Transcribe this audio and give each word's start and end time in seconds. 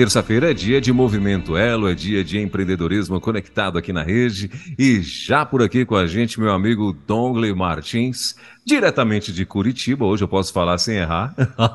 Terça-feira 0.00 0.50
é 0.50 0.54
dia 0.54 0.80
de 0.80 0.94
movimento 0.94 1.58
Elo, 1.58 1.86
é 1.86 1.94
dia 1.94 2.24
de 2.24 2.38
empreendedorismo 2.38 3.20
conectado 3.20 3.76
aqui 3.76 3.92
na 3.92 4.02
rede. 4.02 4.50
E 4.78 5.02
já 5.02 5.44
por 5.44 5.62
aqui 5.62 5.84
com 5.84 5.94
a 5.94 6.06
gente, 6.06 6.40
meu 6.40 6.52
amigo 6.52 6.96
Dongley 7.06 7.54
Martins, 7.54 8.34
diretamente 8.64 9.30
de 9.30 9.44
Curitiba. 9.44 10.06
Hoje 10.06 10.24
eu 10.24 10.28
posso 10.28 10.54
falar 10.54 10.78
sem 10.78 10.96
errar. 10.96 11.34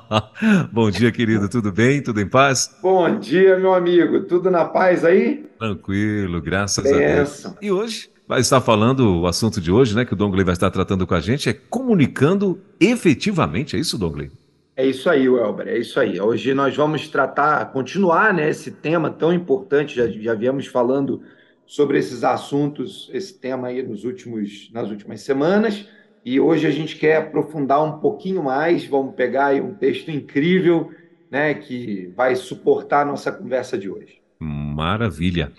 Bom 0.74 0.90
dia, 0.90 1.12
querido. 1.12 1.48
Tudo 1.48 1.72
bem? 1.72 2.02
Tudo 2.02 2.20
em 2.20 2.28
paz? 2.28 2.76
Bom 2.82 3.20
dia, 3.20 3.60
meu 3.60 3.76
amigo. 3.76 4.22
Tudo 4.22 4.50
na 4.50 4.66
paz 4.66 5.06
aí? 5.06 5.46
Tranquilo, 5.60 6.42
graças 6.42 6.84
Benção. 6.84 6.98
a 6.98 7.14
Deus. 7.14 7.48
E 7.62 7.72
hoje 7.72 8.10
vai 8.28 8.40
estar 8.40 8.60
falando 8.60 9.22
o 9.22 9.28
assunto 9.28 9.62
de 9.62 9.72
hoje, 9.72 9.96
né? 9.96 10.04
Que 10.04 10.14
o 10.14 10.18
Dongley 10.18 10.44
vai 10.44 10.54
estar 10.54 10.72
tratando 10.72 11.06
com 11.06 11.14
a 11.14 11.22
gente, 11.22 11.48
é 11.48 11.54
comunicando 11.54 12.60
efetivamente. 12.80 13.76
É 13.76 13.80
isso, 13.80 14.00
Dongley? 14.00 14.32
É 14.78 14.86
isso 14.86 15.10
aí, 15.10 15.30
Welber, 15.30 15.70
é 15.70 15.78
isso 15.78 15.98
aí. 15.98 16.20
Hoje 16.20 16.54
nós 16.54 16.76
vamos 16.76 17.08
tratar, 17.08 17.64
continuar 17.72 18.34
né, 18.34 18.50
esse 18.50 18.70
tema 18.70 19.10
tão 19.10 19.32
importante, 19.32 19.96
já, 19.96 20.06
já 20.06 20.34
viemos 20.34 20.68
falando 20.68 21.22
sobre 21.66 21.98
esses 21.98 22.26
assuntos, 22.26 23.10
esse 23.14 23.40
tema 23.40 23.70
aí 23.70 23.82
nos 23.82 24.04
últimos, 24.04 24.70
nas 24.74 24.90
últimas 24.90 25.22
semanas, 25.22 25.88
e 26.26 26.42
hoje 26.42 26.68
a 26.68 26.72
gente 26.72 26.98
quer 26.98 27.18
aprofundar 27.18 27.82
um 27.86 28.00
pouquinho 28.00 28.44
mais, 28.44 28.86
vamos 28.86 29.16
pegar 29.16 29.48
aí 29.48 29.62
um 29.62 29.74
texto 29.74 30.12
incrível, 30.12 30.92
né, 31.32 31.54
que 31.54 32.12
vai 32.14 32.36
suportar 32.36 33.04
a 33.04 33.06
nossa 33.06 33.32
conversa 33.32 33.78
de 33.78 33.90
hoje. 33.90 34.20
Maravilha. 34.38 35.54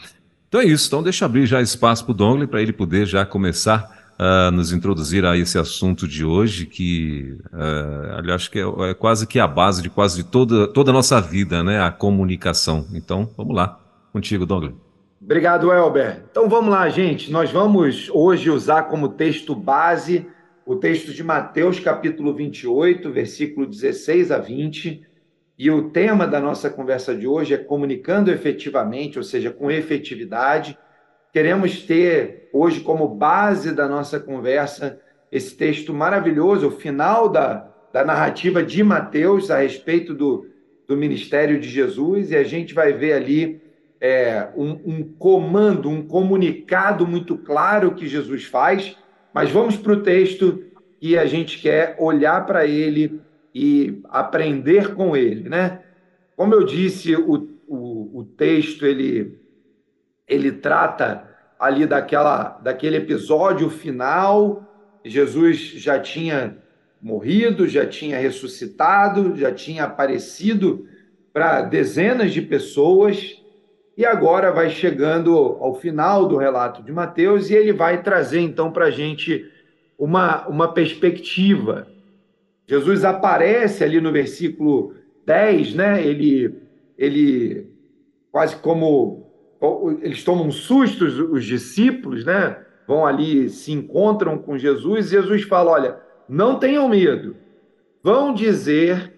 Então 0.47 0.61
é 0.61 0.67
isso, 0.67 0.89
então 0.89 1.03
deixa 1.03 1.25
eu 1.25 1.27
abrir 1.27 1.47
já 1.47 1.63
espaço 1.63 2.05
para 2.05 2.13
o 2.13 2.15
Dongle 2.15 2.47
para 2.47 2.61
ele 2.61 2.73
poder 2.73 3.07
já 3.07 3.25
começar 3.25 3.96
uh, 4.19 4.51
nos 4.51 4.73
introduzir 4.73 5.25
a 5.25 5.37
esse 5.37 5.59
assunto 5.59 6.07
de 6.07 6.25
hoje, 6.25 6.67
que 6.67 7.39
uh, 7.53 8.19
aliás, 8.19 8.49
que 8.49 8.59
é, 8.59 8.91
é, 8.91 8.95
quase 8.95 9.27
que 9.27 9.39
a 9.39 9.47
base 9.47 9.83
de 9.83 9.91
quase 9.91 10.25
toda, 10.25 10.67
toda 10.69 10.91
a 10.91 10.95
nossa 10.95 11.21
vida, 11.21 11.63
né? 11.63 11.81
A 11.81 11.91
comunicação. 11.91 12.87
Então, 12.93 13.31
vamos 13.37 13.55
lá. 13.55 13.81
Contigo, 14.13 14.47
Douglas. 14.47 14.75
Obrigado, 15.21 15.73
Elber. 15.73 16.25
Então 16.31 16.49
vamos 16.49 16.71
lá, 16.71 16.89
gente. 16.89 17.31
Nós 17.31 17.51
vamos 17.51 18.11
hoje 18.13 18.51
usar 18.51 18.85
como 18.85 19.09
texto 19.09 19.55
base 19.55 20.27
o 20.67 20.75
texto 20.75 21.15
de 21.15 21.23
Mateus, 21.23 21.79
capítulo 21.79 22.35
28, 22.35 23.13
versículo 23.13 23.67
16 23.69 24.33
a 24.33 24.39
20. 24.39 25.07
E 25.57 25.71
o 25.71 25.91
tema 25.91 26.27
da 26.27 26.41
nossa 26.41 26.69
conversa 26.69 27.15
de 27.15 27.25
hoje 27.25 27.55
é 27.55 27.57
comunicando 27.57 28.33
efetivamente, 28.33 29.17
ou 29.17 29.23
seja, 29.23 29.53
com 29.53 29.71
efetividade. 29.71 30.77
Queremos 31.37 31.83
ter 31.83 32.49
hoje 32.51 32.81
como 32.81 33.07
base 33.07 33.71
da 33.71 33.87
nossa 33.87 34.19
conversa 34.19 34.99
esse 35.31 35.55
texto 35.55 35.93
maravilhoso, 35.93 36.69
o 36.69 36.71
final 36.71 37.29
da, 37.29 37.71
da 37.93 38.03
narrativa 38.03 38.63
de 38.63 38.83
Mateus 38.83 39.51
a 39.51 39.59
respeito 39.59 40.15
do, 40.15 40.47
do 40.89 40.97
ministério 40.97 41.61
de 41.61 41.69
Jesus, 41.69 42.31
e 42.31 42.37
a 42.37 42.43
gente 42.43 42.73
vai 42.73 42.95
ver 42.95 43.13
ali 43.13 43.61
é, 44.01 44.49
um, 44.57 44.81
um 44.87 45.05
comando, 45.19 45.91
um 45.91 46.01
comunicado 46.07 47.07
muito 47.07 47.37
claro 47.37 47.95
que 47.95 48.09
Jesus 48.09 48.45
faz, 48.45 48.97
mas 49.35 49.51
vamos 49.51 49.77
para 49.77 49.93
o 49.93 50.03
texto 50.03 50.65
e 51.03 51.19
a 51.19 51.27
gente 51.27 51.61
quer 51.61 51.97
olhar 51.99 52.47
para 52.47 52.65
ele 52.65 53.21
e 53.55 54.01
aprender 54.09 54.95
com 54.95 55.15
ele, 55.15 55.51
né? 55.51 55.83
Como 56.35 56.55
eu 56.55 56.65
disse, 56.65 57.15
o, 57.15 57.47
o, 57.69 58.21
o 58.21 58.25
texto 58.25 58.87
ele 58.87 59.45
ele 60.29 60.53
trata 60.53 61.29
ali 61.59 61.87
daquela, 61.87 62.59
daquele 62.63 62.97
episódio 62.97 63.71
final. 63.71 64.63
Jesus 65.05 65.59
já 65.59 65.99
tinha 65.99 66.57
morrido, 67.01 67.69
já 67.69 67.87
tinha 67.87 68.19
ressuscitado, 68.19 69.37
já 69.37 69.53
tinha 69.53 69.85
aparecido 69.85 70.87
para 71.33 71.63
dezenas 71.63 72.33
de 72.33 72.43
pessoas 72.43 73.43
e 73.97 74.05
agora 74.05 74.53
vai 74.53 74.71
chegando 74.71 75.57
ao 75.61 75.75
final 75.75 76.27
do 76.27 76.37
relato 76.37 76.83
de 76.83 76.93
Mateus 76.93 77.49
e 77.49 77.55
ele 77.55 77.73
vai 77.73 78.03
trazer 78.03 78.41
então 78.41 78.71
para 78.71 78.87
a 78.87 78.91
gente 78.91 79.51
uma, 79.99 80.47
uma 80.49 80.73
perspectiva. 80.73 81.87
Jesus 82.67 83.05
aparece 83.05 83.85
ali 83.85 84.01
no 84.01 84.13
versículo 84.13 84.95
10, 85.25 85.75
né? 85.75 86.05
ele, 86.05 86.55
ele 86.99 87.67
quase 88.31 88.57
como 88.57 89.26
eles 90.03 90.23
tomam 90.23 90.51
sustos, 90.51 91.19
os 91.19 91.45
discípulos, 91.45 92.25
né? 92.25 92.59
Vão 92.87 93.05
ali, 93.05 93.49
se 93.49 93.73
encontram 93.73 94.39
com 94.39 94.57
Jesus, 94.57 95.07
e 95.07 95.11
Jesus 95.11 95.43
fala: 95.43 95.73
Olha, 95.73 95.99
não 96.29 96.59
tenham 96.59 96.89
medo, 96.89 97.37
vão 98.03 98.33
dizer 98.33 99.13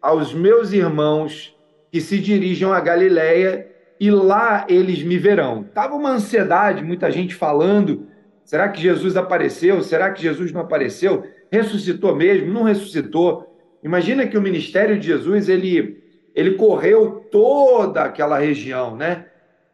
aos 0.00 0.34
meus 0.34 0.72
irmãos 0.72 1.56
que 1.90 2.00
se 2.00 2.18
dirijam 2.18 2.72
a 2.72 2.80
Galiléia 2.80 3.70
e 3.98 4.10
lá 4.10 4.66
eles 4.68 5.02
me 5.02 5.16
verão. 5.16 5.62
Tava 5.62 5.94
uma 5.94 6.10
ansiedade, 6.10 6.84
muita 6.84 7.10
gente 7.10 7.34
falando: 7.34 8.06
será 8.44 8.68
que 8.68 8.80
Jesus 8.80 9.16
apareceu? 9.16 9.82
Será 9.82 10.10
que 10.10 10.20
Jesus 10.20 10.52
não 10.52 10.60
apareceu? 10.60 11.24
Ressuscitou 11.50 12.14
mesmo? 12.14 12.52
Não 12.52 12.64
ressuscitou? 12.64 13.56
Imagina 13.82 14.26
que 14.26 14.36
o 14.36 14.42
ministério 14.42 14.98
de 14.98 15.06
Jesus 15.06 15.48
ele 15.48 16.02
ele 16.34 16.56
correu 16.56 17.26
toda 17.30 18.02
aquela 18.02 18.38
região, 18.38 18.96
né? 18.96 19.26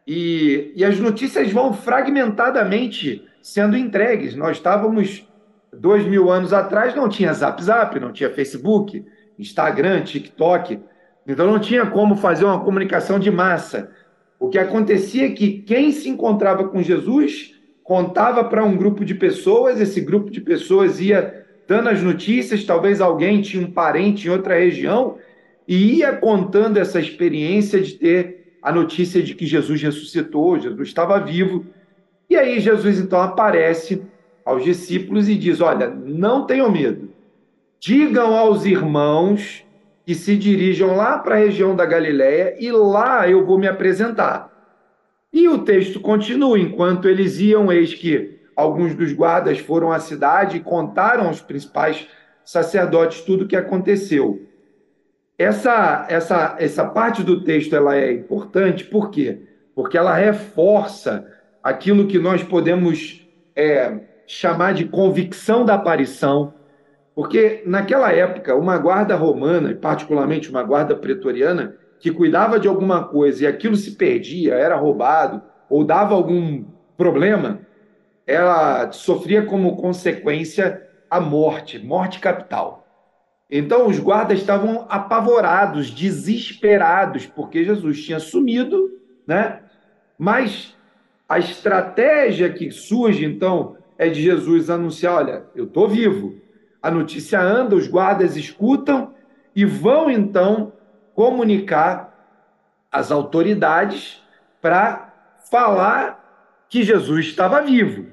E, 0.05 0.73
e 0.75 0.83
as 0.83 0.99
notícias 0.99 1.51
vão 1.51 1.73
fragmentadamente 1.73 3.25
sendo 3.41 3.77
entregues. 3.77 4.35
Nós 4.35 4.57
estávamos 4.57 5.27
dois 5.73 6.05
mil 6.05 6.29
anos 6.29 6.53
atrás, 6.53 6.95
não 6.95 7.07
tinha 7.07 7.33
Zap 7.33 7.63
Zap, 7.63 7.99
não 7.99 8.11
tinha 8.11 8.29
Facebook, 8.29 9.05
Instagram, 9.37 10.01
TikTok, 10.01 10.79
então 11.27 11.45
não 11.47 11.59
tinha 11.59 11.85
como 11.85 12.15
fazer 12.15 12.45
uma 12.45 12.59
comunicação 12.59 13.19
de 13.19 13.31
massa. 13.31 13.91
O 14.39 14.49
que 14.49 14.57
acontecia 14.57 15.27
é 15.27 15.31
que 15.31 15.59
quem 15.61 15.91
se 15.91 16.09
encontrava 16.09 16.67
com 16.67 16.81
Jesus 16.81 17.53
contava 17.83 18.43
para 18.43 18.63
um 18.63 18.75
grupo 18.75 19.05
de 19.05 19.15
pessoas, 19.15 19.79
esse 19.79 20.01
grupo 20.01 20.29
de 20.29 20.41
pessoas 20.41 20.99
ia 20.99 21.45
dando 21.67 21.89
as 21.89 22.01
notícias, 22.01 22.63
talvez 22.63 22.99
alguém 22.99 23.41
tinha 23.41 23.65
um 23.65 23.71
parente 23.71 24.27
em 24.27 24.31
outra 24.31 24.55
região 24.55 25.17
e 25.67 25.99
ia 25.99 26.11
contando 26.13 26.77
essa 26.77 26.99
experiência 26.99 27.79
de 27.81 27.93
ter 27.93 28.40
a 28.61 28.71
notícia 28.71 29.21
de 29.23 29.33
que 29.33 29.45
Jesus 29.45 29.81
ressuscitou, 29.81 30.59
Jesus 30.59 30.87
estava 30.87 31.19
vivo. 31.19 31.65
E 32.29 32.35
aí 32.35 32.59
Jesus 32.59 32.99
então 32.99 33.19
aparece 33.21 34.03
aos 34.45 34.63
discípulos 34.63 35.27
e 35.27 35.35
diz: 35.35 35.59
Olha, 35.61 35.89
não 35.89 36.45
tenham 36.45 36.71
medo. 36.71 37.09
Digam 37.79 38.35
aos 38.37 38.65
irmãos 38.65 39.65
que 40.05 40.13
se 40.13 40.37
dirijam 40.37 40.95
lá 40.95 41.17
para 41.17 41.35
a 41.35 41.39
região 41.39 41.75
da 41.75 41.85
Galiléia 41.85 42.55
e 42.59 42.71
lá 42.71 43.27
eu 43.27 43.45
vou 43.45 43.57
me 43.57 43.67
apresentar. 43.67 44.51
E 45.33 45.47
o 45.47 45.59
texto 45.59 45.99
continua: 45.99 46.59
enquanto 46.59 47.07
eles 47.07 47.39
iam, 47.39 47.71
eis 47.71 47.93
que 47.93 48.39
alguns 48.55 48.93
dos 48.93 49.11
guardas 49.13 49.59
foram 49.59 49.91
à 49.91 49.99
cidade 49.99 50.57
e 50.57 50.61
contaram 50.61 51.27
aos 51.27 51.41
principais 51.41 52.07
sacerdotes 52.43 53.21
tudo 53.21 53.45
o 53.45 53.47
que 53.47 53.55
aconteceu. 53.55 54.47
Essa, 55.41 56.05
essa, 56.07 56.55
essa 56.59 56.85
parte 56.85 57.23
do 57.23 57.43
texto 57.43 57.75
ela 57.75 57.97
é 57.97 58.11
importante, 58.11 58.83
por 58.83 59.09
quê? 59.09 59.41
Porque 59.73 59.97
ela 59.97 60.13
reforça 60.13 61.25
aquilo 61.63 62.07
que 62.07 62.19
nós 62.19 62.43
podemos 62.43 63.27
é, 63.55 64.01
chamar 64.27 64.75
de 64.75 64.85
convicção 64.85 65.65
da 65.65 65.73
aparição, 65.73 66.53
porque 67.15 67.63
naquela 67.65 68.11
época, 68.11 68.55
uma 68.55 68.77
guarda 68.77 69.15
romana, 69.15 69.73
particularmente 69.73 70.47
uma 70.49 70.61
guarda 70.61 70.95
pretoriana, 70.95 71.75
que 71.99 72.11
cuidava 72.11 72.59
de 72.59 72.67
alguma 72.67 73.03
coisa 73.03 73.43
e 73.43 73.47
aquilo 73.47 73.75
se 73.75 73.91
perdia, 73.95 74.53
era 74.53 74.75
roubado 74.75 75.41
ou 75.67 75.83
dava 75.83 76.13
algum 76.13 76.63
problema, 76.95 77.61
ela 78.27 78.91
sofria 78.91 79.43
como 79.43 79.75
consequência 79.75 80.87
a 81.09 81.19
morte, 81.19 81.79
morte 81.79 82.19
capital. 82.19 82.80
Então 83.51 83.87
os 83.87 83.99
guardas 83.99 84.39
estavam 84.39 84.85
apavorados, 84.87 85.91
desesperados, 85.91 87.25
porque 87.25 87.65
Jesus 87.65 88.01
tinha 88.01 88.19
sumido, 88.19 88.97
né? 89.27 89.59
Mas 90.17 90.73
a 91.27 91.37
estratégia 91.37 92.49
que 92.49 92.71
surge 92.71 93.25
então 93.25 93.75
é 93.97 94.07
de 94.07 94.21
Jesus 94.21 94.69
anunciar: 94.69 95.15
olha, 95.15 95.43
eu 95.53 95.65
estou 95.65 95.89
vivo. 95.89 96.39
A 96.81 96.89
notícia 96.89 97.41
anda, 97.41 97.75
os 97.75 97.87
guardas 97.87 98.37
escutam 98.37 99.13
e 99.53 99.65
vão 99.65 100.09
então 100.09 100.71
comunicar 101.13 102.09
às 102.89 103.11
autoridades 103.11 104.23
para 104.61 105.13
falar 105.51 106.65
que 106.69 106.83
Jesus 106.83 107.25
estava 107.25 107.61
vivo. 107.61 108.07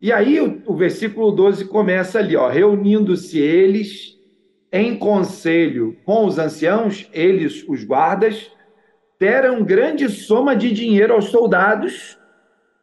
E 0.00 0.10
aí 0.10 0.40
o, 0.40 0.62
o 0.66 0.74
versículo 0.74 1.30
12 1.30 1.66
começa 1.66 2.18
ali, 2.18 2.34
ó, 2.34 2.48
reunindo-se 2.48 3.38
eles 3.38 4.11
em 4.72 4.96
conselho 4.96 5.98
com 6.04 6.24
os 6.24 6.38
anciãos, 6.38 7.08
eles, 7.12 7.62
os 7.68 7.84
guardas, 7.84 8.50
deram 9.20 9.62
grande 9.62 10.08
soma 10.08 10.56
de 10.56 10.72
dinheiro 10.72 11.12
aos 11.12 11.26
soldados, 11.26 12.18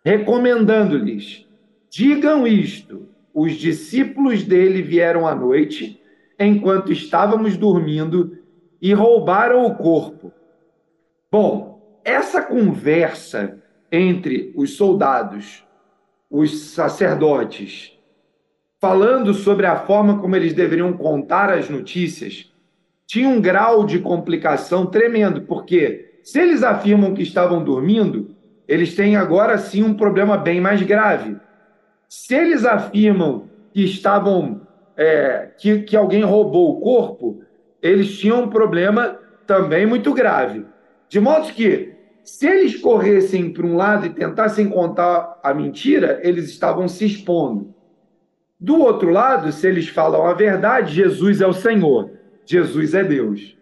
recomendando-lhes: 0.06 1.48
digam 1.90 2.46
isto. 2.46 3.10
Os 3.34 3.54
discípulos 3.54 4.44
dele 4.44 4.82
vieram 4.82 5.28
à 5.28 5.34
noite, 5.34 6.02
enquanto 6.38 6.92
estávamos 6.92 7.58
dormindo, 7.58 8.38
e 8.82 8.94
roubaram 8.94 9.66
o 9.66 9.76
corpo. 9.76 10.32
Bom, 11.32 12.00
essa 12.04 12.42
conversa 12.42 13.62
entre 13.92 14.52
os 14.56 14.76
soldados, 14.76 15.66
os 16.30 16.72
sacerdotes, 16.72 17.99
falando 18.80 19.34
sobre 19.34 19.66
a 19.66 19.76
forma 19.76 20.20
como 20.20 20.36
eles 20.36 20.54
deveriam 20.54 20.94
contar 20.94 21.52
as 21.52 21.70
notícias, 21.70 22.52
tinha 23.06 23.28
um 23.28 23.42
grau 23.42 23.86
de 23.86 24.00
complicação 24.00 24.86
tremendo, 24.86 25.42
porque 25.42 26.20
se 26.24 26.40
eles 26.40 26.64
afirmam 26.64 27.14
que 27.14 27.24
estavam 27.24 27.64
dormindo, 27.64 28.36
eles 28.68 28.96
têm 28.96 29.16
agora 29.16 29.58
sim 29.58 29.84
um 29.84 29.94
problema 29.94 30.38
bem 30.38 30.62
mais 30.62 30.82
grave. 30.84 31.36
Se 32.08 32.36
eles 32.36 32.66
afirmam 32.66 33.50
que 33.74 33.84
estavam 33.84 34.62
é, 34.96 35.50
que, 35.58 35.82
que 35.82 35.98
alguém 35.98 36.24
roubou 36.24 36.72
o 36.72 36.80
corpo, 36.80 37.42
eles 37.82 38.18
tinham 38.18 38.44
um 38.44 38.50
problema 38.50 39.18
também 39.48 39.86
muito 39.86 40.14
grave. 40.14 40.66
De 41.08 41.20
modo 41.20 41.52
que, 41.54 41.96
se 42.24 42.48
eles 42.48 42.76
corressem 42.80 43.52
para 43.52 43.66
um 43.66 43.76
lado 43.76 44.06
e 44.06 44.10
tentassem 44.10 44.70
contar 44.70 45.40
a 45.42 45.54
mentira, 45.54 46.20
eles 46.22 46.50
estavam 46.50 46.88
se 46.88 47.06
expondo. 47.06 47.74
Do 48.60 48.80
outro 48.82 49.10
lado, 49.10 49.52
se 49.52 49.66
eles 49.66 49.88
falam 49.88 50.26
a 50.26 50.34
verdade, 50.34 50.94
Jesus 50.94 51.40
é 51.40 51.48
o 51.48 51.54
Senhor, 51.54 52.12
Jesus 52.46 52.94
é 52.94 53.04
Deus. 53.04 53.58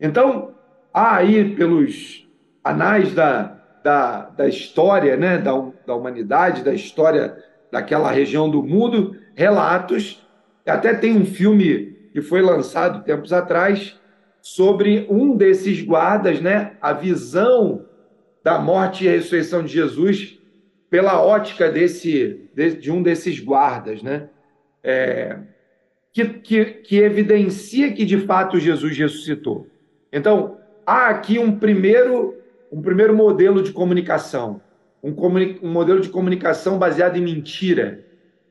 Então, 0.00 0.54
há 0.92 1.16
aí 1.16 1.54
pelos 1.54 2.28
anais 2.64 3.14
da, 3.14 3.58
da, 3.84 4.22
da 4.30 4.48
história, 4.48 5.16
né, 5.16 5.38
da, 5.38 5.52
da 5.86 5.94
humanidade, 5.94 6.64
da 6.64 6.74
história 6.74 7.36
daquela 7.70 8.10
região 8.10 8.50
do 8.50 8.62
mundo, 8.62 9.16
relatos, 9.34 10.26
até 10.66 10.94
tem 10.94 11.16
um 11.16 11.24
filme 11.24 11.96
que 12.12 12.20
foi 12.20 12.42
lançado 12.42 13.04
tempos 13.04 13.32
atrás 13.32 13.98
sobre 14.42 15.06
um 15.08 15.36
desses 15.36 15.80
guardas, 15.80 16.40
né, 16.40 16.72
a 16.80 16.92
visão 16.92 17.86
da 18.42 18.58
morte 18.58 19.04
e 19.04 19.08
ressurreição 19.08 19.62
de 19.62 19.72
Jesus 19.72 20.38
pela 20.88 21.22
ótica 21.22 21.70
desse 21.70 22.48
de, 22.54 22.76
de 22.76 22.90
um 22.90 23.02
desses 23.02 23.38
guardas, 23.38 24.02
né? 24.02 24.28
É, 24.82 25.38
que, 26.12 26.24
que, 26.24 26.64
que 26.64 26.98
evidencia 26.98 27.92
que 27.92 28.04
de 28.04 28.18
fato 28.18 28.58
Jesus 28.58 28.96
ressuscitou. 28.96 29.66
Então, 30.12 30.58
há 30.84 31.08
aqui 31.08 31.38
um 31.38 31.56
primeiro, 31.56 32.34
um 32.70 32.82
primeiro 32.82 33.14
modelo 33.14 33.62
de 33.62 33.72
comunicação, 33.72 34.60
um, 35.02 35.12
comuni 35.12 35.58
um 35.62 35.70
modelo 35.70 36.00
de 36.00 36.08
comunicação 36.08 36.78
baseado 36.78 37.16
em 37.16 37.22
mentira, 37.22 38.04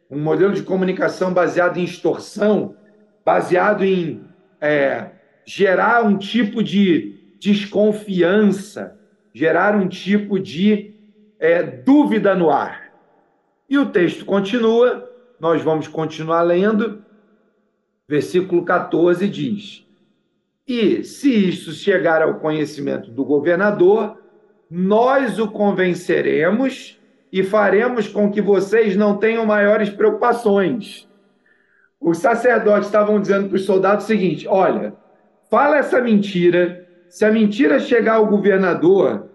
um 0.10 0.20
modelo 0.20 0.54
de 0.54 0.64
comunicação 0.64 1.34
baseado 1.34 1.78
em 1.78 1.84
extorsão, 1.84 2.76
baseado 3.26 3.84
em 3.84 4.24
é, 4.62 5.12
gerar 5.46 6.04
um 6.06 6.18
tipo 6.18 6.64
de 6.64 7.36
desconfiança, 7.40 8.98
gerar 9.34 9.76
um 9.76 9.88
tipo 9.88 10.40
de 10.40 10.94
é, 11.40 11.62
dúvida 11.62 12.34
no 12.36 12.50
ar. 12.50 12.92
E 13.70 13.78
o 13.78 13.86
texto 13.86 14.26
continua, 14.26 15.09
nós 15.40 15.62
vamos 15.62 15.88
continuar 15.88 16.42
lendo. 16.42 17.04
Versículo 18.08 18.66
14 18.66 19.28
diz: 19.28 19.88
E 20.68 21.04
se 21.04 21.50
isso 21.50 21.72
chegar 21.72 22.22
ao 22.22 22.36
conhecimento 22.36 23.10
do 23.10 23.24
governador, 23.24 24.18
nós 24.70 25.40
o 25.40 25.48
convenceremos 25.48 27.00
e 27.32 27.44
faremos 27.44 28.08
com 28.08 28.32
que 28.32 28.42
vocês 28.42 28.96
não 28.96 29.18
tenham 29.18 29.46
maiores 29.46 29.90
preocupações. 29.90 31.08
Os 32.02 32.18
sacerdotes 32.18 32.88
estavam 32.88 33.20
dizendo 33.20 33.48
para 33.48 33.56
os 33.56 33.66
soldados 33.66 34.06
o 34.06 34.08
seguinte: 34.08 34.48
olha, 34.48 34.94
fala 35.50 35.78
essa 35.78 36.02
mentira. 36.02 36.88
Se 37.08 37.26
a 37.26 37.32
mentira 37.32 37.80
chegar 37.80 38.16
ao 38.16 38.28
governador, 38.28 39.30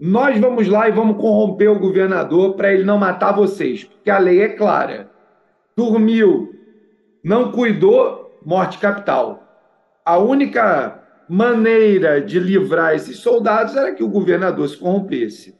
nós 0.00 0.38
vamos 0.38 0.66
lá 0.66 0.88
e 0.88 0.92
vamos 0.92 1.18
corromper 1.18 1.70
o 1.70 1.78
governador 1.78 2.54
para 2.54 2.72
ele 2.72 2.84
não 2.84 2.96
matar 2.96 3.32
vocês, 3.32 3.84
porque 3.84 4.10
a 4.10 4.18
lei 4.18 4.40
é 4.40 4.48
clara 4.48 5.10
dormiu, 5.78 6.56
não 7.22 7.52
cuidou, 7.52 8.36
morte 8.44 8.78
capital. 8.78 9.44
A 10.04 10.18
única 10.18 11.00
maneira 11.28 12.20
de 12.20 12.40
livrar 12.40 12.96
esses 12.96 13.18
soldados 13.18 13.76
era 13.76 13.94
que 13.94 14.02
o 14.02 14.08
governador 14.08 14.68
se 14.68 14.76
corrompesse. 14.76 15.54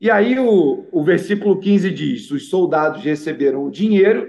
E 0.00 0.10
aí 0.10 0.40
o, 0.40 0.86
o 0.90 1.04
versículo 1.04 1.60
15 1.60 1.90
diz: 1.92 2.30
os 2.32 2.48
soldados 2.48 3.04
receberam 3.04 3.64
o 3.64 3.70
dinheiro, 3.70 4.28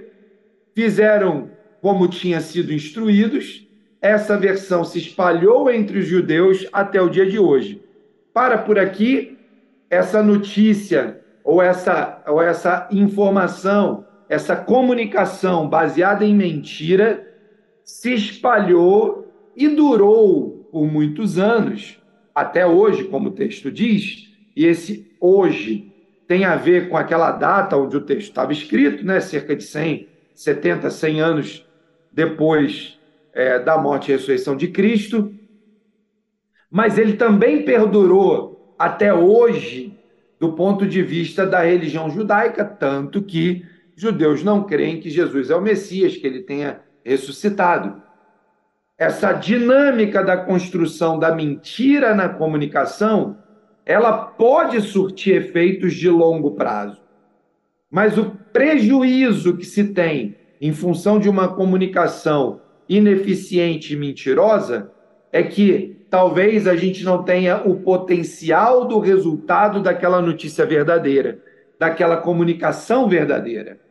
fizeram 0.75 1.49
como 1.81 2.07
tinha 2.07 2.39
sido 2.39 2.71
instruídos. 2.71 3.67
Essa 3.99 4.37
versão 4.37 4.83
se 4.83 4.99
espalhou 4.99 5.71
entre 5.71 5.97
os 5.97 6.05
judeus 6.05 6.67
até 6.71 7.01
o 7.01 7.09
dia 7.09 7.25
de 7.25 7.39
hoje. 7.39 7.83
Para 8.31 8.59
por 8.59 8.77
aqui, 8.77 9.39
essa 9.89 10.21
notícia 10.21 11.19
ou 11.43 11.63
essa, 11.63 12.23
ou 12.27 12.39
essa 12.39 12.87
informação 12.91 14.05
essa 14.29 14.55
comunicação 14.55 15.67
baseada 15.67 16.23
em 16.23 16.35
mentira 16.35 17.27
se 17.83 18.13
espalhou 18.13 19.27
e 19.55 19.67
durou 19.67 20.69
por 20.71 20.85
muitos 20.85 21.39
anos, 21.39 21.99
até 22.33 22.65
hoje, 22.65 23.05
como 23.05 23.29
o 23.29 23.33
texto 23.33 23.71
diz, 23.71 24.29
e 24.55 24.65
esse 24.65 25.11
hoje 25.19 25.91
tem 26.27 26.45
a 26.45 26.55
ver 26.55 26.89
com 26.89 26.95
aquela 26.95 27.31
data 27.31 27.75
onde 27.75 27.97
o 27.97 28.01
texto 28.01 28.29
estava 28.29 28.53
escrito, 28.53 29.03
né, 29.03 29.19
cerca 29.19 29.55
de 29.55 29.63
100, 29.63 30.07
70, 30.35 30.91
100 30.91 31.21
anos 31.21 31.65
depois 32.11 32.99
é, 33.33 33.57
da 33.57 33.79
morte 33.79 34.09
e 34.09 34.11
ressurreição 34.11 34.55
de 34.55 34.67
Cristo, 34.67 35.33
mas 36.69 36.99
ele 36.99 37.13
também 37.13 37.63
perdurou 37.63 38.75
até 38.77 39.11
hoje 39.11 39.97
do 40.39 40.53
ponto 40.53 40.87
de 40.87 41.01
vista 41.01 41.45
da 41.45 41.61
religião 41.61 42.09
judaica, 42.11 42.63
tanto 42.63 43.23
que 43.23 43.65
judeus 43.99 44.43
não 44.43 44.63
creem 44.63 45.01
que 45.01 45.09
Jesus 45.09 45.49
é 45.49 45.55
o 45.55 45.61
Messias, 45.61 46.15
que 46.15 46.25
ele 46.25 46.41
tenha 46.41 46.79
ressuscitado. 47.03 48.01
Essa 48.97 49.33
dinâmica 49.33 50.23
da 50.23 50.37
construção 50.37 51.19
da 51.19 51.35
mentira 51.35 52.15
na 52.15 52.29
comunicação, 52.29 53.37
ela 53.85 54.13
pode 54.13 54.79
surtir 54.81 55.35
efeitos 55.35 55.93
de 55.93 56.09
longo 56.09 56.51
prazo. 56.51 57.01
Mas 57.91 58.17
o 58.17 58.31
prejuízo 58.53 59.57
que 59.57 59.65
se 59.65 59.85
tem 59.85 60.35
em 60.61 60.71
função 60.71 61.19
de 61.19 61.27
uma 61.27 61.49
comunicação 61.49 62.61
ineficiente 62.87 63.93
e 63.93 63.97
mentirosa 63.97 64.91
é 65.31 65.43
que 65.43 66.05
talvez 66.09 66.67
a 66.67 66.75
gente 66.75 67.03
não 67.03 67.23
tenha 67.23 67.67
o 67.67 67.81
potencial 67.81 68.85
do 68.85 68.99
resultado 68.99 69.81
daquela 69.81 70.21
notícia 70.21 70.65
verdadeira, 70.65 71.43
daquela 71.77 72.15
comunicação 72.15 73.09
verdadeira. 73.09 73.88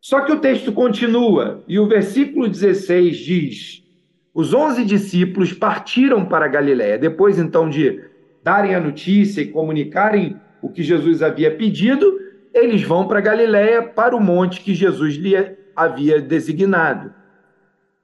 Só 0.00 0.22
que 0.22 0.32
o 0.32 0.40
texto 0.40 0.72
continua 0.72 1.62
e 1.68 1.78
o 1.78 1.86
versículo 1.86 2.48
16 2.48 3.16
diz: 3.18 3.84
Os 4.32 4.54
onze 4.54 4.84
discípulos 4.84 5.52
partiram 5.52 6.24
para 6.24 6.48
Galiléia, 6.48 6.98
depois 6.98 7.38
então 7.38 7.68
de 7.68 8.02
darem 8.42 8.74
a 8.74 8.80
notícia 8.80 9.42
e 9.42 9.48
comunicarem 9.48 10.40
o 10.62 10.70
que 10.70 10.82
Jesus 10.82 11.22
havia 11.22 11.54
pedido, 11.54 12.18
eles 12.52 12.82
vão 12.82 13.06
para 13.06 13.20
Galiléia, 13.20 13.82
para 13.82 14.16
o 14.16 14.20
monte 14.20 14.62
que 14.62 14.74
Jesus 14.74 15.16
lhe 15.16 15.34
havia 15.76 16.20
designado. 16.20 17.12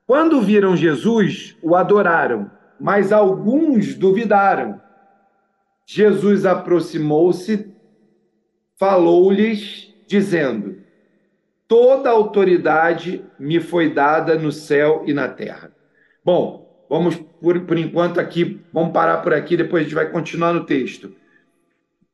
Quando 0.07 0.41
viram 0.41 0.77
Jesus, 0.77 1.57
o 1.63 1.75
adoraram, 1.75 2.51
mas 2.79 3.11
alguns 3.11 3.95
duvidaram. 3.95 4.81
Jesus 5.87 6.45
aproximou-se, 6.45 7.75
falou-lhes, 8.79 9.93
dizendo: 10.07 10.86
toda 11.69 12.11
autoridade 12.11 13.25
me 13.39 13.61
foi 13.61 13.93
dada 13.93 14.37
no 14.37 14.53
céu 14.53 15.03
e 15.07 15.13
na 15.13 15.29
terra. 15.29 15.73
Bom, 16.25 16.87
vamos 16.89 17.17
por, 17.17 17.61
por 17.61 17.79
enquanto 17.79 18.21
aqui, 18.21 18.61
vamos 18.73 18.93
parar 18.93 19.19
por 19.19 19.35
aqui, 19.35 19.57
depois 19.57 19.83
a 19.83 19.85
gente 19.85 19.95
vai 19.95 20.11
continuar 20.11 20.53
no 20.53 20.65
texto. 20.65 21.13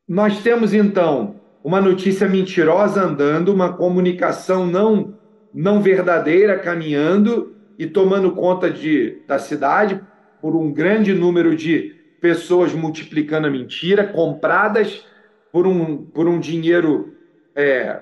Nós 0.09 0.43
temos 0.43 0.75
então 0.75 1.37
uma 1.63 1.81
notícia 1.81 2.29
mentirosa 2.29 3.03
andando, 3.03 3.53
uma 3.53 3.73
comunicação 3.73 4.67
não 4.67 5.21
não 5.55 5.83
verdadeira 5.83 6.59
caminhando 6.59 7.55
e 7.79 7.87
tomando 7.87 8.33
conta 8.33 8.71
de, 8.71 9.23
da 9.27 9.39
cidade 9.39 10.01
por 10.41 10.57
um 10.57 10.73
grande 10.73 11.13
número 11.13 11.55
de 11.55 11.95
pessoas 12.21 12.73
multiplicando 12.73 13.49
a 13.49 13.51
mentira, 13.51 14.07
compradas 14.07 15.05
por 15.53 15.67
um, 15.67 15.99
por 15.99 16.27
um 16.27 16.41
dinheiro 16.41 17.15
é, 17.55 18.01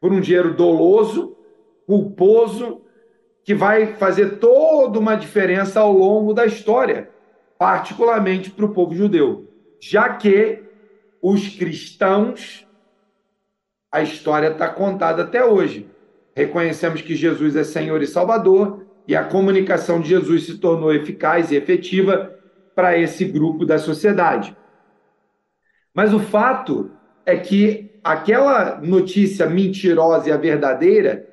por 0.00 0.12
um 0.12 0.20
dinheiro 0.20 0.54
doloso, 0.54 1.36
culposo, 1.86 2.82
que 3.44 3.54
vai 3.54 3.94
fazer 3.94 4.38
toda 4.38 4.98
uma 4.98 5.14
diferença 5.14 5.80
ao 5.80 5.92
longo 5.92 6.32
da 6.34 6.46
história. 6.46 7.10
particularmente 7.58 8.50
para 8.50 8.66
o 8.66 8.72
povo 8.74 8.94
judeu, 8.94 9.48
já 9.80 10.10
que 10.10 10.62
os 11.22 11.48
cristãos, 11.56 12.66
a 13.90 14.02
história 14.02 14.48
está 14.48 14.68
contada 14.68 15.22
até 15.22 15.44
hoje. 15.44 15.88
Reconhecemos 16.34 17.00
que 17.00 17.14
Jesus 17.14 17.56
é 17.56 17.64
Senhor 17.64 18.02
e 18.02 18.06
Salvador, 18.06 18.84
e 19.08 19.16
a 19.16 19.24
comunicação 19.24 20.00
de 20.00 20.08
Jesus 20.08 20.44
se 20.44 20.58
tornou 20.58 20.92
eficaz 20.92 21.50
e 21.50 21.56
efetiva 21.56 22.36
para 22.74 22.98
esse 22.98 23.24
grupo 23.24 23.64
da 23.64 23.78
sociedade. 23.78 24.54
Mas 25.94 26.12
o 26.12 26.18
fato 26.18 26.90
é 27.24 27.36
que 27.36 27.85
aquela 28.06 28.80
notícia 28.80 29.48
mentirosa 29.48 30.28
e 30.28 30.32
a 30.32 30.36
verdadeira 30.36 31.28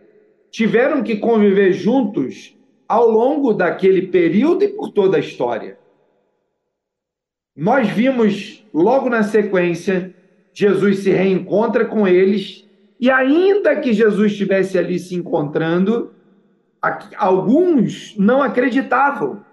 tiveram 0.50 1.04
que 1.04 1.18
conviver 1.18 1.72
juntos 1.72 2.58
ao 2.88 3.08
longo 3.08 3.54
daquele 3.54 4.08
período 4.08 4.64
e 4.64 4.70
por 4.70 4.90
toda 4.90 5.18
a 5.18 5.20
história. 5.20 5.78
Nós 7.56 7.88
vimos 7.90 8.66
logo 8.74 9.08
na 9.08 9.22
sequência 9.22 10.16
Jesus 10.52 11.00
se 11.00 11.12
reencontra 11.12 11.86
com 11.86 12.08
eles 12.08 12.68
e 13.00 13.12
ainda 13.12 13.76
que 13.76 13.94
Jesus 13.94 14.32
estivesse 14.32 14.78
ali 14.78 14.98
se 14.98 15.14
encontrando, 15.14 16.12
alguns 17.18 18.16
não 18.18 18.42
acreditavam. 18.42 19.44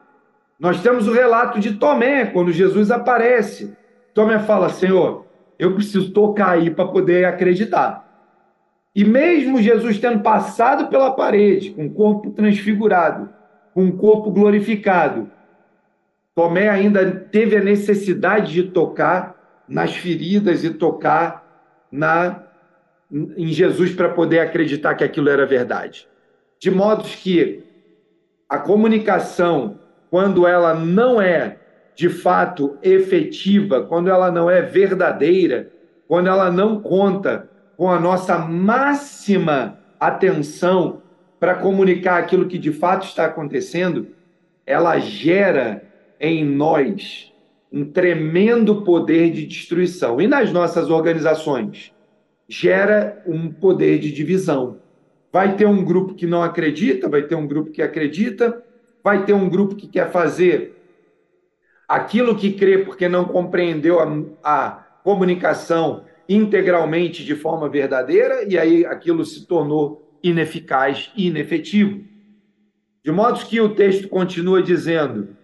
Nós 0.59 0.83
temos 0.83 1.07
o 1.09 1.13
relato 1.13 1.59
de 1.59 1.75
Tomé, 1.75 2.27
quando 2.27 2.53
Jesus 2.53 2.91
aparece. 2.91 3.75
Tomé 4.13 4.39
fala: 4.41 4.69
Senhor, 4.69 5.27
eu 5.61 5.75
preciso 5.75 6.11
tocar 6.11 6.53
aí 6.53 6.71
para 6.71 6.89
poder 6.89 7.27
acreditar. 7.27 8.09
E 8.95 9.05
mesmo 9.05 9.61
Jesus 9.61 9.99
tendo 9.99 10.21
passado 10.21 10.89
pela 10.89 11.13
parede, 11.13 11.71
com 11.71 11.87
o 11.87 11.93
corpo 11.93 12.31
transfigurado, 12.31 13.29
com 13.75 13.87
o 13.87 13.93
corpo 13.93 14.31
glorificado, 14.31 15.31
Tomé 16.35 16.71
ainda 16.71 17.11
teve 17.11 17.57
a 17.57 17.63
necessidade 17.63 18.53
de 18.53 18.63
tocar 18.65 19.63
nas 19.69 19.95
feridas 19.95 20.65
e 20.65 20.71
tocar 20.71 21.45
na 21.93 22.45
em 23.13 23.49
Jesus 23.49 23.93
para 23.93 24.09
poder 24.09 24.39
acreditar 24.39 24.95
que 24.95 25.05
aquilo 25.05 25.29
era 25.29 25.45
verdade. 25.45 26.09
De 26.61 26.71
modo 26.71 27.03
que 27.05 27.65
a 28.49 28.57
comunicação, 28.57 29.81
quando 30.09 30.47
ela 30.47 30.75
não 30.75 31.21
é 31.21 31.59
de 32.01 32.09
fato 32.09 32.79
efetiva, 32.83 33.83
quando 33.83 34.09
ela 34.09 34.33
não 34.33 34.51
é 34.51 34.63
verdadeira, 34.63 35.71
quando 36.09 36.29
ela 36.29 36.51
não 36.51 36.81
conta 36.81 37.51
com 37.77 37.91
a 37.91 38.01
nossa 38.01 38.39
máxima 38.39 39.79
atenção 40.01 41.03
para 41.39 41.57
comunicar 41.57 42.17
aquilo 42.17 42.47
que 42.47 42.57
de 42.57 42.73
fato 42.73 43.05
está 43.05 43.27
acontecendo, 43.27 44.07
ela 44.67 44.99
gera 44.99 45.83
em 46.19 46.43
nós 46.43 47.31
um 47.71 47.85
tremendo 47.85 48.81
poder 48.81 49.31
de 49.31 49.45
destruição. 49.45 50.23
E 50.23 50.27
nas 50.27 50.51
nossas 50.51 50.89
organizações, 50.89 51.93
gera 52.49 53.23
um 53.27 53.53
poder 53.53 53.99
de 53.99 54.11
divisão. 54.11 54.79
Vai 55.31 55.55
ter 55.55 55.67
um 55.67 55.85
grupo 55.85 56.15
que 56.15 56.27
não 56.27 56.43
acredita, 56.43 57.11
vai 57.11 57.25
ter 57.25 57.35
um 57.35 57.47
grupo 57.47 57.71
que 57.71 57.83
acredita, 57.83 58.65
vai 59.05 59.27
ter 59.27 59.35
um 59.35 59.51
grupo 59.51 59.77
que 59.77 59.87
quer 59.87 60.11
fazer 60.11 60.80
aquilo 61.91 62.37
que 62.37 62.53
crê 62.53 62.79
porque 62.79 63.09
não 63.09 63.25
compreendeu 63.25 63.99
a, 63.99 64.07
a 64.45 64.71
comunicação 65.03 66.05
integralmente 66.29 67.25
de 67.25 67.35
forma 67.35 67.69
verdadeira, 67.69 68.45
e 68.49 68.57
aí 68.57 68.87
aquilo 68.87 69.25
se 69.25 69.45
tornou 69.45 70.09
ineficaz 70.23 71.11
e 71.17 71.27
inefetivo. 71.27 72.05
De 73.03 73.11
modo 73.11 73.45
que 73.45 73.61
o 73.61 73.75
texto 73.75 74.09
continua 74.09 74.63
dizendo: 74.63 75.37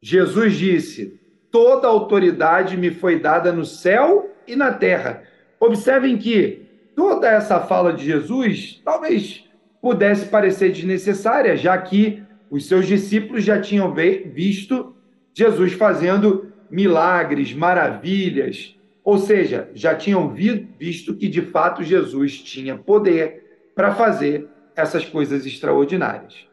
Jesus 0.00 0.54
disse: 0.54 1.20
Toda 1.50 1.86
autoridade 1.86 2.74
me 2.74 2.90
foi 2.90 3.20
dada 3.20 3.52
no 3.52 3.66
céu 3.66 4.34
e 4.48 4.56
na 4.56 4.72
terra. 4.72 5.22
Observem 5.60 6.16
que 6.16 6.62
toda 6.96 7.28
essa 7.28 7.60
fala 7.60 7.92
de 7.92 8.06
Jesus 8.06 8.80
talvez 8.82 9.44
pudesse 9.82 10.30
parecer 10.30 10.72
desnecessária, 10.72 11.58
já 11.58 11.76
que 11.76 12.22
os 12.50 12.66
seus 12.66 12.86
discípulos 12.86 13.44
já 13.44 13.60
tinham 13.60 13.92
visto 13.92 14.95
Jesus 15.36 15.74
fazendo 15.74 16.50
milagres, 16.70 17.52
maravilhas, 17.52 18.74
ou 19.04 19.18
seja, 19.18 19.70
já 19.74 19.94
tinham 19.94 20.30
visto 20.30 21.14
que 21.14 21.28
de 21.28 21.42
fato 21.42 21.84
Jesus 21.84 22.40
tinha 22.40 22.78
poder 22.78 23.70
para 23.74 23.94
fazer 23.94 24.48
essas 24.74 25.04
coisas 25.04 25.44
extraordinárias. 25.44 26.48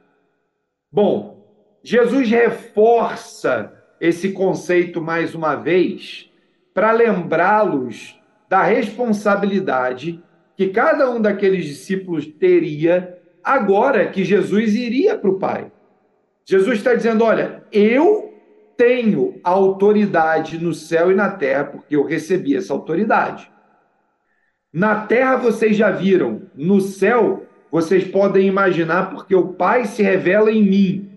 Bom, 0.92 1.48
Jesus 1.82 2.30
reforça 2.30 3.74
esse 4.02 4.34
conceito 4.34 5.02
mais 5.02 5.34
uma 5.34 5.56
vez 5.56 6.30
para 6.74 6.92
lembrá-los 6.92 8.20
da 8.50 8.64
responsabilidade 8.64 10.22
que 10.58 10.68
cada 10.68 11.10
um 11.10 11.22
daqueles 11.22 11.66
discípulos 11.66 12.26
teria 12.26 13.18
agora 13.42 14.10
que 14.10 14.26
Jesus 14.26 14.76
iria 14.76 15.18
para 15.18 15.30
o 15.30 15.40
Pai. 15.40 15.72
Jesus 16.46 16.80
está 16.80 16.94
dizendo: 16.94 17.24
olha, 17.24 17.64
eu 17.72 18.33
tenho 18.78 19.40
autoridade 19.44 20.58
no 20.58 20.74
céu 20.74 21.12
e 21.12 21.16
na 21.16 21.32
terra, 21.32 21.66
porque 21.66 21.96
eu 21.96 22.04
recebi 22.04 22.56
essa 22.56 22.74
autoridade. 22.74 23.52
Na 24.72 25.06
terra 25.06 25.36
vocês 25.36 25.78
já 25.78 25.92
viram, 25.92 26.44
no 26.56 26.82
céu 26.82 27.46
vocês 27.72 28.04
podem 28.04 28.48
imaginar, 28.48 29.12
porque 29.12 29.36
o 29.36 29.54
Pai 29.54 29.86
se 29.86 30.04
revela 30.04 30.52
em 30.52 30.64
mim. 30.64 31.12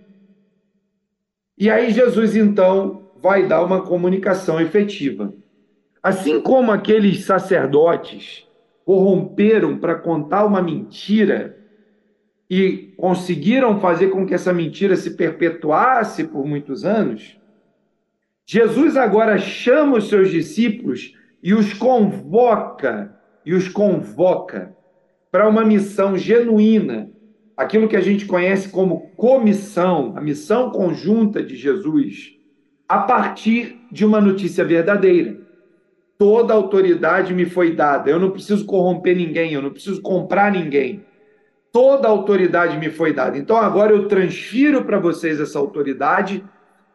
E 1.58 1.70
aí 1.70 1.90
Jesus 1.90 2.36
então 2.36 3.10
vai 3.20 3.46
dar 3.46 3.62
uma 3.62 3.82
comunicação 3.82 4.60
efetiva. 4.60 5.32
Assim 6.02 6.40
como 6.40 6.70
aqueles 6.70 7.24
sacerdotes 7.24 8.46
corromperam 8.84 9.78
para 9.78 9.96
contar 9.96 10.44
uma 10.44 10.62
mentira 10.62 11.58
e 12.48 12.94
conseguiram 12.96 13.80
fazer 13.80 14.08
com 14.08 14.24
que 14.24 14.34
essa 14.34 14.52
mentira 14.52 14.94
se 14.96 15.16
perpetuasse 15.16 16.24
por 16.24 16.46
muitos 16.46 16.84
anos, 16.84 17.38
Jesus 18.46 18.96
agora 18.96 19.38
chama 19.38 19.98
os 19.98 20.08
seus 20.08 20.30
discípulos 20.30 21.12
e 21.42 21.52
os 21.52 21.74
convoca, 21.74 23.12
e 23.44 23.52
os 23.52 23.68
convoca 23.68 24.74
para 25.32 25.48
uma 25.48 25.64
missão 25.64 26.16
genuína, 26.16 27.10
aquilo 27.56 27.88
que 27.88 27.96
a 27.96 28.00
gente 28.00 28.24
conhece 28.24 28.68
como 28.68 29.10
comissão, 29.16 30.14
a 30.16 30.20
missão 30.20 30.70
conjunta 30.70 31.42
de 31.42 31.56
Jesus, 31.56 32.36
a 32.88 32.98
partir 32.98 33.80
de 33.90 34.04
uma 34.04 34.20
notícia 34.20 34.64
verdadeira. 34.64 35.40
Toda 36.16 36.54
autoridade 36.54 37.34
me 37.34 37.46
foi 37.46 37.74
dada, 37.74 38.08
eu 38.08 38.20
não 38.20 38.30
preciso 38.30 38.64
corromper 38.64 39.16
ninguém, 39.16 39.54
eu 39.54 39.62
não 39.62 39.70
preciso 39.70 40.00
comprar 40.00 40.52
ninguém. 40.52 41.04
Toda 41.72 42.08
autoridade 42.08 42.78
me 42.78 42.90
foi 42.90 43.12
dada. 43.12 43.36
Então 43.36 43.56
agora 43.56 43.92
eu 43.92 44.06
transfiro 44.06 44.84
para 44.84 45.00
vocês 45.00 45.40
essa 45.40 45.58
autoridade 45.58 46.44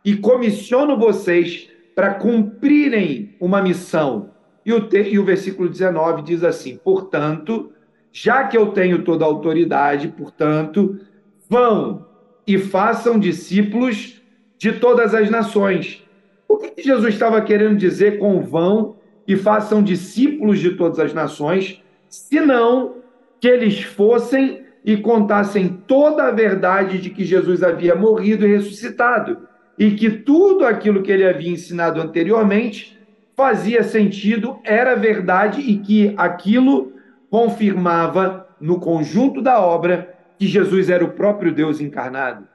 e 0.04 0.16
comissiono 0.16 0.98
vocês 0.98 1.70
para 1.96 2.16
cumprirem 2.16 3.36
uma 3.40 3.62
missão. 3.62 4.32
E 4.66 4.74
o, 4.74 4.90
e 4.94 5.20
o 5.20 5.26
versículo 5.26 5.70
19 5.70 6.24
diz 6.24 6.44
assim: 6.44 6.78
portanto, 6.78 7.72
já 8.12 8.48
que 8.48 8.58
eu 8.58 8.68
tenho 8.68 9.04
toda 9.04 9.24
a 9.24 9.28
autoridade, 9.28 10.08
portanto, 10.10 11.00
vão 11.50 12.06
e 12.46 12.58
façam 12.58 13.20
discípulos 13.20 14.22
de 14.58 14.74
todas 14.74 15.14
as 15.14 15.30
nações. 15.30 16.04
O 16.48 16.58
que 16.58 16.82
Jesus 16.82 17.14
estava 17.14 17.42
querendo 17.42 17.78
dizer 17.78 18.20
com 18.20 18.42
vão 18.42 18.98
e 19.28 19.36
façam 19.36 19.82
discípulos 19.82 20.60
de 20.60 20.72
todas 20.72 21.00
as 21.00 21.14
nações, 21.14 21.82
senão 22.10 22.96
que 23.40 23.48
eles 23.48 23.82
fossem 23.82 24.62
e 24.84 24.98
contassem 24.98 25.70
toda 25.88 26.24
a 26.24 26.32
verdade 26.32 27.00
de 27.00 27.10
que 27.10 27.24
Jesus 27.24 27.64
havia 27.64 27.96
morrido 27.96 28.46
e 28.46 28.52
ressuscitado 28.52 29.51
e 29.82 29.96
que 29.96 30.12
tudo 30.12 30.64
aquilo 30.64 31.02
que 31.02 31.12
ele 31.12 31.28
havia 31.28 31.50
ensinado 31.50 32.00
anteriormente 32.00 33.00
fazia 33.36 33.84
sentido, 33.84 34.60
era 34.64 34.96
verdade 34.96 35.60
e 35.60 35.80
que 35.80 36.14
aquilo 36.16 36.94
confirmava 37.32 38.48
no 38.60 38.80
conjunto 38.80 39.42
da 39.42 39.60
obra 39.60 40.16
que 40.38 40.46
Jesus 40.46 40.88
era 40.88 41.04
o 41.04 41.14
próprio 41.14 41.52
Deus 41.52 41.82
encarnado. 41.82 42.48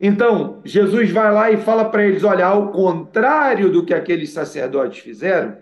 Então, 0.00 0.60
Jesus 0.64 1.10
vai 1.10 1.32
lá 1.32 1.50
e 1.50 1.56
fala 1.56 1.86
para 1.86 2.06
eles: 2.06 2.22
olha, 2.22 2.46
ao 2.46 2.70
contrário 2.70 3.68
do 3.68 3.84
que 3.84 3.92
aqueles 3.92 4.30
sacerdotes 4.30 5.00
fizeram, 5.00 5.56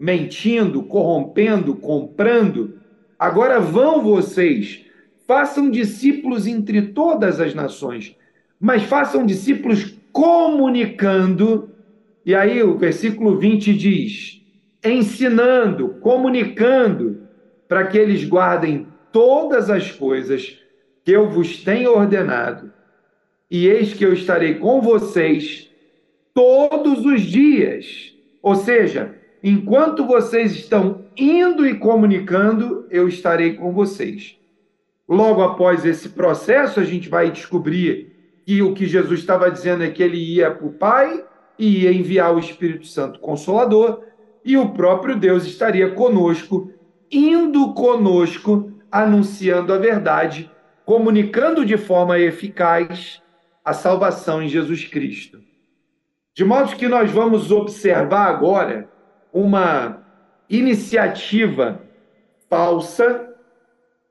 mentindo, 0.00 0.82
corrompendo, 0.82 1.76
comprando, 1.76 2.80
agora 3.16 3.60
vão 3.60 4.02
vocês, 4.02 4.84
façam 5.28 5.70
discípulos 5.70 6.44
entre 6.44 6.88
todas 6.88 7.40
as 7.40 7.54
nações 7.54 8.16
mas 8.60 8.82
façam 8.82 9.26
discípulos 9.26 9.96
comunicando. 10.12 11.70
E 12.24 12.34
aí 12.34 12.62
o 12.62 12.76
versículo 12.76 13.38
20 13.38 13.74
diz: 13.74 14.42
ensinando, 14.84 15.90
comunicando, 16.00 17.22
para 17.68 17.86
que 17.86 17.98
eles 17.98 18.24
guardem 18.24 18.86
todas 19.12 19.70
as 19.70 19.90
coisas 19.90 20.58
que 21.04 21.12
eu 21.12 21.28
vos 21.28 21.62
tenho 21.62 21.96
ordenado. 21.96 22.72
e 23.48 23.68
eis 23.68 23.94
que 23.94 24.04
eu 24.04 24.12
estarei 24.12 24.56
com 24.56 24.80
vocês 24.80 25.70
todos 26.34 27.04
os 27.06 27.22
dias. 27.22 28.12
Ou 28.42 28.56
seja, 28.56 29.14
enquanto 29.42 30.04
vocês 30.04 30.52
estão 30.52 31.04
indo 31.16 31.64
e 31.64 31.78
comunicando, 31.78 32.86
eu 32.90 33.06
estarei 33.06 33.54
com 33.54 33.72
vocês. 33.72 34.36
Logo 35.08 35.42
após 35.42 35.84
esse 35.84 36.08
processo, 36.08 36.80
a 36.80 36.84
gente 36.84 37.08
vai 37.08 37.30
descobrir 37.30 38.15
que 38.46 38.62
o 38.62 38.72
que 38.72 38.86
Jesus 38.86 39.18
estava 39.18 39.50
dizendo 39.50 39.82
é 39.82 39.90
que 39.90 40.00
ele 40.00 40.18
ia 40.18 40.52
para 40.52 40.66
o 40.66 40.72
Pai 40.72 41.24
e 41.58 41.82
ia 41.82 41.92
enviar 41.92 42.32
o 42.32 42.38
Espírito 42.38 42.86
Santo 42.86 43.18
Consolador, 43.18 44.04
e 44.44 44.56
o 44.56 44.70
próprio 44.70 45.16
Deus 45.16 45.44
estaria 45.44 45.90
conosco, 45.90 46.70
indo 47.10 47.74
conosco, 47.74 48.72
anunciando 48.90 49.72
a 49.72 49.78
verdade, 49.78 50.48
comunicando 50.84 51.66
de 51.66 51.76
forma 51.76 52.20
eficaz 52.20 53.20
a 53.64 53.72
salvação 53.72 54.40
em 54.40 54.48
Jesus 54.48 54.84
Cristo. 54.84 55.40
De 56.32 56.44
modo 56.44 56.76
que 56.76 56.86
nós 56.86 57.10
vamos 57.10 57.50
observar 57.50 58.28
agora 58.28 58.88
uma 59.32 60.06
iniciativa 60.48 61.82
falsa 62.48 63.28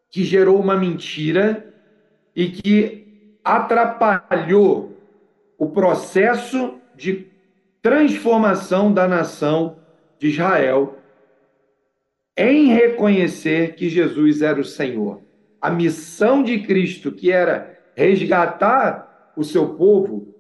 que 0.10 0.26
gerou 0.26 0.60
uma 0.60 0.76
mentira 0.76 1.74
e 2.36 2.50
que 2.50 3.05
atrapalhou 3.46 4.98
o 5.56 5.70
processo 5.70 6.74
de 6.96 7.28
transformação 7.80 8.92
da 8.92 9.08
nação 9.08 9.78
de 10.18 10.30
Israel 10.30 10.98
em 12.36 12.70
reconhecer 12.70 13.76
que 13.76 13.88
Jesus 13.88 14.42
era 14.42 14.60
o 14.60 14.66
Senhor. 14.66 15.22
A 15.62 15.70
missão 15.70 16.42
de 16.42 16.60
Cristo, 16.64 17.12
que 17.12 17.32
era 17.32 17.80
resgatar 17.96 19.32
o 19.38 19.44
seu 19.44 19.76
povo, 19.76 20.34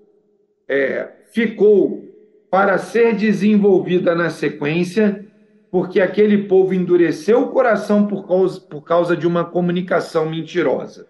é, 0.67 1.09
ficou 1.31 2.03
para 2.49 2.77
ser 2.79 3.15
desenvolvida 3.15 4.15
na 4.15 4.29
sequência, 4.29 5.25
porque 5.69 6.01
aquele 6.01 6.47
povo 6.47 6.73
endureceu 6.73 7.43
o 7.43 7.49
coração 7.49 8.07
por 8.07 8.27
causa, 8.27 8.61
por 8.61 8.81
causa 8.81 9.15
de 9.15 9.27
uma 9.27 9.45
comunicação 9.45 10.29
mentirosa. 10.29 11.07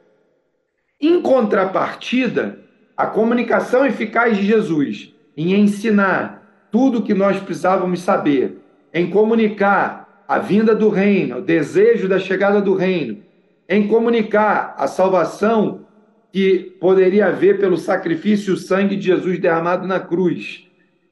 Em 0.99 1.21
contrapartida, 1.21 2.59
a 2.95 3.05
comunicação 3.05 3.85
eficaz 3.85 4.37
de 4.37 4.45
Jesus 4.45 5.13
em 5.35 5.53
ensinar 5.53 6.67
tudo 6.71 6.99
o 6.99 7.01
que 7.01 7.13
nós 7.13 7.39
precisávamos 7.39 8.01
saber, 8.01 8.57
em 8.93 9.09
comunicar 9.09 10.23
a 10.27 10.39
vinda 10.39 10.73
do 10.73 10.89
reino, 10.89 11.37
o 11.37 11.41
desejo 11.41 12.07
da 12.07 12.19
chegada 12.19 12.61
do 12.61 12.73
reino, 12.73 13.23
em 13.67 13.87
comunicar 13.87 14.75
a 14.77 14.87
salvação 14.87 15.85
que 16.31 16.75
poderia 16.79 17.27
haver 17.27 17.59
pelo 17.59 17.77
sacrifício 17.77 18.51
e 18.51 18.53
o 18.53 18.57
sangue 18.57 18.95
de 18.95 19.05
Jesus 19.05 19.39
derramado 19.39 19.87
na 19.87 19.99
cruz, 19.99 20.67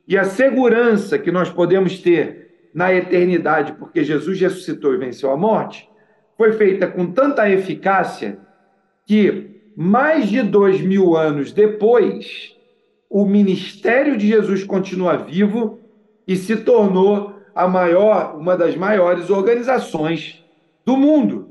e 0.08 0.18
a 0.18 0.25
segurança 0.25 1.18
que 1.18 1.32
nós 1.32 1.50
podemos 1.50 2.00
ter 2.00 2.70
na 2.74 2.94
eternidade, 2.94 3.74
porque 3.74 4.04
Jesus 4.04 4.40
ressuscitou 4.40 4.94
e 4.94 4.98
venceu 4.98 5.32
a 5.32 5.38
morte, 5.38 5.90
foi 6.38 6.52
feita 6.54 6.88
com 6.88 7.06
tanta 7.12 7.50
eficácia 7.50 8.38
que, 9.06 9.62
mais 9.75 10.30
de 10.30 10.42
dois 10.42 10.82
mil 10.82 11.15
anos 11.15 11.51
depois, 11.51 12.56
o 13.10 13.25
ministério 13.25 14.18
de 14.18 14.27
Jesus 14.27 14.63
continua 14.63 15.18
vivo 15.18 15.80
e 16.27 16.36
se 16.36 16.58
tornou 16.58 17.34
a 17.53 17.68
maior, 17.68 18.36
uma 18.38 18.58
das 18.58 18.75
maiores 18.75 19.30
organizações 19.30 20.44
do 20.86 20.98
mundo 20.98 21.50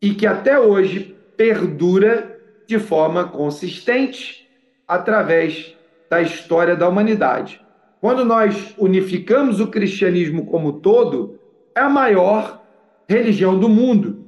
e 0.00 0.14
que 0.14 0.26
até 0.26 0.58
hoje 0.58 1.16
perdura 1.36 2.38
de 2.66 2.78
forma 2.78 3.24
consistente 3.24 4.48
através 4.86 5.74
da 6.10 6.20
história 6.20 6.76
da 6.76 6.88
humanidade. 6.88 7.60
Quando 8.00 8.24
nós 8.24 8.74
unificamos 8.76 9.60
o 9.60 9.68
cristianismo 9.68 10.46
como 10.46 10.74
todo, 10.74 11.38
é 11.74 11.80
a 11.80 11.88
maior 11.88 12.62
religião 13.08 13.58
do 13.58 13.68
mundo. 13.68 14.26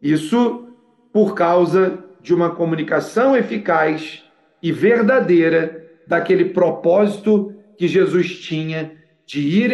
Isso 0.00 0.68
por 1.12 1.34
causa 1.34 2.05
de 2.26 2.34
uma 2.34 2.50
comunicação 2.50 3.36
eficaz 3.36 4.24
e 4.60 4.72
verdadeira 4.72 5.88
daquele 6.08 6.46
propósito 6.46 7.54
que 7.78 7.86
Jesus 7.86 8.40
tinha 8.40 8.90
de 9.24 9.40
ir 9.40 9.70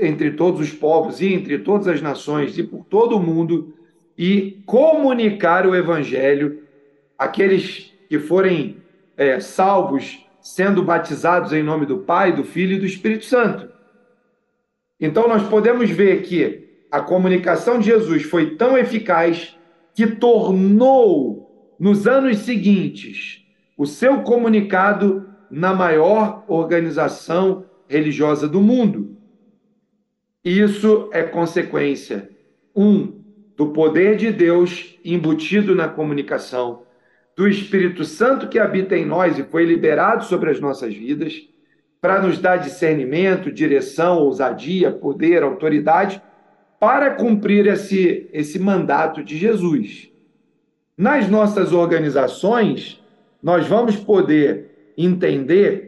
entre 0.00 0.32
todos 0.32 0.60
os 0.60 0.72
povos 0.72 1.20
e 1.20 1.32
entre 1.32 1.60
todas 1.60 1.86
as 1.86 2.02
nações 2.02 2.58
e 2.58 2.64
por 2.64 2.84
todo 2.86 3.16
o 3.16 3.22
mundo 3.22 3.72
e 4.18 4.64
comunicar 4.66 5.64
o 5.64 5.76
evangelho 5.76 6.64
aqueles 7.16 7.94
que 8.08 8.18
forem 8.18 8.78
é, 9.16 9.38
salvos 9.38 10.26
sendo 10.40 10.82
batizados 10.82 11.52
em 11.52 11.62
nome 11.62 11.86
do 11.86 11.98
Pai, 11.98 12.32
do 12.32 12.42
Filho 12.42 12.78
e 12.78 12.80
do 12.80 12.86
Espírito 12.86 13.26
Santo. 13.26 13.68
Então 15.00 15.28
nós 15.28 15.48
podemos 15.48 15.88
ver 15.88 16.22
que 16.22 16.68
a 16.90 17.00
comunicação 17.00 17.78
de 17.78 17.86
Jesus 17.86 18.24
foi 18.24 18.56
tão 18.56 18.76
eficaz 18.76 19.56
que 19.94 20.04
tornou 20.08 21.45
nos 21.78 22.06
anos 22.06 22.38
seguintes 22.38 23.44
o 23.76 23.86
seu 23.86 24.22
comunicado 24.22 25.28
na 25.50 25.74
maior 25.74 26.44
organização 26.48 27.64
religiosa 27.88 28.48
do 28.48 28.60
mundo. 28.60 29.16
Isso 30.44 31.10
é 31.12 31.22
consequência, 31.22 32.30
um, 32.74 33.20
do 33.56 33.68
poder 33.68 34.16
de 34.16 34.30
Deus 34.30 34.98
embutido 35.04 35.74
na 35.74 35.88
comunicação, 35.88 36.82
do 37.36 37.46
Espírito 37.46 38.04
Santo 38.04 38.48
que 38.48 38.58
habita 38.58 38.96
em 38.96 39.04
nós 39.04 39.38
e 39.38 39.42
foi 39.42 39.64
liberado 39.64 40.24
sobre 40.24 40.50
as 40.50 40.58
nossas 40.58 40.94
vidas, 40.94 41.46
para 42.00 42.22
nos 42.22 42.38
dar 42.38 42.56
discernimento, 42.56 43.52
direção, 43.52 44.18
ousadia, 44.18 44.90
poder, 44.90 45.42
autoridade, 45.42 46.22
para 46.78 47.10
cumprir 47.10 47.66
esse, 47.66 48.28
esse 48.32 48.58
mandato 48.58 49.24
de 49.24 49.36
Jesus. 49.36 50.10
Nas 50.96 51.28
nossas 51.28 51.72
organizações, 51.72 53.02
nós 53.42 53.66
vamos 53.66 53.96
poder 53.96 54.92
entender 54.96 55.86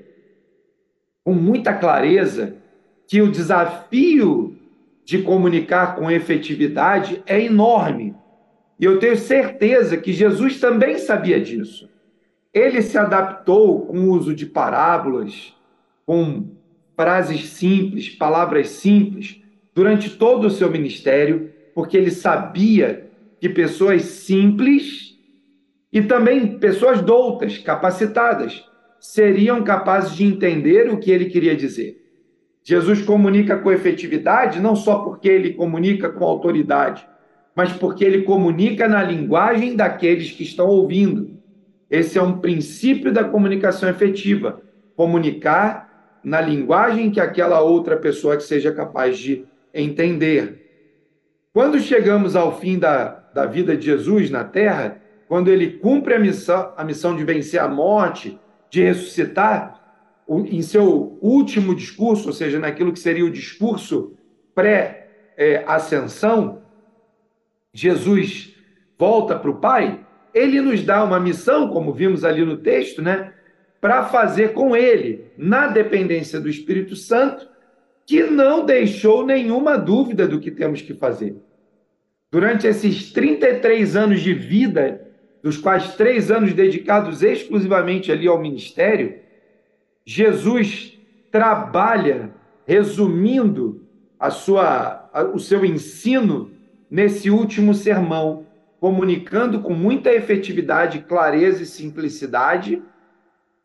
com 1.24 1.32
muita 1.32 1.72
clareza 1.72 2.56
que 3.06 3.22
o 3.22 3.30
desafio 3.30 4.54
de 5.04 5.22
comunicar 5.22 5.96
com 5.96 6.10
efetividade 6.10 7.22
é 7.26 7.42
enorme. 7.42 8.14
E 8.78 8.84
eu 8.84 8.98
tenho 8.98 9.16
certeza 9.16 9.96
que 9.96 10.12
Jesus 10.12 10.60
também 10.60 10.98
sabia 10.98 11.40
disso. 11.40 11.88
Ele 12.52 12.82
se 12.82 12.98
adaptou 12.98 13.86
com 13.86 14.00
o 14.00 14.10
uso 14.10 14.34
de 14.34 14.44
parábolas, 14.44 15.54
com 16.04 16.48
frases 16.94 17.44
simples, 17.48 18.10
palavras 18.10 18.68
simples, 18.68 19.40
durante 19.74 20.10
todo 20.10 20.46
o 20.46 20.50
seu 20.50 20.70
ministério, 20.70 21.50
porque 21.74 21.96
ele 21.96 22.10
sabia 22.10 23.07
que 23.40 23.48
pessoas 23.48 24.02
simples 24.02 25.16
e 25.92 26.02
também 26.02 26.58
pessoas 26.58 27.00
doutas, 27.00 27.58
capacitadas, 27.58 28.64
seriam 29.00 29.62
capazes 29.62 30.14
de 30.14 30.24
entender 30.24 30.90
o 30.90 30.98
que 30.98 31.10
ele 31.10 31.26
queria 31.26 31.56
dizer. 31.56 32.04
Jesus 32.62 33.00
comunica 33.00 33.56
com 33.56 33.72
efetividade 33.72 34.60
não 34.60 34.76
só 34.76 34.98
porque 34.98 35.28
ele 35.28 35.54
comunica 35.54 36.10
com 36.10 36.24
autoridade, 36.24 37.06
mas 37.54 37.72
porque 37.72 38.04
ele 38.04 38.22
comunica 38.22 38.86
na 38.86 39.02
linguagem 39.02 39.74
daqueles 39.74 40.30
que 40.30 40.42
estão 40.42 40.66
ouvindo. 40.66 41.38
Esse 41.90 42.18
é 42.18 42.22
um 42.22 42.38
princípio 42.38 43.10
da 43.12 43.24
comunicação 43.24 43.88
efetiva, 43.88 44.60
comunicar 44.94 46.20
na 46.22 46.40
linguagem 46.40 47.10
que 47.10 47.20
aquela 47.20 47.60
outra 47.60 47.96
pessoa 47.96 48.36
que 48.36 48.42
seja 48.42 48.70
capaz 48.70 49.18
de 49.18 49.46
entender. 49.72 50.66
Quando 51.52 51.80
chegamos 51.80 52.36
ao 52.36 52.60
fim 52.60 52.78
da, 52.78 53.17
da 53.34 53.46
vida 53.46 53.76
de 53.76 53.86
Jesus 53.86 54.30
na 54.30 54.44
terra, 54.44 55.00
quando 55.26 55.48
ele 55.48 55.72
cumpre 55.72 56.14
a 56.14 56.18
missão, 56.18 56.72
a 56.76 56.84
missão 56.84 57.14
de 57.14 57.24
vencer 57.24 57.60
a 57.60 57.68
morte, 57.68 58.38
de 58.70 58.82
ressuscitar, 58.82 59.76
em 60.28 60.60
seu 60.60 61.18
último 61.22 61.74
discurso, 61.74 62.28
ou 62.28 62.34
seja, 62.34 62.58
naquilo 62.58 62.92
que 62.92 62.98
seria 62.98 63.24
o 63.24 63.30
discurso 63.30 64.12
pré-ascensão, 64.54 66.60
Jesus 67.72 68.54
volta 68.98 69.38
para 69.38 69.50
o 69.50 69.56
Pai, 69.56 70.04
ele 70.34 70.60
nos 70.60 70.82
dá 70.82 71.02
uma 71.02 71.18
missão, 71.18 71.68
como 71.68 71.92
vimos 71.92 72.24
ali 72.24 72.44
no 72.44 72.58
texto, 72.58 73.00
né? 73.00 73.32
Para 73.80 74.04
fazer 74.04 74.52
com 74.52 74.76
ele, 74.76 75.24
na 75.36 75.68
dependência 75.68 76.40
do 76.40 76.48
Espírito 76.48 76.94
Santo, 76.94 77.48
que 78.04 78.24
não 78.24 78.66
deixou 78.66 79.24
nenhuma 79.24 79.78
dúvida 79.78 80.26
do 80.26 80.40
que 80.40 80.50
temos 80.50 80.82
que 80.82 80.94
fazer. 80.94 81.36
Durante 82.30 82.66
esses 82.66 83.12
33 83.12 83.96
anos 83.96 84.20
de 84.20 84.34
vida 84.34 85.08
dos 85.42 85.56
quais 85.56 85.94
três 85.94 86.30
anos 86.30 86.52
dedicados 86.52 87.22
exclusivamente 87.22 88.12
ali 88.12 88.26
ao 88.26 88.40
ministério, 88.40 89.18
Jesus 90.04 90.98
trabalha 91.30 92.30
resumindo 92.66 93.86
a 94.18 94.30
sua, 94.30 95.08
a, 95.12 95.22
o 95.22 95.38
seu 95.38 95.64
ensino 95.64 96.50
nesse 96.90 97.30
último 97.30 97.72
sermão, 97.72 98.46
comunicando 98.80 99.60
com 99.60 99.74
muita 99.74 100.12
efetividade, 100.12 101.00
clareza 101.00 101.62
e 101.62 101.66
simplicidade 101.66 102.82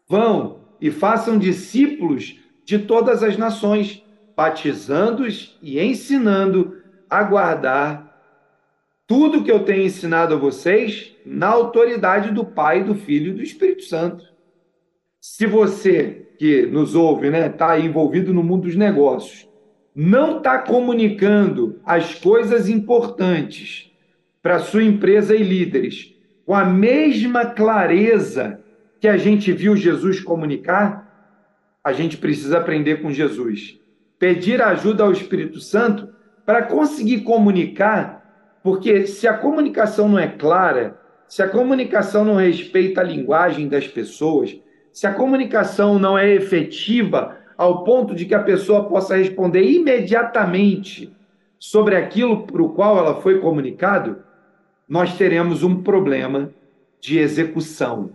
Vão 0.07 0.59
e 0.81 0.91
façam 0.91 1.37
discípulos 1.37 2.39
de 2.65 2.79
todas 2.79 3.23
as 3.23 3.37
nações, 3.37 4.03
batizando-os 4.35 5.57
e 5.61 5.79
ensinando 5.79 6.77
a 7.09 7.23
guardar 7.23 8.12
tudo 9.07 9.43
que 9.43 9.51
eu 9.51 9.63
tenho 9.63 9.83
ensinado 9.83 10.33
a 10.33 10.37
vocês 10.37 11.15
na 11.25 11.47
autoridade 11.47 12.31
do 12.31 12.45
Pai, 12.45 12.83
do 12.83 12.95
Filho 12.95 13.31
e 13.31 13.35
do 13.35 13.43
Espírito 13.43 13.83
Santo. 13.83 14.25
Se 15.19 15.45
você 15.45 16.27
que 16.37 16.65
nos 16.65 16.95
ouve, 16.95 17.29
né, 17.29 17.47
está 17.47 17.79
envolvido 17.79 18.33
no 18.33 18.43
mundo 18.43 18.63
dos 18.63 18.75
negócios, 18.75 19.47
não 19.95 20.37
está 20.37 20.57
comunicando 20.57 21.79
as 21.85 22.15
coisas 22.15 22.67
importantes 22.67 23.91
para 24.41 24.59
sua 24.59 24.83
empresa 24.83 25.35
e 25.35 25.43
líderes 25.43 26.13
com 26.45 26.53
a 26.53 26.65
mesma 26.65 27.45
clareza 27.45 28.59
que 28.99 29.07
a 29.07 29.17
gente 29.17 29.51
viu 29.51 29.75
Jesus 29.75 30.19
comunicar, 30.19 31.37
a 31.83 31.93
gente 31.93 32.17
precisa 32.17 32.57
aprender 32.57 33.01
com 33.01 33.11
Jesus. 33.11 33.79
Pedir 34.17 34.61
ajuda 34.61 35.03
ao 35.03 35.11
Espírito 35.11 35.59
Santo 35.59 36.09
para 36.45 36.63
conseguir 36.63 37.21
comunicar, 37.21 38.22
porque 38.63 39.05
se 39.05 39.27
a 39.27 39.37
comunicação 39.37 40.07
não 40.07 40.17
é 40.17 40.27
clara, 40.27 40.97
se 41.27 41.43
a 41.43 41.49
comunicação 41.49 42.23
não 42.23 42.35
respeita 42.35 43.01
a 43.01 43.03
linguagem 43.03 43.67
das 43.67 43.87
pessoas, 43.87 44.57
se 44.91 45.05
a 45.05 45.13
comunicação 45.13 45.99
não 45.99 46.17
é 46.17 46.33
efetiva 46.33 47.37
ao 47.57 47.83
ponto 47.83 48.15
de 48.15 48.25
que 48.25 48.33
a 48.33 48.41
pessoa 48.41 48.85
possa 48.85 49.17
responder 49.17 49.63
imediatamente 49.63 51.13
sobre 51.59 51.95
aquilo 51.95 52.47
para 52.47 52.61
o 52.61 52.69
qual 52.69 52.97
ela 52.97 53.21
foi 53.21 53.39
comunicado, 53.39 54.17
nós 54.87 55.17
teremos 55.17 55.63
um 55.63 55.81
problema 55.81 56.51
de 57.01 57.19
execução, 57.19 58.11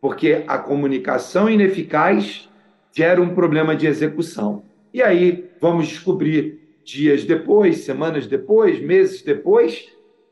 porque 0.00 0.44
a 0.46 0.58
comunicação 0.58 1.50
ineficaz 1.50 2.48
gera 2.92 3.20
um 3.20 3.34
problema 3.34 3.74
de 3.74 3.86
execução. 3.86 4.62
E 4.92 5.02
aí 5.02 5.50
vamos 5.60 5.88
descobrir 5.88 6.67
dias 6.88 7.24
depois, 7.24 7.84
semanas 7.84 8.26
depois, 8.26 8.80
meses 8.80 9.22
depois, 9.22 9.86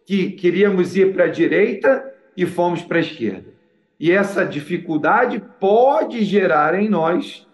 que 0.06 0.30
queríamos 0.30 0.96
ir 0.96 1.12
para 1.12 1.24
a 1.24 1.28
direita 1.28 2.14
e 2.36 2.46
fomos 2.46 2.82
para 2.82 2.96
a 2.98 3.00
esquerda. 3.00 3.52
E 4.00 4.10
essa 4.10 4.44
dificuldade 4.44 5.42
pode 5.60 6.24
gerar 6.24 6.74
em 6.74 6.88
nós 6.88 7.46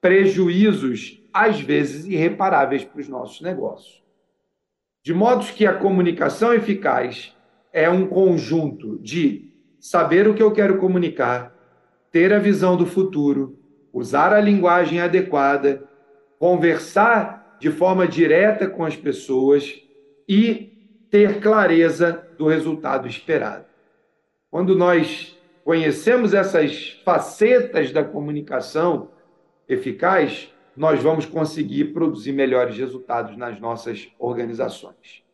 prejuízos, 0.00 1.22
às 1.32 1.60
vezes 1.60 2.04
irreparáveis, 2.06 2.84
para 2.84 3.00
os 3.00 3.08
nossos 3.08 3.40
negócios. 3.40 4.02
De 5.04 5.14
modo 5.14 5.46
que 5.46 5.66
a 5.66 5.74
comunicação 5.74 6.52
eficaz 6.52 7.34
é 7.72 7.88
um 7.88 8.06
conjunto 8.06 8.98
de 8.98 9.52
saber 9.78 10.26
o 10.26 10.34
que 10.34 10.42
eu 10.42 10.50
quero 10.50 10.78
comunicar, 10.78 11.54
ter 12.10 12.32
a 12.32 12.38
visão 12.38 12.76
do 12.76 12.86
futuro, 12.86 13.58
usar 13.92 14.32
a 14.32 14.40
linguagem 14.40 15.00
adequada, 15.00 15.88
conversar 16.38 17.35
de 17.58 17.70
forma 17.70 18.06
direta 18.06 18.68
com 18.68 18.84
as 18.84 18.96
pessoas 18.96 19.82
e 20.28 21.06
ter 21.10 21.40
clareza 21.40 22.28
do 22.36 22.46
resultado 22.46 23.06
esperado. 23.06 23.64
Quando 24.50 24.76
nós 24.76 25.36
conhecemos 25.64 26.34
essas 26.34 27.00
facetas 27.04 27.90
da 27.90 28.04
comunicação 28.04 29.10
eficaz, 29.68 30.52
nós 30.76 31.02
vamos 31.02 31.24
conseguir 31.24 31.86
produzir 31.86 32.32
melhores 32.32 32.76
resultados 32.76 33.36
nas 33.36 33.58
nossas 33.58 34.08
organizações. 34.18 35.24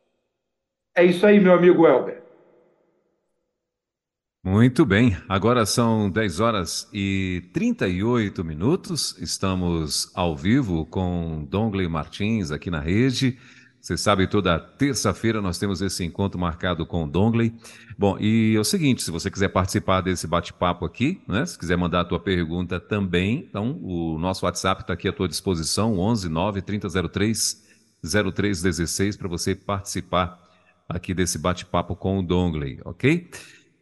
É 0.95 1.05
isso 1.05 1.27
aí, 1.27 1.41
meu 1.41 1.53
amigo 1.53 1.87
Elber. 1.87 2.22
Muito 4.45 4.85
bem, 4.85 5.17
agora 5.29 5.65
são 5.65 6.11
10 6.11 6.41
horas 6.41 6.89
e 6.93 7.45
38 7.53 8.43
minutos. 8.45 9.17
Estamos 9.21 10.11
ao 10.17 10.37
vivo 10.37 10.85
com 10.85 11.47
Dongley 11.49 11.87
Martins 11.87 12.51
aqui 12.51 12.69
na 12.69 12.81
rede. 12.81 13.39
Você 13.81 13.97
sabe, 13.97 14.27
toda 14.27 14.59
terça-feira 14.59 15.41
nós 15.41 15.61
temos 15.61 15.81
esse 15.81 16.03
encontro 16.03 16.41
marcado 16.41 16.85
com 16.85 17.05
o 17.05 17.07
Dongley. 17.09 17.55
Bom, 17.97 18.19
e 18.19 18.57
é 18.57 18.59
o 18.59 18.65
seguinte, 18.65 19.05
se 19.05 19.13
você 19.13 19.31
quiser 19.31 19.49
participar 19.49 20.01
desse 20.01 20.27
bate-papo 20.27 20.85
aqui, 20.85 21.23
né? 21.29 21.47
Se 21.47 21.57
quiser 21.57 21.77
mandar 21.77 22.01
a 22.01 22.05
tua 22.05 22.19
pergunta 22.19 22.81
também, 22.81 23.47
então 23.49 23.79
o 23.81 24.19
nosso 24.19 24.45
WhatsApp 24.45 24.81
está 24.81 24.93
aqui 24.93 25.07
à 25.07 25.13
tua 25.13 25.29
disposição, 25.29 25.97
11 26.01 26.29
9 26.29 26.63
3003 26.63 27.63
0316, 28.03 29.17
para 29.17 29.29
você 29.29 29.55
participar 29.55 30.37
aqui 30.89 31.15
desse 31.15 31.39
bate-papo 31.39 31.95
com 31.95 32.19
o 32.19 32.23
Dongley, 32.25 32.81
ok? 32.85 33.31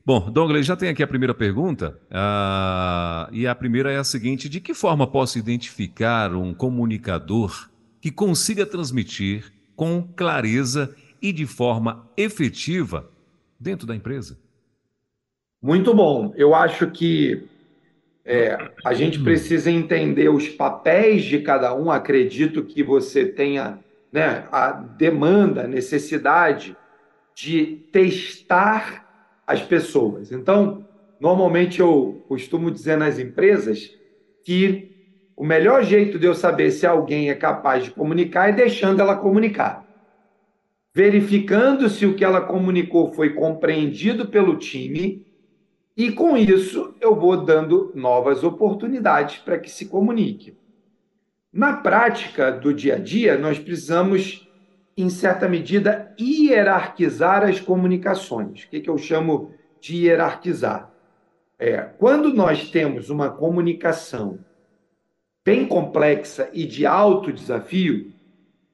Bom, 0.04 0.30
Dongley, 0.30 0.62
já 0.62 0.74
tem 0.74 0.88
aqui 0.88 1.02
a 1.02 1.06
primeira 1.06 1.34
pergunta, 1.34 1.98
uh, 2.10 3.32
e 3.32 3.46
a 3.46 3.54
primeira 3.54 3.92
é 3.92 3.98
a 3.98 4.04
seguinte: 4.04 4.48
de 4.48 4.60
que 4.60 4.72
forma 4.72 5.06
posso 5.06 5.38
identificar 5.38 6.34
um 6.34 6.54
comunicador 6.54 7.68
que 8.00 8.10
consiga 8.10 8.64
transmitir 8.64 9.52
com 9.76 10.02
clareza 10.02 10.94
e 11.20 11.32
de 11.32 11.46
forma 11.46 12.08
efetiva 12.16 13.10
dentro 13.58 13.86
da 13.86 13.94
empresa? 13.94 14.38
Muito 15.62 15.94
bom. 15.94 16.32
Eu 16.34 16.54
acho 16.54 16.90
que 16.90 17.46
é, 18.24 18.70
a 18.82 18.94
gente 18.94 19.18
precisa 19.22 19.70
entender 19.70 20.30
os 20.30 20.48
papéis 20.48 21.24
de 21.24 21.40
cada 21.40 21.74
um. 21.74 21.90
Acredito 21.90 22.64
que 22.64 22.82
você 22.82 23.26
tenha 23.26 23.78
né, 24.10 24.48
a 24.50 24.72
demanda, 24.72 25.64
a 25.64 25.68
necessidade 25.68 26.74
de 27.34 27.84
testar 27.92 29.09
as 29.50 29.62
pessoas. 29.62 30.32
Então, 30.32 30.86
normalmente 31.18 31.80
eu 31.80 32.24
costumo 32.28 32.70
dizer 32.70 32.96
nas 32.96 33.18
empresas 33.18 33.90
que 34.44 34.90
o 35.36 35.44
melhor 35.44 35.82
jeito 35.82 36.18
de 36.18 36.26
eu 36.26 36.34
saber 36.34 36.70
se 36.70 36.86
alguém 36.86 37.30
é 37.30 37.34
capaz 37.34 37.84
de 37.84 37.90
comunicar 37.90 38.50
é 38.50 38.52
deixando 38.52 39.00
ela 39.00 39.16
comunicar. 39.16 39.86
Verificando 40.92 41.88
se 41.88 42.04
o 42.04 42.14
que 42.14 42.24
ela 42.24 42.40
comunicou 42.40 43.12
foi 43.12 43.30
compreendido 43.30 44.28
pelo 44.28 44.56
time, 44.56 45.26
e 45.96 46.12
com 46.12 46.36
isso 46.36 46.94
eu 47.00 47.14
vou 47.14 47.44
dando 47.44 47.92
novas 47.94 48.44
oportunidades 48.44 49.38
para 49.38 49.58
que 49.58 49.70
se 49.70 49.86
comunique. 49.86 50.56
Na 51.52 51.74
prática 51.74 52.52
do 52.52 52.72
dia 52.72 52.94
a 52.94 52.98
dia, 52.98 53.36
nós 53.36 53.58
precisamos, 53.58 54.48
em 55.00 55.10
certa 55.10 55.48
medida, 55.48 56.14
hierarquizar 56.18 57.42
as 57.44 57.60
comunicações. 57.60 58.64
O 58.64 58.68
que, 58.68 58.80
que 58.80 58.90
eu 58.90 58.98
chamo 58.98 59.54
de 59.80 59.96
hierarquizar? 59.96 60.90
É, 61.58 61.78
quando 61.98 62.32
nós 62.32 62.70
temos 62.70 63.10
uma 63.10 63.30
comunicação 63.30 64.38
bem 65.44 65.66
complexa 65.66 66.48
e 66.52 66.64
de 66.64 66.86
alto 66.86 67.32
desafio, 67.32 68.12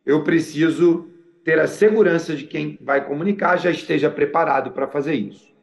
eu 0.04 0.22
preciso 0.22 1.10
ter 1.44 1.58
a 1.58 1.66
segurança 1.66 2.34
de 2.34 2.44
quem 2.44 2.78
vai 2.80 3.04
comunicar 3.04 3.56
já 3.56 3.70
esteja 3.70 4.10
preparado 4.10 4.72
para 4.72 4.88
fazer 4.88 5.14
isso. 5.14 5.54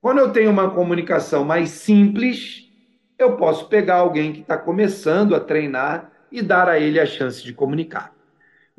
Quando 0.00 0.18
eu 0.18 0.32
tenho 0.32 0.50
uma 0.50 0.70
comunicação 0.70 1.44
mais 1.44 1.70
simples, 1.70 2.68
eu 3.18 3.36
posso 3.36 3.68
pegar 3.68 3.96
alguém 3.96 4.32
que 4.32 4.40
está 4.40 4.56
começando 4.56 5.34
a 5.34 5.40
treinar 5.40 6.10
e 6.30 6.42
dar 6.42 6.68
a 6.68 6.78
ele 6.78 6.98
a 6.98 7.06
chance 7.06 7.42
de 7.42 7.52
comunicar. 7.52 8.12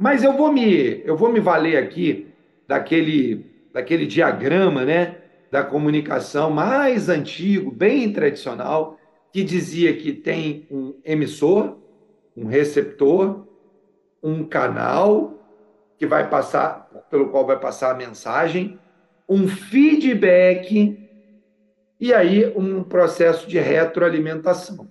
Mas 0.04 0.22
eu 0.22 0.34
vou 0.34 0.52
me, 0.52 1.02
eu 1.06 1.16
vou 1.16 1.32
me 1.32 1.40
valer 1.40 1.78
aqui 1.78 2.28
daquele, 2.68 3.46
daquele 3.72 4.06
diagrama, 4.06 4.84
né, 4.84 5.16
da 5.50 5.64
comunicação 5.64 6.52
mais 6.52 7.08
antigo, 7.08 7.72
bem 7.72 8.12
tradicional, 8.12 8.98
que 9.32 9.46
dizia 9.46 9.96
que 9.96 10.12
tem 10.12 10.68
um 10.70 10.94
emissor, 11.06 11.78
um 12.36 12.48
receptor, 12.48 13.48
um 14.22 14.44
canal 14.44 15.40
que 15.98 16.06
vai 16.06 16.30
passar, 16.30 17.06
pelo 17.10 17.30
qual 17.30 17.48
vai 17.48 17.58
passar 17.58 17.92
a 17.92 17.98
mensagem, 17.98 18.78
um 19.30 19.48
feedback 19.48 21.00
e 21.98 22.14
aí 22.14 22.52
um 22.58 22.84
processo 22.84 23.48
de 23.48 23.58
retroalimentação. 23.58 24.86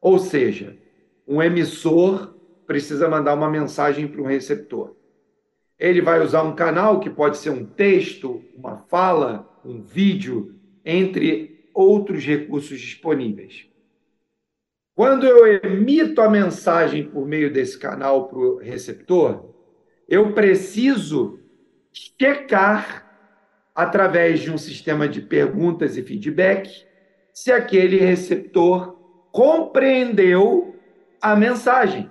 Ou 0.00 0.18
seja, 0.18 0.76
um 1.24 1.40
emissor 1.40 2.34
precisa 2.70 3.08
mandar 3.08 3.34
uma 3.34 3.50
mensagem 3.50 4.06
para 4.06 4.22
um 4.22 4.26
receptor. 4.26 4.94
Ele 5.76 6.00
vai 6.00 6.22
usar 6.22 6.44
um 6.44 6.54
canal 6.54 7.00
que 7.00 7.10
pode 7.10 7.36
ser 7.36 7.50
um 7.50 7.66
texto, 7.66 8.44
uma 8.56 8.76
fala, 8.88 9.44
um 9.64 9.82
vídeo, 9.82 10.54
entre 10.84 11.68
outros 11.74 12.24
recursos 12.24 12.80
disponíveis. 12.80 13.66
Quando 14.94 15.26
eu 15.26 15.48
emito 15.64 16.20
a 16.20 16.30
mensagem 16.30 17.08
por 17.08 17.26
meio 17.26 17.52
desse 17.52 17.76
canal 17.76 18.28
para 18.28 18.38
o 18.38 18.58
receptor, 18.58 19.52
eu 20.08 20.32
preciso 20.32 21.40
checar, 21.92 23.04
através 23.74 24.38
de 24.38 24.52
um 24.52 24.58
sistema 24.58 25.08
de 25.08 25.20
perguntas 25.20 25.96
e 25.96 26.04
feedback, 26.04 26.70
se 27.34 27.50
aquele 27.50 27.96
receptor 27.96 28.96
compreendeu 29.32 30.76
a 31.20 31.34
mensagem. 31.34 32.08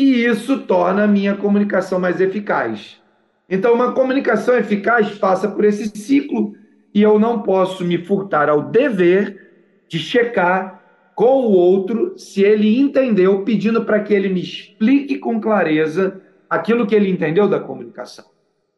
E 0.00 0.24
isso 0.24 0.60
torna 0.60 1.04
a 1.04 1.06
minha 1.06 1.36
comunicação 1.36 2.00
mais 2.00 2.22
eficaz. 2.22 2.98
Então, 3.46 3.74
uma 3.74 3.92
comunicação 3.92 4.56
eficaz 4.56 5.10
passa 5.18 5.46
por 5.46 5.62
esse 5.62 5.88
ciclo 5.88 6.54
e 6.94 7.02
eu 7.02 7.18
não 7.18 7.42
posso 7.42 7.84
me 7.84 7.98
furtar 7.98 8.48
ao 8.48 8.62
dever 8.62 9.50
de 9.86 9.98
checar 9.98 10.82
com 11.14 11.42
o 11.42 11.52
outro 11.52 12.14
se 12.16 12.42
ele 12.42 12.80
entendeu, 12.80 13.44
pedindo 13.44 13.84
para 13.84 14.00
que 14.00 14.14
ele 14.14 14.30
me 14.30 14.40
explique 14.40 15.18
com 15.18 15.38
clareza 15.38 16.18
aquilo 16.48 16.86
que 16.86 16.94
ele 16.94 17.10
entendeu 17.10 17.46
da 17.46 17.60
comunicação. 17.60 18.24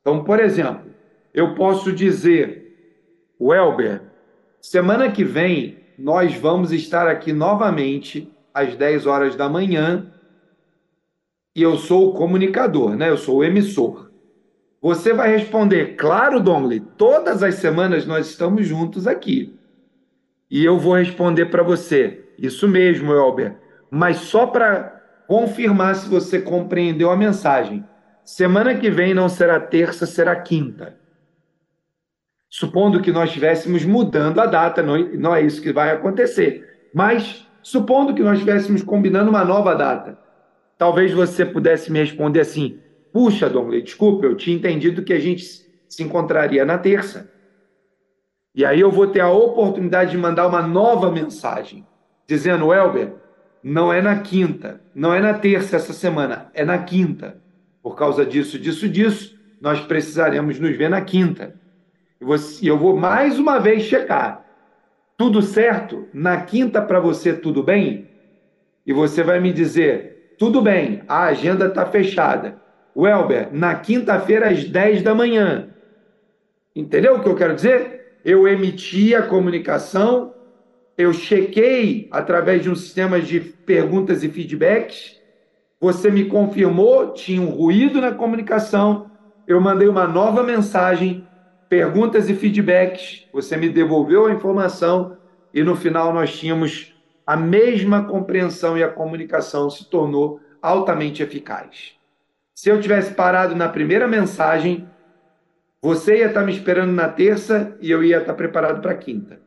Então, 0.01 0.25
por 0.25 0.41
exemplo, 0.41 0.91
eu 1.33 1.55
posso 1.55 1.93
dizer, 1.93 2.99
Welber, 3.41 4.03
semana 4.61 5.09
que 5.09 5.23
vem 5.23 5.77
nós 5.97 6.35
vamos 6.35 6.73
estar 6.73 7.07
aqui 7.07 7.33
novamente 7.33 8.29
às 8.53 8.75
10 8.75 9.07
horas 9.07 9.37
da 9.37 9.49
manhã 9.49 10.11
e 11.55 11.63
eu 11.63 11.77
sou 11.77 12.09
o 12.09 12.13
comunicador, 12.15 12.97
né? 12.97 13.11
Eu 13.11 13.17
sou 13.17 13.39
o 13.39 13.45
emissor. 13.45 14.11
Você 14.81 15.13
vai 15.13 15.31
responder, 15.31 15.97
claro, 15.97 16.41
Donley, 16.41 16.81
todas 16.81 17.43
as 17.43 17.57
semanas 17.57 18.07
nós 18.07 18.29
estamos 18.29 18.67
juntos 18.67 19.07
aqui. 19.07 19.57
E 20.51 20.65
eu 20.65 20.79
vou 20.79 20.97
responder 20.97 21.47
para 21.47 21.63
você, 21.63 22.25
isso 22.37 22.67
mesmo, 22.67 23.13
Elber, 23.13 23.57
mas 23.91 24.17
só 24.19 24.47
para 24.47 25.01
confirmar 25.29 25.95
se 25.95 26.09
você 26.09 26.41
compreendeu 26.41 27.11
a 27.11 27.17
mensagem. 27.17 27.85
Semana 28.25 28.75
que 28.75 28.91
vem 28.91 29.15
não 29.15 29.29
será 29.29 29.61
terça, 29.61 30.05
será 30.05 30.35
quinta. 30.37 30.97
Supondo 32.51 33.01
que 33.01 33.11
nós 33.11 33.29
estivéssemos 33.29 33.85
mudando 33.85 34.41
a 34.41 34.47
data, 34.47 34.83
não, 34.83 34.99
não 35.15 35.35
é 35.35 35.41
isso 35.41 35.63
que 35.63 35.73
vai 35.73 35.91
acontecer. 35.91 36.89
Mas 36.95 37.49
supondo 37.63 38.15
que 38.15 38.23
nós 38.23 38.35
estivéssemos 38.35 38.83
combinando 38.83 39.31
uma 39.31 39.45
nova 39.45 39.75
data, 39.75 40.19
talvez 40.79 41.13
você 41.13 41.45
pudesse 41.45 41.91
me 41.91 41.99
responder 41.99 42.41
assim: 42.41 42.79
Puxa, 43.13 43.49
Donley, 43.49 43.83
desculpa, 43.83 44.27
eu 44.27 44.37
tinha 44.37 44.57
entendido 44.57 45.03
que 45.03 45.13
a 45.13 45.21
gente 45.21 45.45
se 45.89 46.03
encontraria 46.03 46.65
na 46.65 46.79
terça. 46.79 47.31
E 48.55 48.65
aí 48.65 48.81
eu 48.81 48.91
vou 48.91 49.07
ter 49.07 49.21
a 49.21 49.31
oportunidade 49.31 50.11
de 50.11 50.19
mandar 50.19 50.47
uma 50.47 50.63
nova 50.63 51.11
mensagem, 51.11 51.87
dizendo, 52.27 52.73
Elber, 52.73 53.15
não 53.63 53.93
é 53.93 54.03
na 54.03 54.21
quinta, 54.21 54.81
não 54.95 55.15
é 55.15 55.21
na 55.21 55.35
terça 55.35 55.77
essa 55.77 55.93
semana, 55.93 56.51
é 56.53 56.65
na 56.65 56.79
quinta. 56.79 57.41
Por 57.83 57.97
causa 57.97 58.25
disso, 58.25 58.59
disso, 58.59 58.89
disso, 58.89 59.39
nós 59.61 59.81
precisaremos 59.81 60.59
nos 60.59 60.77
ver 60.77 60.89
na 60.89 61.01
quinta. 61.01 61.55
E 62.61 62.67
eu 62.67 62.79
vou 62.79 62.97
mais 62.97 63.39
uma 63.39 63.59
vez 63.59 63.83
checar. 63.83 64.45
Tudo 65.17 65.43
certo? 65.43 66.09
Na 66.13 66.41
quinta 66.43 66.81
para 66.81 67.01
você, 67.01 67.33
tudo 67.33 67.63
bem? 67.63 68.09
E 68.87 68.93
você 68.93 69.23
vai 69.23 69.41
me 69.41 69.53
dizer, 69.53 70.22
tudo 70.43 70.61
bem, 70.61 71.03
a 71.07 71.27
agenda 71.27 71.67
está 71.67 71.87
fechada. 71.87 72.61
Welber, 72.97 73.49
na 73.53 73.77
quinta-feira 73.77 74.51
às 74.51 74.65
10 74.65 75.03
da 75.03 75.15
manhã. 75.15 75.69
Entendeu 76.75 77.15
o 77.15 77.23
que 77.23 77.29
eu 77.29 77.37
quero 77.37 77.55
dizer? 77.55 78.19
Eu 78.25 78.49
emiti 78.49 79.15
a 79.15 79.23
comunicação 79.23 80.33
eu 80.97 81.13
chequei 81.13 82.09
através 82.11 82.63
de 82.63 82.71
um 82.71 82.75
sistema 82.75 83.21
de 83.21 83.41
perguntas 83.41 84.23
e 84.23 84.29
feedbacks, 84.29 85.19
você 85.81 86.11
me 86.11 86.27
confirmou, 86.27 87.13
tinha 87.13 87.41
um 87.41 87.51
ruído 87.51 88.01
na 88.01 88.13
comunicação, 88.13 89.11
eu 89.47 89.61
mandei 89.61 89.89
uma 89.89 90.07
nova 90.07 90.43
mensagem, 90.43 91.27
perguntas 91.69 92.29
e 92.29 92.35
feedbacks, 92.35 93.27
você 93.33 93.57
me 93.57 93.69
devolveu 93.69 94.27
a 94.27 94.33
informação 94.33 95.17
e 95.53 95.65
no 95.65 95.75
final 95.75 96.13
nós 96.13 96.39
tínhamos 96.39 96.92
a 97.27 97.37
mesma 97.37 98.05
compreensão 98.05 98.77
e 98.77 98.83
a 98.83 98.89
comunicação 98.89 99.71
se 99.71 99.89
tornou 99.89 100.41
altamente 100.61 101.23
eficaz. 101.23 101.93
Se 102.55 102.69
eu 102.69 102.81
tivesse 102.81 103.15
parado 103.15 103.57
na 103.57 103.69
primeira 103.69 104.07
mensagem, 104.07 104.89
você 105.81 106.19
ia 106.19 106.27
estar 106.27 106.43
me 106.43 106.53
esperando 106.53 106.93
na 106.93 107.09
terça 107.09 107.77
e 107.81 107.91
eu 107.91 108.05
ia 108.05 108.19
estar 108.19 108.35
preparado 108.35 108.81
para 108.81 108.93
a 108.93 108.97
quinta. 108.97 109.41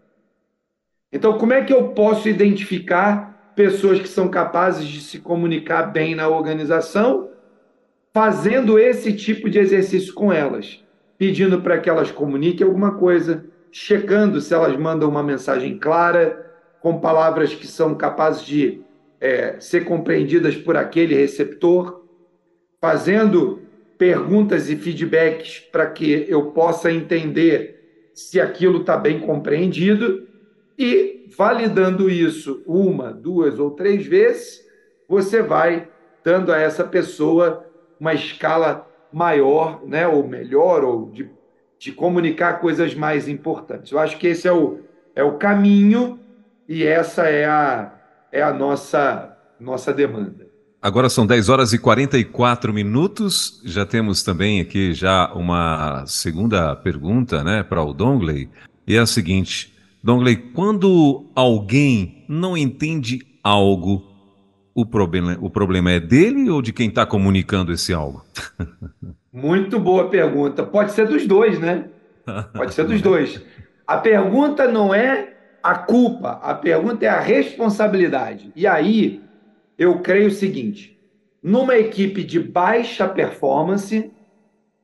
Então, 1.11 1.37
como 1.37 1.53
é 1.53 1.63
que 1.63 1.73
eu 1.73 1.89
posso 1.89 2.27
identificar 2.27 3.53
pessoas 3.55 3.99
que 3.99 4.07
são 4.07 4.27
capazes 4.27 4.85
de 4.85 4.99
se 4.99 5.19
comunicar 5.19 5.83
bem 5.83 6.13
na 6.13 6.27
organização, 6.27 7.29
fazendo 8.13 8.77
esse 8.77 9.13
tipo 9.13 9.49
de 9.49 9.59
exercício 9.59 10.13
com 10.13 10.31
elas, 10.31 10.83
pedindo 11.17 11.61
para 11.61 11.79
que 11.79 11.89
elas 11.89 12.11
comuniquem 12.11 12.67
alguma 12.67 12.95
coisa, 12.95 13.45
checando 13.71 14.41
se 14.41 14.53
elas 14.53 14.75
mandam 14.77 15.09
uma 15.09 15.23
mensagem 15.23 15.77
clara, 15.77 16.54
com 16.85 16.99
palavras 16.99 17.51
que 17.51 17.65
são 17.65 17.95
capazes 17.95 18.45
de 18.45 18.79
é, 19.19 19.59
ser 19.59 19.85
compreendidas 19.85 20.55
por 20.55 20.77
aquele 20.77 21.15
receptor, 21.15 22.05
fazendo 22.79 23.59
perguntas 23.97 24.69
e 24.69 24.75
feedbacks 24.75 25.61
para 25.71 25.87
que 25.87 26.27
eu 26.29 26.51
possa 26.51 26.91
entender 26.91 28.11
se 28.13 28.39
aquilo 28.39 28.81
está 28.81 28.95
bem 28.95 29.19
compreendido 29.19 30.27
e 30.77 31.27
validando 31.35 32.07
isso 32.07 32.61
uma, 32.67 33.11
duas 33.11 33.57
ou 33.57 33.71
três 33.71 34.05
vezes, 34.05 34.63
você 35.09 35.41
vai 35.41 35.87
dando 36.23 36.53
a 36.53 36.59
essa 36.59 36.83
pessoa 36.83 37.65
uma 37.99 38.13
escala 38.13 38.87
maior, 39.11 39.81
né, 39.87 40.07
ou 40.07 40.27
melhor, 40.27 40.83
ou 40.83 41.09
de, 41.09 41.31
de 41.79 41.91
comunicar 41.91 42.59
coisas 42.59 42.93
mais 42.93 43.27
importantes. 43.27 43.91
Eu 43.91 43.97
acho 43.97 44.19
que 44.19 44.27
esse 44.27 44.47
é 44.47 44.53
o, 44.53 44.81
é 45.15 45.23
o 45.23 45.39
caminho 45.39 46.19
e 46.67 46.83
essa 46.83 47.23
é 47.23 47.45
a, 47.45 47.93
é 48.31 48.41
a 48.41 48.53
nossa, 48.53 49.37
nossa 49.59 49.93
demanda. 49.93 50.47
Agora 50.81 51.09
são 51.09 51.25
10 51.25 51.49
horas 51.49 51.73
e 51.73 51.79
44 51.79 52.71
minutos. 52.71 53.59
Já 53.65 53.85
temos 53.85 54.21
também 54.21 54.61
aqui 54.61 54.93
já 54.93 55.33
uma 55.33 56.05
segunda 56.05 56.75
pergunta 56.75 57.43
né, 57.43 57.63
para 57.63 57.81
o 57.81 57.91
Dongley. 57.91 58.49
E 58.85 58.95
é 58.95 58.99
a 58.99 59.05
seguinte: 59.07 59.73
Dongley, 60.03 60.35
quando 60.35 61.25
alguém 61.33 62.23
não 62.29 62.55
entende 62.55 63.25
algo, 63.43 64.03
o 64.75 64.85
problema, 64.85 65.37
o 65.41 65.49
problema 65.49 65.91
é 65.91 65.99
dele 65.99 66.49
ou 66.51 66.61
de 66.61 66.71
quem 66.71 66.89
está 66.89 67.05
comunicando 67.05 67.71
esse 67.71 67.91
algo? 67.91 68.23
Muito 69.33 69.79
boa 69.79 70.07
pergunta. 70.07 70.63
Pode 70.63 70.91
ser 70.91 71.07
dos 71.07 71.25
dois, 71.25 71.59
né? 71.59 71.85
Pode 72.53 72.73
ser 72.73 72.85
dos 72.85 73.01
dois. 73.01 73.41
A 73.87 73.97
pergunta 73.97 74.67
não 74.67 74.93
é 74.93 75.34
a 75.65 75.73
culpa, 75.73 76.39
a 76.43 76.53
pergunta 76.53 77.05
é 77.05 77.09
a 77.09 77.19
responsabilidade. 77.19 78.51
E 78.55 78.67
aí, 78.67 79.19
eu 79.75 79.97
creio 79.97 80.27
o 80.27 80.31
seguinte: 80.31 80.95
numa 81.41 81.75
equipe 81.75 82.23
de 82.23 82.39
baixa 82.39 83.07
performance, 83.07 84.11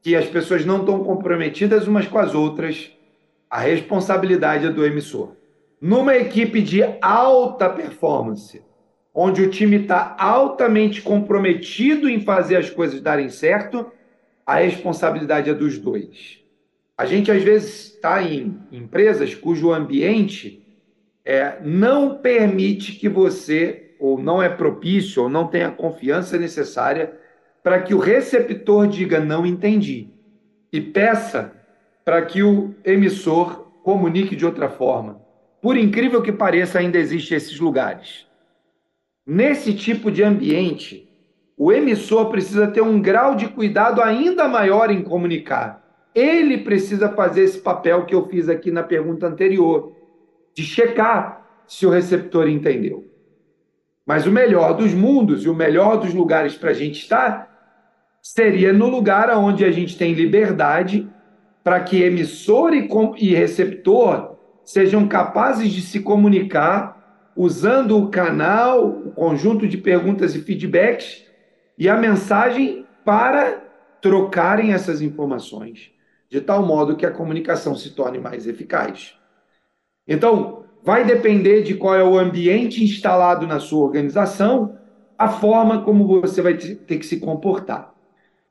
que 0.02 0.16
as 0.16 0.26
pessoas 0.26 0.66
não 0.66 0.80
estão 0.80 1.04
comprometidas 1.04 1.88
umas 1.88 2.08
com 2.08 2.18
as 2.18 2.34
outras, 2.34 2.92
a 3.48 3.60
responsabilidade 3.60 4.66
é 4.66 4.72
do 4.72 4.84
emissor. 4.84 5.36
Numa 5.80 6.16
equipe 6.16 6.60
de 6.64 6.82
alta 7.00 7.70
performance, 7.70 8.64
onde 9.14 9.44
o 9.44 9.52
time 9.52 9.84
está 9.84 10.16
altamente 10.18 11.00
comprometido 11.04 12.10
em 12.10 12.22
fazer 12.22 12.56
as 12.56 12.72
coisas 12.72 13.00
darem 13.02 13.30
certo, 13.30 13.86
a 14.44 14.56
responsabilidade 14.56 15.48
é 15.48 15.54
dos 15.54 15.78
dois. 15.78 16.40
A 16.98 17.06
gente 17.06 17.32
às 17.32 17.44
vezes 17.44 17.94
está 17.94 18.24
em 18.24 18.60
empresas 18.72 19.36
cujo 19.36 19.72
ambiente 19.72 20.62
é, 21.24 21.58
não 21.64 22.18
permite 22.18 22.94
que 22.94 23.08
você, 23.08 23.96
ou 24.00 24.22
não 24.22 24.42
é 24.42 24.50
propício, 24.50 25.24
ou 25.24 25.30
não 25.30 25.48
tem 25.48 25.64
a 25.64 25.72
confiança 25.72 26.38
necessária 26.38 27.14
para 27.64 27.82
que 27.82 27.94
o 27.94 28.00
receptor 28.00 28.88
diga 28.88 29.20
não 29.20 29.46
entendi 29.46 30.10
e 30.72 30.80
peça 30.80 31.54
para 32.06 32.22
que 32.24 32.42
o 32.42 32.74
emissor 32.84 33.68
comunique 33.84 34.36
de 34.36 34.46
outra 34.46 34.70
forma. 34.70 35.22
Por 35.62 35.78
incrível 35.78 36.22
que 36.22 36.32
pareça, 36.32 36.80
ainda 36.80 36.98
existem 36.98 37.38
esses 37.38 37.60
lugares. 37.60 38.26
Nesse 39.26 39.74
tipo 39.74 40.12
de 40.12 40.24
ambiente, 40.24 41.08
o 41.56 41.72
emissor 41.72 42.30
precisa 42.30 42.68
ter 42.68 42.82
um 42.82 43.00
grau 43.00 43.36
de 43.36 43.48
cuidado 43.48 44.02
ainda 44.02 44.48
maior 44.48 44.90
em 44.90 45.04
comunicar. 45.04 45.82
Ele 46.16 46.58
precisa 46.58 47.10
fazer 47.10 47.44
esse 47.44 47.60
papel 47.60 48.06
que 48.06 48.16
eu 48.16 48.28
fiz 48.28 48.50
aqui 48.50 48.72
na 48.72 48.82
pergunta 48.82 49.28
anterior, 49.28 49.96
de 50.56 50.64
checar 50.64 51.46
se 51.68 51.86
o 51.86 51.90
receptor 51.90 52.48
entendeu. 52.48 53.10
Mas 54.06 54.26
o 54.26 54.32
melhor 54.32 54.74
dos 54.74 54.94
mundos 54.94 55.44
e 55.44 55.50
o 55.50 55.56
melhor 55.56 55.98
dos 55.98 56.14
lugares 56.14 56.56
para 56.56 56.72
a 56.72 56.74
gente 56.74 57.00
estar 57.00 57.50
seria 58.22 58.74
no 58.74 58.88
lugar 58.88 59.30
onde 59.38 59.64
a 59.64 59.72
gente 59.72 59.98
tem 59.98 60.14
liberdade 60.14 61.10
para 61.64 61.80
que 61.80 62.02
emissor 62.04 62.74
e, 62.74 62.88
e 63.18 63.36
receptor 63.36 64.38
sejam 64.64 65.08
capazes 65.08 65.72
de 65.72 65.82
se 65.82 66.00
comunicar 66.00 67.32
usando 67.36 67.98
o 67.98 68.10
canal, 68.10 68.88
o 68.88 69.12
conjunto 69.12 69.68
de 69.68 69.78
perguntas 69.78 70.36
e 70.36 70.42
feedbacks 70.42 71.26
e 71.78 71.88
a 71.88 71.98
mensagem 71.98 72.86
para 73.06 73.64
trocarem 74.02 74.74
essas 74.74 75.02
informações, 75.02 75.92
de 76.30 76.42
tal 76.42 76.66
modo 76.66 76.96
que 76.96 77.06
a 77.06 77.12
comunicação 77.12 77.76
se 77.76 77.92
torne 77.92 78.20
mais 78.20 78.48
eficaz. 78.48 79.16
Então, 80.12 80.66
vai 80.84 81.06
depender 81.06 81.62
de 81.62 81.74
qual 81.74 81.96
é 81.96 82.04
o 82.04 82.20
ambiente 82.20 82.84
instalado 82.84 83.48
na 83.48 83.62
sua 83.62 83.86
organização, 83.86 84.78
a 85.18 85.30
forma 85.30 85.84
como 85.84 86.20
você 86.20 86.42
vai 86.42 86.56
ter 86.56 86.98
que 86.98 87.06
se 87.06 87.22
comportar. 87.22 87.94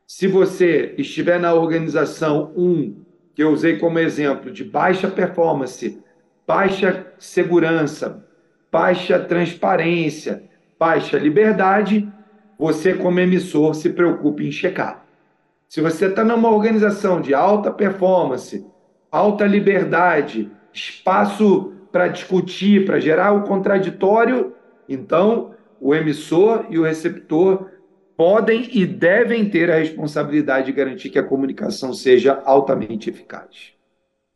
Se 0.06 0.26
você 0.26 0.94
estiver 0.96 1.38
na 1.38 1.52
organização 1.52 2.50
1, 2.56 2.96
que 3.34 3.42
eu 3.42 3.50
usei 3.50 3.76
como 3.76 3.98
exemplo, 3.98 4.50
de 4.50 4.64
baixa 4.64 5.06
performance, 5.06 6.02
baixa 6.46 7.12
segurança, 7.18 8.26
baixa 8.72 9.18
transparência, 9.18 10.44
baixa 10.78 11.18
liberdade, 11.18 12.10
você, 12.58 12.94
como 12.94 13.20
emissor, 13.20 13.74
se 13.74 13.90
preocupe 13.90 14.48
em 14.48 14.50
checar. 14.50 15.04
Se 15.68 15.82
você 15.82 16.06
está 16.06 16.24
numa 16.24 16.50
organização 16.50 17.20
de 17.20 17.34
alta 17.34 17.70
performance, 17.70 18.66
alta 19.12 19.44
liberdade, 19.44 20.50
espaço 20.72 21.72
para 21.92 22.08
discutir, 22.08 22.84
para 22.86 23.00
gerar 23.00 23.32
o 23.32 23.42
contraditório, 23.42 24.54
então 24.88 25.54
o 25.80 25.94
emissor 25.94 26.66
e 26.70 26.78
o 26.78 26.84
receptor 26.84 27.70
podem 28.16 28.68
e 28.72 28.84
devem 28.84 29.48
ter 29.48 29.70
a 29.70 29.78
responsabilidade 29.78 30.66
de 30.66 30.72
garantir 30.72 31.10
que 31.10 31.18
a 31.18 31.24
comunicação 31.24 31.94
seja 31.94 32.42
altamente 32.44 33.08
eficaz. 33.08 33.72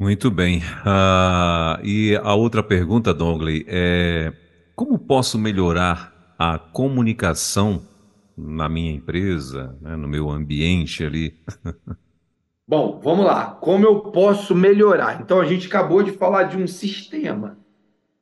Muito 0.00 0.30
bem. 0.30 0.58
Uh, 0.58 1.84
e 1.84 2.16
a 2.16 2.34
outra 2.34 2.62
pergunta, 2.62 3.14
Dongley, 3.14 3.64
é 3.68 4.32
como 4.74 4.98
posso 4.98 5.38
melhorar 5.38 6.34
a 6.38 6.58
comunicação 6.58 7.82
na 8.36 8.68
minha 8.68 8.90
empresa, 8.90 9.76
né, 9.80 9.94
no 9.94 10.08
meu 10.08 10.30
ambiente 10.30 11.04
ali? 11.04 11.34
Bom, 12.66 12.98
vamos 13.03 13.27
lá. 13.27 13.59
Como 13.61 13.85
eu 13.85 14.00
posso 14.00 14.55
melhorar? 14.55 15.20
Então, 15.20 15.38
a 15.38 15.44
gente 15.44 15.66
acabou 15.66 16.03
de 16.03 16.12
falar 16.12 16.44
de 16.44 16.57
um 16.57 16.66
sistema. 16.66 17.59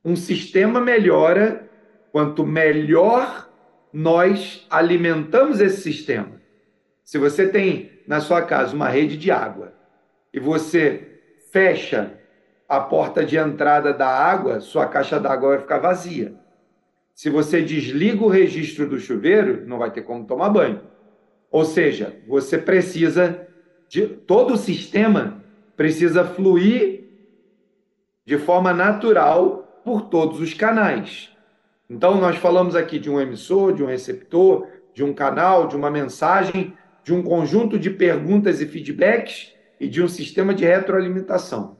Um 0.04 0.16
sistema 0.16 0.80
melhora 0.80 1.70
quanto 2.10 2.44
melhor 2.44 3.48
nós 3.92 4.66
alimentamos 4.68 5.60
esse 5.60 5.80
sistema. 5.80 6.40
Se 7.04 7.18
você 7.18 7.48
tem 7.48 7.90
na 8.06 8.20
sua 8.20 8.42
casa 8.42 8.74
uma 8.74 8.88
rede 8.88 9.16
de 9.16 9.30
água 9.30 9.74
e 10.32 10.40
você 10.40 11.20
fecha 11.52 12.18
a 12.68 12.80
porta 12.80 13.24
de 13.24 13.36
entrada 13.36 13.92
da 13.92 14.08
água, 14.08 14.60
sua 14.60 14.86
caixa 14.86 15.20
d'água 15.20 15.50
vai 15.50 15.58
ficar 15.60 15.78
vazia. 15.78 16.34
Se 17.14 17.30
você 17.30 17.62
desliga 17.62 18.24
o 18.24 18.28
registro 18.28 18.88
do 18.88 18.98
chuveiro, 18.98 19.66
não 19.66 19.78
vai 19.78 19.90
ter 19.90 20.02
como 20.02 20.26
tomar 20.26 20.48
banho. 20.48 20.80
Ou 21.50 21.64
seja, 21.64 22.16
você 22.26 22.56
precisa 22.56 23.46
de 23.92 24.06
todo 24.06 24.54
o 24.54 24.56
sistema 24.56 25.44
precisa 25.76 26.24
fluir 26.24 27.04
de 28.24 28.38
forma 28.38 28.72
natural 28.72 29.80
por 29.84 30.08
todos 30.08 30.40
os 30.40 30.54
canais. 30.54 31.28
Então, 31.90 32.18
nós 32.18 32.36
falamos 32.36 32.74
aqui 32.74 32.98
de 32.98 33.10
um 33.10 33.20
emissor, 33.20 33.74
de 33.74 33.82
um 33.82 33.86
receptor, 33.86 34.66
de 34.94 35.04
um 35.04 35.12
canal, 35.12 35.68
de 35.68 35.76
uma 35.76 35.90
mensagem, 35.90 36.72
de 37.04 37.12
um 37.12 37.22
conjunto 37.22 37.78
de 37.78 37.90
perguntas 37.90 38.62
e 38.62 38.66
feedbacks 38.66 39.52
e 39.78 39.86
de 39.86 40.02
um 40.02 40.08
sistema 40.08 40.54
de 40.54 40.64
retroalimentação. 40.64 41.76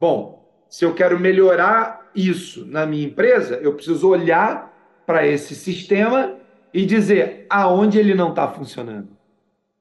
Bom, 0.00 0.50
se 0.70 0.86
eu 0.86 0.94
quero 0.94 1.20
melhorar 1.20 2.10
isso 2.14 2.64
na 2.64 2.86
minha 2.86 3.04
empresa, 3.04 3.56
eu 3.56 3.74
preciso 3.74 4.08
olhar 4.08 4.74
para 5.04 5.26
esse 5.26 5.54
sistema 5.54 6.38
e 6.72 6.86
dizer 6.86 7.44
aonde 7.50 7.98
ele 7.98 8.14
não 8.14 8.30
está 8.30 8.48
funcionando. 8.48 9.23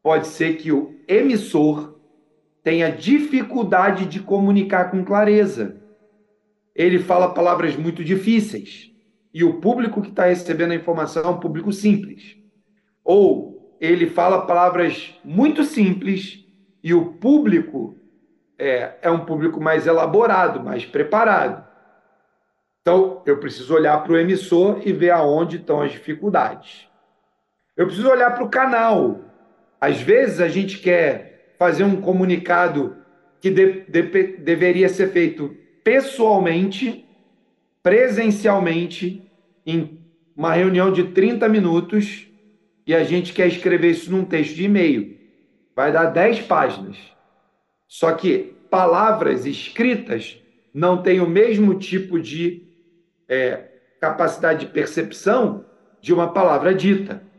Pode 0.03 0.27
ser 0.27 0.57
que 0.57 0.71
o 0.71 0.99
emissor 1.07 1.97
tenha 2.61 2.91
dificuldade 2.91 4.05
de 4.05 4.19
comunicar 4.19 4.91
com 4.91 5.03
clareza. 5.03 5.81
Ele 6.75 6.99
fala 6.99 7.33
palavras 7.33 7.75
muito 7.75 8.03
difíceis 8.03 8.91
e 9.33 9.43
o 9.43 9.61
público 9.61 10.01
que 10.01 10.09
está 10.09 10.25
recebendo 10.25 10.71
a 10.71 10.75
informação 10.75 11.23
é 11.23 11.29
um 11.29 11.39
público 11.39 11.71
simples. 11.71 12.37
Ou 13.03 13.75
ele 13.79 14.09
fala 14.09 14.45
palavras 14.45 15.13
muito 15.23 15.63
simples 15.63 16.45
e 16.83 16.93
o 16.93 17.13
público 17.13 17.97
é, 18.59 18.97
é 19.01 19.09
um 19.09 19.25
público 19.25 19.61
mais 19.61 19.87
elaborado, 19.87 20.63
mais 20.63 20.85
preparado. 20.85 21.65
Então, 22.81 23.21
eu 23.25 23.39
preciso 23.39 23.73
olhar 23.73 24.03
para 24.03 24.11
o 24.11 24.17
emissor 24.17 24.81
e 24.85 24.91
ver 24.91 25.11
aonde 25.11 25.55
estão 25.55 25.81
as 25.81 25.91
dificuldades. 25.91 26.87
Eu 27.77 27.85
preciso 27.85 28.09
olhar 28.09 28.31
para 28.31 28.43
o 28.43 28.49
canal. 28.49 29.21
Às 29.83 30.01
vezes, 30.01 30.39
a 30.39 30.47
gente 30.47 30.77
quer 30.77 31.55
fazer 31.59 31.83
um 31.83 31.99
comunicado 31.99 32.95
que 33.41 33.49
de, 33.49 33.81
de, 33.81 34.37
deveria 34.37 34.87
ser 34.87 35.09
feito 35.09 35.53
pessoalmente 35.83 37.05
presencialmente 37.83 39.29
em 39.65 39.99
uma 40.37 40.53
reunião 40.53 40.89
de 40.89 41.03
30 41.11 41.49
minutos 41.49 42.25
e 42.87 42.95
a 42.95 43.03
gente 43.03 43.33
quer 43.33 43.45
escrever 43.47 43.89
isso 43.89 44.09
num 44.09 44.23
texto 44.23 44.55
de 44.55 44.63
e-mail. 44.63 45.17
Vai 45.75 45.91
dar 45.91 46.05
10 46.05 46.43
páginas. 46.43 46.95
Só 47.85 48.13
que 48.13 48.55
palavras 48.69 49.45
escritas 49.45 50.39
não 50.73 51.03
têm 51.03 51.19
o 51.19 51.27
mesmo 51.27 51.77
tipo 51.77 52.21
de 52.21 52.69
é, 53.27 53.67
capacidade 53.99 54.65
de 54.65 54.71
percepção 54.71 55.65
de 55.99 56.13
uma 56.13 56.31
palavra 56.31 56.73
dita. 56.73 57.32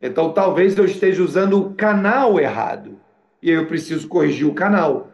Então, 0.00 0.32
talvez 0.32 0.76
eu 0.78 0.84
esteja 0.84 1.22
usando 1.22 1.60
o 1.60 1.74
canal 1.74 2.38
errado 2.38 2.98
e 3.42 3.50
eu 3.50 3.66
preciso 3.66 4.06
corrigir 4.08 4.46
o 4.46 4.54
canal. 4.54 5.10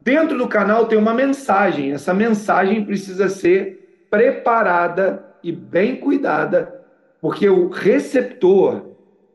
Dentro 0.00 0.38
do 0.38 0.48
canal 0.48 0.86
tem 0.86 0.98
uma 0.98 1.12
mensagem. 1.12 1.92
Essa 1.92 2.14
mensagem 2.14 2.84
precisa 2.84 3.28
ser 3.28 4.06
preparada 4.10 5.24
e 5.42 5.52
bem 5.52 5.96
cuidada, 5.96 6.82
porque 7.20 7.48
o 7.48 7.68
receptor 7.68 8.82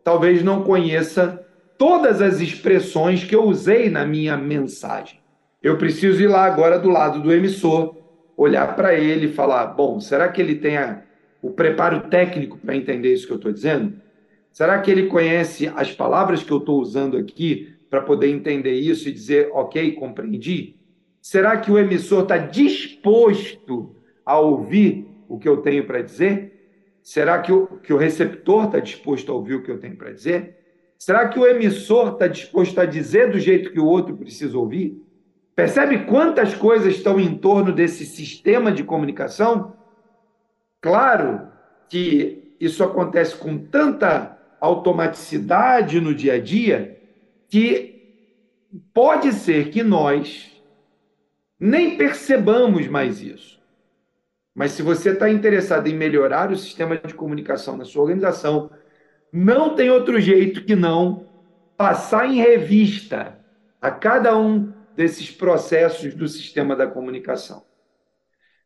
talvez 0.03 0.43
não 0.43 0.63
conheça 0.63 1.45
todas 1.77 2.21
as 2.21 2.39
expressões 2.39 3.23
que 3.23 3.35
eu 3.35 3.43
usei 3.43 3.89
na 3.89 4.05
minha 4.05 4.37
mensagem. 4.37 5.19
Eu 5.61 5.77
preciso 5.77 6.21
ir 6.21 6.27
lá 6.27 6.45
agora 6.45 6.77
do 6.77 6.89
lado 6.89 7.21
do 7.21 7.33
emissor, 7.33 7.97
olhar 8.37 8.75
para 8.75 8.93
ele 8.93 9.27
e 9.27 9.33
falar: 9.33 9.65
bom, 9.67 9.99
será 9.99 10.27
que 10.27 10.41
ele 10.41 10.55
tem 10.55 10.77
a, 10.77 11.01
o 11.41 11.51
preparo 11.51 12.01
técnico 12.01 12.57
para 12.57 12.75
entender 12.75 13.13
isso 13.13 13.25
que 13.25 13.33
eu 13.33 13.37
estou 13.37 13.51
dizendo? 13.51 13.93
Será 14.55 14.79
que 14.79 14.89
ele 14.89 15.07
conhece 15.07 15.69
as 15.75 15.91
palavras 15.91 16.41
que 16.41 16.49
eu 16.49 16.59
estou 16.59 16.79
usando 16.79 17.17
aqui 17.17 17.75
para 17.89 18.01
poder 18.01 18.29
entender 18.29 18.71
isso 18.71 19.09
e 19.09 19.11
dizer, 19.11 19.49
ok, 19.51 19.91
compreendi? 19.91 20.79
Será 21.21 21.57
que 21.57 21.69
o 21.69 21.77
emissor 21.77 22.23
está 22.23 22.37
disposto 22.37 23.93
a 24.25 24.39
ouvir 24.39 25.07
o 25.27 25.37
que 25.37 25.49
eu 25.49 25.57
tenho 25.57 25.85
para 25.85 26.01
dizer? 26.01 26.69
Será 27.03 27.41
que 27.41 27.51
o, 27.51 27.67
que 27.67 27.91
o 27.91 27.97
receptor 27.97 28.67
está 28.67 28.79
disposto 28.79 29.29
a 29.29 29.35
ouvir 29.35 29.55
o 29.55 29.61
que 29.61 29.69
eu 29.69 29.77
tenho 29.77 29.97
para 29.97 30.13
dizer? 30.13 30.57
Será 30.97 31.27
que 31.27 31.37
o 31.37 31.45
emissor 31.45 32.13
está 32.13 32.25
disposto 32.25 32.79
a 32.79 32.85
dizer 32.85 33.31
do 33.31 33.39
jeito 33.39 33.73
que 33.73 33.79
o 33.81 33.85
outro 33.85 34.15
precisa 34.15 34.57
ouvir? 34.57 35.03
Percebe 35.53 36.05
quantas 36.05 36.55
coisas 36.55 36.95
estão 36.95 37.19
em 37.19 37.37
torno 37.37 37.73
desse 37.73 38.05
sistema 38.05 38.71
de 38.71 38.85
comunicação? 38.85 39.75
Claro 40.79 41.45
que 41.89 42.55
isso 42.57 42.85
acontece 42.85 43.35
com 43.35 43.57
tanta 43.57 44.34
automaticidade 44.65 45.99
no 45.99 46.13
dia 46.13 46.33
a 46.33 46.39
dia 46.39 47.01
que 47.49 47.95
pode 48.93 49.31
ser 49.33 49.69
que 49.69 49.83
nós 49.83 50.51
nem 51.59 51.97
percebamos 51.97 52.87
mais 52.87 53.21
isso. 53.21 53.61
Mas 54.53 54.71
se 54.71 54.81
você 54.81 55.11
está 55.11 55.29
interessado 55.29 55.87
em 55.87 55.95
melhorar 55.95 56.51
o 56.51 56.57
sistema 56.57 56.97
de 56.97 57.13
comunicação 57.13 57.75
na 57.75 57.85
sua 57.85 58.03
organização, 58.03 58.69
não 59.31 59.75
tem 59.75 59.89
outro 59.89 60.19
jeito 60.19 60.63
que 60.63 60.75
não 60.75 61.27
passar 61.77 62.25
em 62.25 62.35
revista 62.35 63.37
a 63.81 63.91
cada 63.91 64.37
um 64.37 64.73
desses 64.95 65.29
processos 65.29 66.13
do 66.15 66.27
sistema 66.27 66.75
da 66.75 66.87
comunicação. 66.87 67.63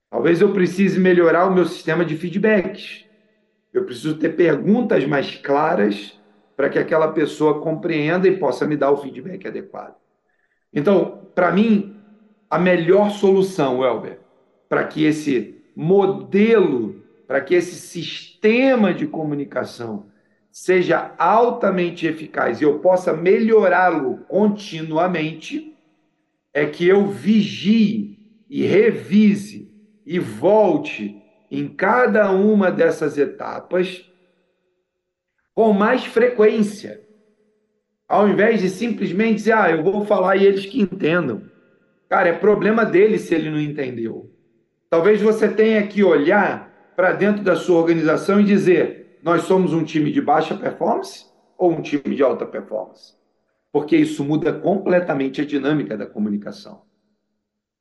Talvez 0.10 0.42
eu 0.42 0.54
precise 0.54 1.00
melhorar 1.00 1.46
o 1.46 1.54
meu 1.54 1.66
sistema 1.66 2.06
de 2.06 2.16
feedbacks. 2.16 3.06
Eu 3.74 3.86
preciso 3.86 4.18
ter 4.18 4.36
perguntas 4.36 5.06
mais 5.06 5.36
claras 5.36 6.20
para 6.56 6.70
que 6.70 6.80
aquela 6.80 7.10
pessoa 7.10 7.62
compreenda 7.62 8.28
e 8.28 8.38
possa 8.38 8.66
me 8.66 8.76
dar 8.76 8.92
o 8.92 8.98
feedback 8.98 9.48
adequado. 9.48 9.96
Então, 10.74 11.28
para 11.34 11.52
mim, 11.52 11.96
a 12.50 12.60
melhor 12.60 13.12
solução, 13.12 13.80
Welber, 13.80 14.20
para 14.68 14.84
que 14.86 15.04
esse 15.06 15.56
modelo 15.76 17.00
para 17.30 17.42
que 17.42 17.54
esse 17.54 17.76
sistema 17.76 18.92
de 18.92 19.06
comunicação 19.06 20.08
seja 20.52 21.14
altamente 21.16 22.08
eficaz 22.08 22.60
e 22.60 22.64
eu 22.64 22.80
possa 22.80 23.14
melhorá-lo 23.14 24.26
continuamente, 24.28 25.78
é 26.52 26.66
que 26.66 26.88
eu 26.88 27.06
vigie 27.06 28.18
e 28.50 28.66
revise 28.66 29.72
e 30.04 30.18
volte 30.18 31.19
em 31.52 31.68
cada 31.68 32.32
uma 32.32 32.72
dessas 32.72 33.18
etapas 33.18 34.06
com 35.54 35.74
mais 35.74 36.06
frequência. 36.06 37.02
Ao 38.08 38.28
invés 38.28 38.62
de 38.62 38.70
simplesmente 38.70 39.36
dizer, 39.36 39.54
ah, 39.54 39.70
eu 39.70 39.84
vou 39.84 40.06
falar 40.06 40.36
e 40.36 40.46
eles 40.46 40.66
que 40.66 40.82
entendam. 40.82 41.44
Cara, 42.08 42.30
é 42.30 42.34
problema 42.34 42.86
dele 42.86 43.20
se 43.20 43.36
ele 43.36 43.50
não 43.50 43.60
entendeu. 43.60 44.32
Talvez 44.90 45.22
você 45.22 45.48
tenha 45.48 45.86
que 45.86 46.04
olhar 46.04 46.70
para 46.96 47.12
dentro 47.12 47.44
da 47.44 47.56
sua 47.56 47.80
organização 47.80 48.42
e 48.42 48.44
dizer: 48.44 49.20
nós 49.22 49.44
somos 49.44 49.74
um 49.74 49.84
time 49.84 50.12
de 50.12 50.22
baixa 50.22 50.56
performance 50.56 51.26
ou 51.58 51.72
um 51.72 51.82
time 51.82 52.16
de 52.16 52.24
alta 52.24 52.46
performance? 52.46 53.14
Porque 53.72 53.96
isso 53.96 54.24
muda 54.24 54.52
completamente 54.52 55.42
a 55.42 55.46
dinâmica 55.46 55.96
da 55.96 56.08
comunicação. 56.08 56.82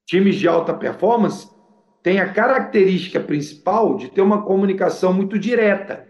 Times 0.05 0.37
de 0.37 0.47
alta 0.47 0.75
performance 0.75 1.49
tem 2.09 2.21
a 2.21 2.33
característica 2.33 3.21
principal 3.21 3.99
de 3.99 4.09
ter 4.09 4.23
uma 4.23 4.41
comunicação 4.41 5.13
muito 5.13 5.39
direta, 5.39 6.09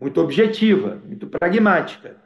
muito 0.00 0.20
objetiva, 0.20 1.00
muito 1.06 1.28
pragmática. 1.28 2.16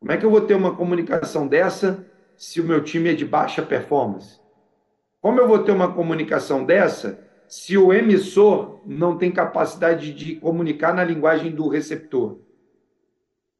Como 0.00 0.10
é 0.10 0.16
que 0.16 0.26
eu 0.26 0.30
vou 0.30 0.40
ter 0.40 0.54
uma 0.54 0.74
comunicação 0.74 1.46
dessa 1.46 2.04
se 2.36 2.60
o 2.60 2.64
meu 2.64 2.82
time 2.82 3.10
é 3.10 3.14
de 3.14 3.24
baixa 3.24 3.62
performance? 3.62 4.40
Como 5.20 5.38
eu 5.38 5.46
vou 5.46 5.60
ter 5.60 5.70
uma 5.70 5.92
comunicação 5.92 6.64
dessa 6.64 7.24
se 7.46 7.78
o 7.78 7.92
emissor 7.92 8.80
não 8.84 9.16
tem 9.16 9.30
capacidade 9.30 10.12
de 10.12 10.34
comunicar 10.34 10.92
na 10.92 11.04
linguagem 11.04 11.52
do 11.52 11.68
receptor? 11.68 12.40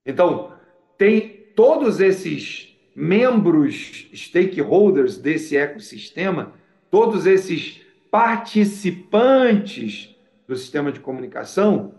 Então, 0.04 0.52
tem 0.96 1.52
todos 1.54 2.00
esses 2.00 2.76
membros, 2.92 4.08
stakeholders 4.12 5.16
desse 5.16 5.56
ecossistema, 5.56 6.54
todos 6.90 7.24
esses 7.24 7.86
participantes 8.10 10.14
do 10.46 10.56
sistema 10.56 10.90
de 10.90 11.00
comunicação 11.00 11.92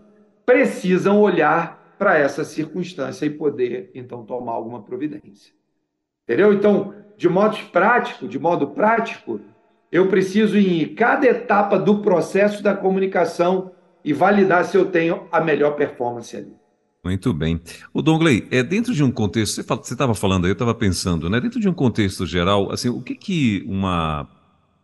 precisam 0.44 1.20
olhar 1.20 1.94
para 1.98 2.18
essa 2.18 2.44
circunstância 2.44 3.26
e 3.26 3.30
poder, 3.30 3.90
então, 3.94 4.24
tomar 4.24 4.52
alguma 4.52 4.82
providência. 4.82 5.52
Entendeu? 6.24 6.52
Então, 6.52 6.94
de 7.16 7.28
modo 7.28 7.56
prático, 7.70 8.26
de 8.26 8.38
modo 8.38 8.68
prático, 8.68 9.40
eu 9.92 10.08
preciso 10.08 10.56
ir 10.56 10.82
em 10.82 10.94
cada 10.94 11.26
etapa 11.26 11.78
do 11.78 12.00
processo 12.00 12.62
da 12.62 12.74
comunicação 12.74 13.72
e 14.04 14.12
validar 14.12 14.64
se 14.64 14.76
eu 14.76 14.86
tenho 14.86 15.26
a 15.30 15.40
melhor 15.40 15.72
performance 15.72 16.36
ali. 16.36 16.54
Muito 17.04 17.32
bem. 17.32 17.60
O 17.92 18.02
Dongley, 18.02 18.46
é 18.50 18.62
dentro 18.62 18.94
de 18.94 19.02
um 19.02 19.10
contexto, 19.10 19.62
você 19.62 19.92
estava 19.92 20.14
falando 20.14 20.44
aí, 20.44 20.50
eu 20.50 20.54
estava 20.54 20.74
pensando, 20.74 21.30
né? 21.30 21.40
Dentro 21.40 21.58
de 21.58 21.68
um 21.68 21.74
contexto 21.74 22.26
geral, 22.26 22.70
assim, 22.70 22.88
o 22.88 23.02
que 23.02 23.14
que 23.14 23.64
uma 23.66 24.28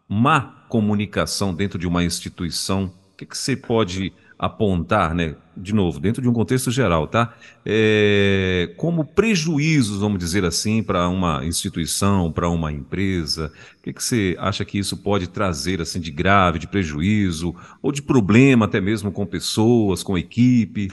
má 0.09 0.56
comunicação 0.69 1.55
dentro 1.55 1.79
de 1.79 1.87
uma 1.87 2.05
instituição, 2.05 2.93
o 3.13 3.17
que 3.17 3.27
que 3.27 3.37
você 3.37 3.57
pode 3.57 4.13
apontar, 4.39 5.15
né, 5.15 5.35
de 5.57 5.75
novo, 5.75 5.99
dentro 5.99 6.21
de 6.21 6.29
um 6.29 6.33
contexto 6.33 6.71
geral, 6.71 7.07
tá? 7.07 7.35
É, 7.65 8.71
como 8.77 9.05
prejuízos, 9.05 10.01
vamos 10.01 10.19
dizer 10.19 10.45
assim, 10.45 10.83
para 10.83 11.09
uma 11.09 11.43
instituição, 11.45 12.31
para 12.31 12.49
uma 12.51 12.71
empresa, 12.71 13.51
o 13.79 13.83
que, 13.83 13.95
que 13.95 14.03
você 14.03 14.37
acha 14.39 14.65
que 14.65 14.79
isso 14.79 14.99
pode 14.99 15.29
trazer, 15.29 15.81
assim, 15.81 15.99
de 15.99 16.11
grave, 16.11 16.59
de 16.59 16.69
prejuízo, 16.69 17.55
ou 17.81 17.91
de 17.91 18.03
problema 18.03 18.67
até 18.67 18.81
mesmo 18.81 19.11
com 19.11 19.25
pessoas, 19.25 20.03
com 20.03 20.19
equipe? 20.19 20.93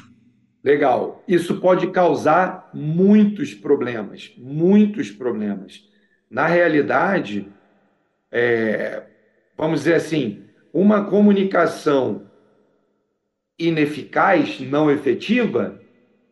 Legal. 0.63 1.21
Isso 1.27 1.59
pode 1.59 1.87
causar 1.87 2.69
muitos 2.73 3.53
problemas, 3.53 4.31
muitos 4.37 5.11
problemas. 5.11 5.83
Na 6.31 6.47
realidade, 6.47 7.49
é, 8.31 9.03
vamos 9.57 9.81
dizer 9.81 9.95
assim, 9.95 10.43
uma 10.73 11.05
comunicação 11.05 12.23
ineficaz, 13.57 14.59
não 14.59 14.89
efetiva, 14.89 15.79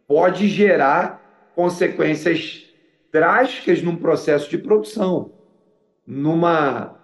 pode 0.08 0.48
gerar 0.48 1.52
consequências 1.56 2.66
drásticas 3.12 3.82
num 3.82 3.96
processo 3.96 4.50
de 4.50 4.58
produção, 4.58 5.32
numa, 6.06 6.96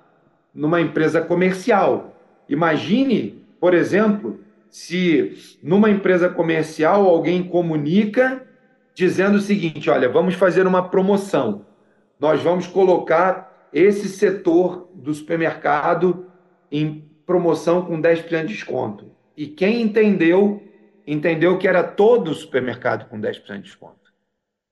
numa 0.53 0.81
empresa 0.81 1.21
comercial. 1.21 2.15
Imagine, 2.49 3.45
por 3.59 3.73
exemplo, 3.73 4.39
se 4.69 5.57
numa 5.61 5.89
empresa 5.89 6.29
comercial 6.29 7.07
alguém 7.07 7.43
comunica 7.43 8.45
dizendo 8.93 9.35
o 9.35 9.41
seguinte: 9.41 9.89
olha, 9.89 10.09
vamos 10.09 10.33
fazer 10.33 10.65
uma 10.65 10.89
promoção, 10.89 11.65
nós 12.19 12.41
vamos 12.41 12.67
colocar 12.67 13.47
esse 13.77 14.09
setor 14.09 14.89
do 14.95 15.13
supermercado 15.13 16.25
em 16.71 17.07
promoção 17.25 17.85
com 17.85 18.01
10% 18.01 18.45
de 18.45 18.53
desconto. 18.53 19.11
E 19.35 19.45
quem 19.45 19.81
entendeu, 19.81 20.63
entendeu 21.05 21.57
que 21.57 21.67
era 21.67 21.83
todo 21.83 22.31
o 22.31 22.33
supermercado 22.33 23.07
com 23.07 23.19
10% 23.19 23.57
de 23.57 23.61
desconto. 23.63 23.95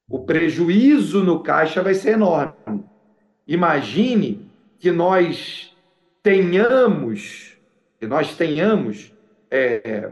O 0.09 0.23
prejuízo 0.25 1.23
no 1.23 1.41
caixa 1.41 1.83
vai 1.83 1.93
ser 1.93 2.11
enorme. 2.11 2.83
Imagine 3.47 4.49
que 4.79 4.91
nós 4.91 5.75
tenhamos, 6.23 7.57
que 7.99 8.07
nós 8.07 8.35
tenhamos, 8.35 9.13
é, 9.51 10.09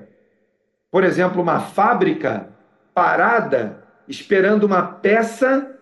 por 0.92 1.04
exemplo, 1.04 1.42
uma 1.42 1.60
fábrica 1.60 2.50
parada 2.94 3.84
esperando 4.08 4.66
uma 4.66 4.84
peça 4.84 5.80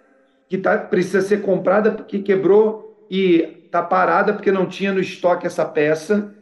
que 0.47 0.57
tá, 0.57 0.78
precisa 0.78 1.22
ser 1.22 1.41
comprada 1.41 1.91
porque 1.91 2.20
quebrou 2.20 2.91
e 3.12 3.66
está 3.66 3.84
parada 3.84 4.32
porque 4.32 4.53
não 4.53 4.66
tinha 4.66 4.93
no 4.93 5.01
estoque 5.01 5.45
essa 5.45 5.66
peça 5.66 6.34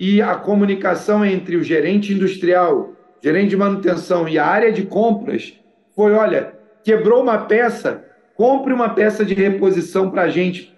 e 0.00 0.22
a 0.22 0.34
comunicação 0.34 1.22
entre 1.22 1.56
o 1.56 1.62
gerente 1.62 2.14
industrial, 2.14 2.94
gerente 3.22 3.50
de 3.50 3.56
manutenção 3.56 4.26
e 4.26 4.38
a 4.38 4.46
área 4.46 4.72
de 4.72 4.86
compras 4.86 5.52
foi: 5.94 6.14
olha, 6.14 6.54
quebrou 6.82 7.22
uma 7.22 7.36
peça, 7.36 8.02
compre 8.34 8.72
uma 8.72 8.88
peça 8.88 9.26
de 9.26 9.34
reposição 9.34 10.10
para 10.10 10.22
a 10.22 10.28
gente 10.30 10.74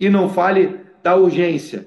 e 0.00 0.10
não 0.10 0.28
fale 0.28 0.80
da 1.00 1.14
urgência. 1.14 1.86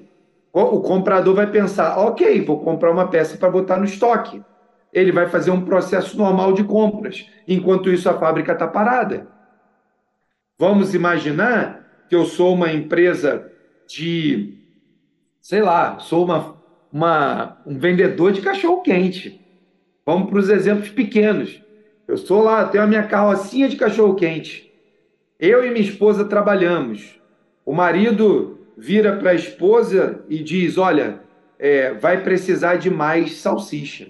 O 0.50 0.80
comprador 0.80 1.34
vai 1.34 1.48
pensar: 1.48 1.98
ok, 1.98 2.40
vou 2.40 2.64
comprar 2.64 2.90
uma 2.90 3.08
peça 3.08 3.36
para 3.36 3.50
botar 3.50 3.76
no 3.76 3.84
estoque. 3.84 4.42
Ele 4.90 5.12
vai 5.12 5.28
fazer 5.28 5.50
um 5.50 5.66
processo 5.66 6.16
normal 6.16 6.54
de 6.54 6.64
compras, 6.64 7.26
enquanto 7.46 7.92
isso 7.92 8.08
a 8.08 8.18
fábrica 8.18 8.52
está 8.52 8.66
parada. 8.66 9.28
Vamos 10.58 10.94
imaginar 10.94 11.80
que 12.10 12.16
eu 12.16 12.26
sou 12.26 12.54
uma 12.54 12.72
empresa 12.72 13.50
de 13.86 14.58
sei 15.40 15.62
lá, 15.62 16.00
sou 16.00 16.24
uma, 16.24 16.56
uma, 16.92 17.62
um 17.64 17.78
vendedor 17.78 18.32
de 18.32 18.42
cachorro-quente. 18.42 19.40
Vamos 20.04 20.28
para 20.28 20.38
os 20.40 20.48
exemplos 20.48 20.88
pequenos. 20.88 21.62
Eu 22.06 22.16
sou 22.16 22.42
lá, 22.42 22.66
tenho 22.66 22.82
a 22.82 22.86
minha 22.86 23.04
carrocinha 23.04 23.68
de 23.68 23.76
cachorro-quente. 23.76 24.72
Eu 25.38 25.64
e 25.64 25.70
minha 25.70 25.88
esposa 25.88 26.24
trabalhamos. 26.24 27.20
O 27.64 27.72
marido 27.72 28.58
vira 28.76 29.16
para 29.16 29.30
a 29.30 29.34
esposa 29.34 30.20
e 30.28 30.42
diz: 30.42 30.76
Olha, 30.76 31.20
é, 31.58 31.94
vai 31.94 32.24
precisar 32.24 32.74
de 32.74 32.90
mais 32.90 33.36
salsicha. 33.36 34.08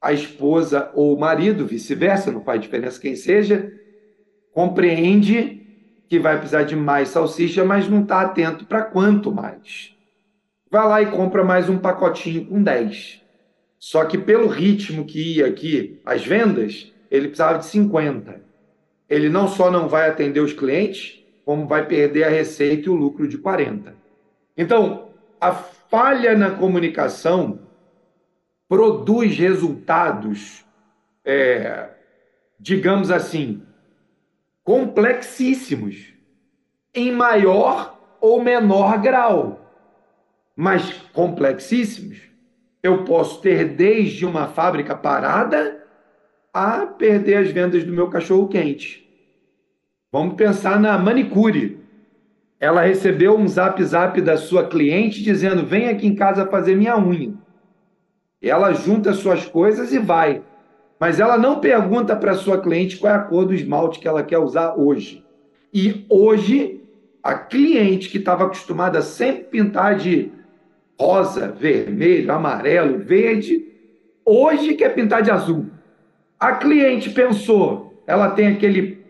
A 0.00 0.14
esposa 0.14 0.90
ou 0.94 1.14
o 1.14 1.20
marido, 1.20 1.66
vice-versa, 1.66 2.32
não 2.32 2.40
faz 2.40 2.58
diferença 2.60 2.98
quem 2.98 3.14
seja, 3.14 3.70
compreende 4.52 5.67
que 6.08 6.18
vai 6.18 6.36
precisar 6.38 6.62
de 6.64 6.74
mais 6.74 7.08
salsicha, 7.08 7.64
mas 7.64 7.88
não 7.88 8.02
está 8.02 8.22
atento 8.22 8.64
para 8.64 8.82
quanto 8.82 9.30
mais 9.30 9.96
vai 10.70 10.86
lá 10.86 11.02
e 11.02 11.06
compra 11.06 11.44
mais 11.44 11.68
um 11.68 11.78
pacotinho 11.78 12.46
com 12.46 12.62
10. 12.62 13.22
Só 13.78 14.04
que 14.04 14.18
pelo 14.18 14.48
ritmo 14.48 15.04
que 15.04 15.36
ia 15.36 15.46
aqui 15.46 16.00
as 16.04 16.24
vendas, 16.24 16.92
ele 17.10 17.28
precisava 17.28 17.58
de 17.58 17.66
50. 17.66 18.40
Ele 19.08 19.28
não 19.28 19.48
só 19.48 19.70
não 19.70 19.88
vai 19.88 20.08
atender 20.08 20.40
os 20.40 20.52
clientes, 20.52 21.24
como 21.44 21.66
vai 21.66 21.86
perder 21.86 22.24
a 22.24 22.28
receita 22.28 22.88
e 22.88 22.90
o 22.90 22.94
lucro 22.94 23.26
de 23.26 23.38
40. 23.38 23.94
Então, 24.56 25.10
a 25.40 25.52
falha 25.52 26.36
na 26.36 26.50
comunicação 26.50 27.60
produz 28.68 29.38
resultados, 29.38 30.64
é, 31.24 31.88
digamos 32.60 33.10
assim, 33.10 33.62
complexíssimos, 34.68 36.12
em 36.94 37.10
maior 37.10 37.98
ou 38.20 38.42
menor 38.42 38.98
grau 38.98 39.64
mas 40.60 40.92
complexíssimos. 41.12 42.20
Eu 42.82 43.04
posso 43.04 43.40
ter 43.40 43.76
desde 43.76 44.26
uma 44.26 44.48
fábrica 44.48 44.92
parada 44.96 45.86
a 46.52 46.84
perder 46.84 47.36
as 47.36 47.50
vendas 47.52 47.84
do 47.84 47.92
meu 47.92 48.08
cachorro 48.08 48.48
quente. 48.48 49.08
Vamos 50.10 50.34
pensar 50.34 50.80
na 50.80 50.98
manicure. 50.98 51.78
Ela 52.58 52.82
recebeu 52.82 53.38
um 53.38 53.46
zap 53.46 53.80
zap 53.84 54.20
da 54.20 54.36
sua 54.36 54.66
cliente 54.66 55.22
dizendo: 55.22 55.64
vem 55.64 55.88
aqui 55.88 56.08
em 56.08 56.16
casa 56.16 56.44
fazer 56.44 56.74
minha 56.74 56.98
unha. 56.98 57.34
Ela 58.42 58.72
junta 58.72 59.12
suas 59.12 59.46
coisas 59.46 59.92
e 59.92 59.98
vai. 60.00 60.42
Mas 60.98 61.20
ela 61.20 61.38
não 61.38 61.60
pergunta 61.60 62.16
para 62.16 62.34
sua 62.34 62.60
cliente 62.60 62.96
qual 62.96 63.12
é 63.12 63.16
a 63.16 63.20
cor 63.20 63.46
do 63.46 63.54
esmalte 63.54 64.00
que 64.00 64.08
ela 64.08 64.22
quer 64.22 64.38
usar 64.38 64.74
hoje. 64.74 65.24
E 65.72 66.04
hoje, 66.08 66.82
a 67.22 67.34
cliente 67.34 68.08
que 68.08 68.18
estava 68.18 68.44
acostumada 68.44 68.98
a 68.98 69.02
sempre 69.02 69.44
pintar 69.44 69.96
de 69.96 70.32
rosa, 70.98 71.48
vermelho, 71.48 72.32
amarelo, 72.32 72.98
verde, 72.98 73.66
hoje 74.24 74.74
quer 74.74 74.94
pintar 74.94 75.22
de 75.22 75.30
azul. 75.30 75.66
A 76.40 76.52
cliente 76.52 77.10
pensou, 77.10 78.02
ela 78.06 78.30
tem 78.30 78.48
aquele, 78.48 79.04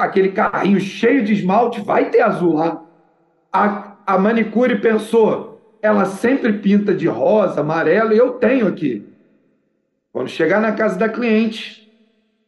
aquele 0.00 0.30
carrinho 0.30 0.80
cheio 0.80 1.24
de 1.24 1.34
esmalte, 1.34 1.80
vai 1.80 2.10
ter 2.10 2.22
azul 2.22 2.54
lá. 2.54 2.82
A, 3.52 3.96
a 4.06 4.18
manicure 4.18 4.80
pensou, 4.80 5.60
ela 5.82 6.06
sempre 6.06 6.54
pinta 6.54 6.94
de 6.94 7.06
rosa, 7.06 7.60
amarelo, 7.60 8.12
eu 8.12 8.32
tenho 8.32 8.66
aqui. 8.66 9.06
Quando 10.18 10.30
chegar 10.30 10.60
na 10.60 10.72
casa 10.72 10.98
da 10.98 11.08
cliente, 11.08 11.88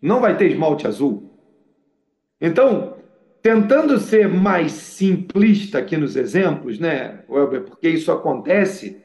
não 0.02 0.20
vai 0.20 0.36
ter 0.36 0.50
esmalte 0.50 0.88
azul. 0.88 1.30
Então, 2.40 2.96
tentando 3.40 3.96
ser 4.00 4.28
mais 4.28 4.72
simplista 4.72 5.78
aqui 5.78 5.96
nos 5.96 6.16
exemplos, 6.16 6.80
né, 6.80 7.20
Welber, 7.28 7.62
porque 7.62 7.88
isso 7.88 8.10
acontece, 8.10 9.00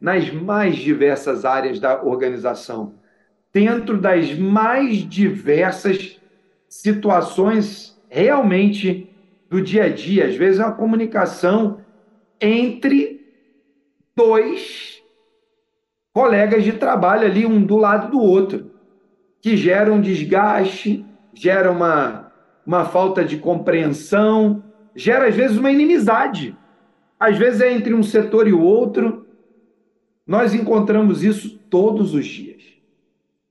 nas 0.00 0.32
mais 0.32 0.74
diversas 0.74 1.44
áreas 1.44 1.78
da 1.78 2.02
organização, 2.02 2.94
dentro 3.52 3.96
das 3.96 4.36
mais 4.36 5.08
diversas 5.08 6.20
situações 6.68 7.96
realmente 8.08 9.08
do 9.48 9.62
dia 9.62 9.84
a 9.84 9.88
dia. 9.88 10.26
Às 10.26 10.34
vezes 10.34 10.58
é 10.58 10.64
uma 10.64 10.74
comunicação 10.74 11.82
entre 12.40 13.24
dois 14.16 14.97
colegas 16.18 16.64
de 16.64 16.72
trabalho 16.72 17.24
ali, 17.24 17.46
um 17.46 17.62
do 17.62 17.76
lado 17.76 18.10
do 18.10 18.20
outro, 18.20 18.72
que 19.40 19.56
gera 19.56 19.92
um 19.92 20.00
desgaste, 20.00 21.06
gera 21.32 21.70
uma, 21.70 22.32
uma 22.66 22.84
falta 22.84 23.24
de 23.24 23.36
compreensão, 23.36 24.64
gera 24.96 25.28
às 25.28 25.36
vezes 25.36 25.56
uma 25.56 25.70
inimizade. 25.70 26.56
Às 27.20 27.38
vezes 27.38 27.60
é 27.60 27.72
entre 27.72 27.94
um 27.94 28.02
setor 28.02 28.48
e 28.48 28.52
o 28.52 28.60
outro. 28.60 29.28
Nós 30.26 30.52
encontramos 30.54 31.22
isso 31.22 31.56
todos 31.70 32.14
os 32.14 32.26
dias. 32.26 32.64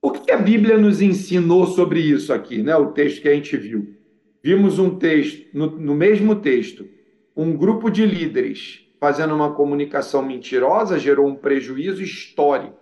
O 0.01 0.11
que 0.11 0.29
a 0.29 0.37
Bíblia 0.37 0.77
nos 0.77 1.01
ensinou 1.01 1.67
sobre 1.67 2.01
isso 2.01 2.33
aqui, 2.33 2.61
né? 2.61 2.75
O 2.75 2.87
texto 2.87 3.21
que 3.21 3.29
a 3.29 3.33
gente 3.33 3.55
viu. 3.55 3.95
Vimos 4.43 4.77
um 4.77 4.97
texto, 4.97 5.47
no, 5.53 5.67
no 5.67 5.95
mesmo 5.95 6.35
texto, 6.35 6.85
um 7.33 7.55
grupo 7.55 7.89
de 7.89 8.05
líderes 8.05 8.85
fazendo 8.99 9.35
uma 9.35 9.53
comunicação 9.53 10.21
mentirosa 10.21 10.99
gerou 10.99 11.27
um 11.27 11.35
prejuízo 11.35 12.01
histórico. 12.01 12.77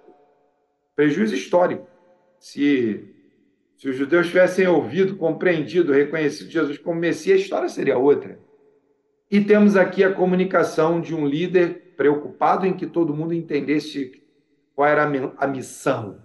Prejuízo 0.96 1.36
histórico. 1.36 1.88
Se, 2.40 3.14
se 3.78 3.90
os 3.90 3.96
judeus 3.96 4.28
tivessem 4.28 4.68
ouvido, 4.68 5.18
compreendido, 5.18 5.92
reconhecido 5.92 6.50
Jesus 6.50 6.78
como 6.78 7.00
Messias, 7.00 7.40
a 7.40 7.42
história 7.42 7.70
seria 7.70 7.98
outra. 7.98 8.40
E 9.30 9.42
temos 9.42 9.76
aqui 9.76 10.04
a 10.04 10.14
comunicação 10.14 11.02
de 11.02 11.14
um 11.14 11.26
líder 11.26 11.94
preocupado 11.98 12.66
em 12.66 12.74
que 12.74 12.86
todo 12.86 13.14
mundo 13.14 13.34
entendesse 13.34 14.22
qual 14.76 14.88
era 14.88 15.04
a 15.38 15.48
missão. 15.48 16.20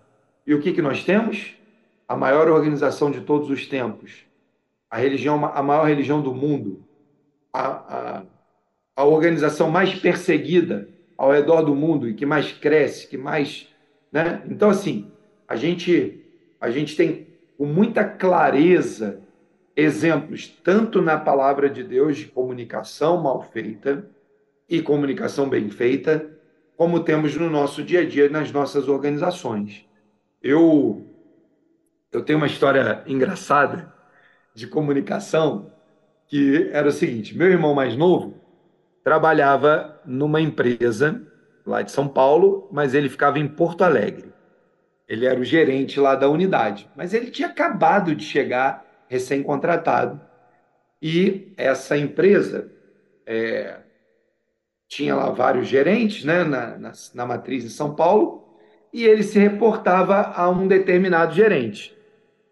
E 0.47 0.55
o 0.55 0.61
que, 0.61 0.72
que 0.72 0.82
nós 0.82 1.05
temos? 1.05 1.57
A 2.07 2.16
maior 2.16 2.49
organização 2.49 3.11
de 3.11 3.20
todos 3.20 3.49
os 3.49 3.66
tempos, 3.66 4.26
a 4.91 4.99
religião, 4.99 5.45
a 5.47 5.62
maior 5.62 5.86
religião 5.86 6.20
do 6.20 6.34
mundo, 6.34 6.84
a, 7.53 7.66
a, 7.68 8.22
a 8.95 9.05
organização 9.05 9.70
mais 9.70 9.95
perseguida 9.95 10.88
ao 11.16 11.32
redor 11.32 11.62
do 11.62 11.74
mundo 11.74 12.09
e 12.09 12.14
que 12.14 12.24
mais 12.24 12.53
cresce, 12.53 13.07
que 13.07 13.16
mais, 13.16 13.68
né? 14.11 14.43
Então 14.49 14.70
assim, 14.70 15.11
a 15.47 15.57
gente 15.57 16.24
a 16.61 16.70
gente 16.70 16.97
tem 16.97 17.26
com 17.57 17.66
muita 17.66 18.05
clareza 18.05 19.20
exemplos 19.76 20.49
tanto 20.62 21.01
na 21.01 21.18
palavra 21.18 21.68
de 21.68 21.82
Deus 21.82 22.16
de 22.16 22.26
comunicação 22.26 23.20
mal 23.20 23.43
feita 23.43 24.07
e 24.68 24.80
comunicação 24.80 25.49
bem 25.49 25.70
feita, 25.70 26.30
como 26.76 27.01
temos 27.01 27.34
no 27.36 27.51
nosso 27.51 27.82
dia 27.82 28.01
a 28.01 28.09
dia 28.09 28.28
nas 28.28 28.53
nossas 28.53 28.88
organizações. 28.88 29.84
Eu 30.43 31.07
eu 32.12 32.22
tenho 32.22 32.38
uma 32.38 32.47
história 32.47 33.03
engraçada 33.07 33.93
de 34.55 34.66
comunicação 34.66 35.70
que 36.26 36.70
era 36.72 36.88
o 36.88 36.93
seguinte: 36.93 37.36
meu 37.36 37.49
irmão 37.49 37.74
mais 37.74 37.97
novo 37.97 38.39
trabalhava 39.03 40.01
numa 40.05 40.40
empresa 40.40 41.26
lá 41.64 41.82
de 41.82 41.90
São 41.90 42.09
Paulo, 42.09 42.68
mas 42.72 42.94
ele 42.94 43.09
ficava 43.09 43.38
em 43.38 43.48
Porto 43.48 43.82
Alegre. 43.82 44.32
Ele 45.09 45.26
era 45.26 45.40
o 45.40 45.44
gerente 45.44 45.98
lá 45.98 46.14
da 46.14 46.28
unidade, 46.28 46.88
mas 46.96 47.12
ele 47.12 47.30
tinha 47.30 47.48
acabado 47.48 48.14
de 48.14 48.24
chegar 48.24 48.84
recém-contratado. 49.09 50.20
E 51.03 51.53
essa 51.57 51.96
empresa 51.96 52.70
é, 53.26 53.78
tinha 54.86 55.14
lá 55.14 55.30
vários 55.30 55.66
gerentes 55.66 56.24
né, 56.24 56.44
na, 56.44 56.78
na, 56.78 56.92
na 57.14 57.26
matriz 57.26 57.64
de 57.64 57.70
São 57.70 57.94
Paulo, 57.94 58.57
e 58.92 59.05
ele 59.05 59.22
se 59.22 59.38
reportava 59.38 60.32
a 60.34 60.48
um 60.48 60.66
determinado 60.66 61.34
gerente. 61.34 61.96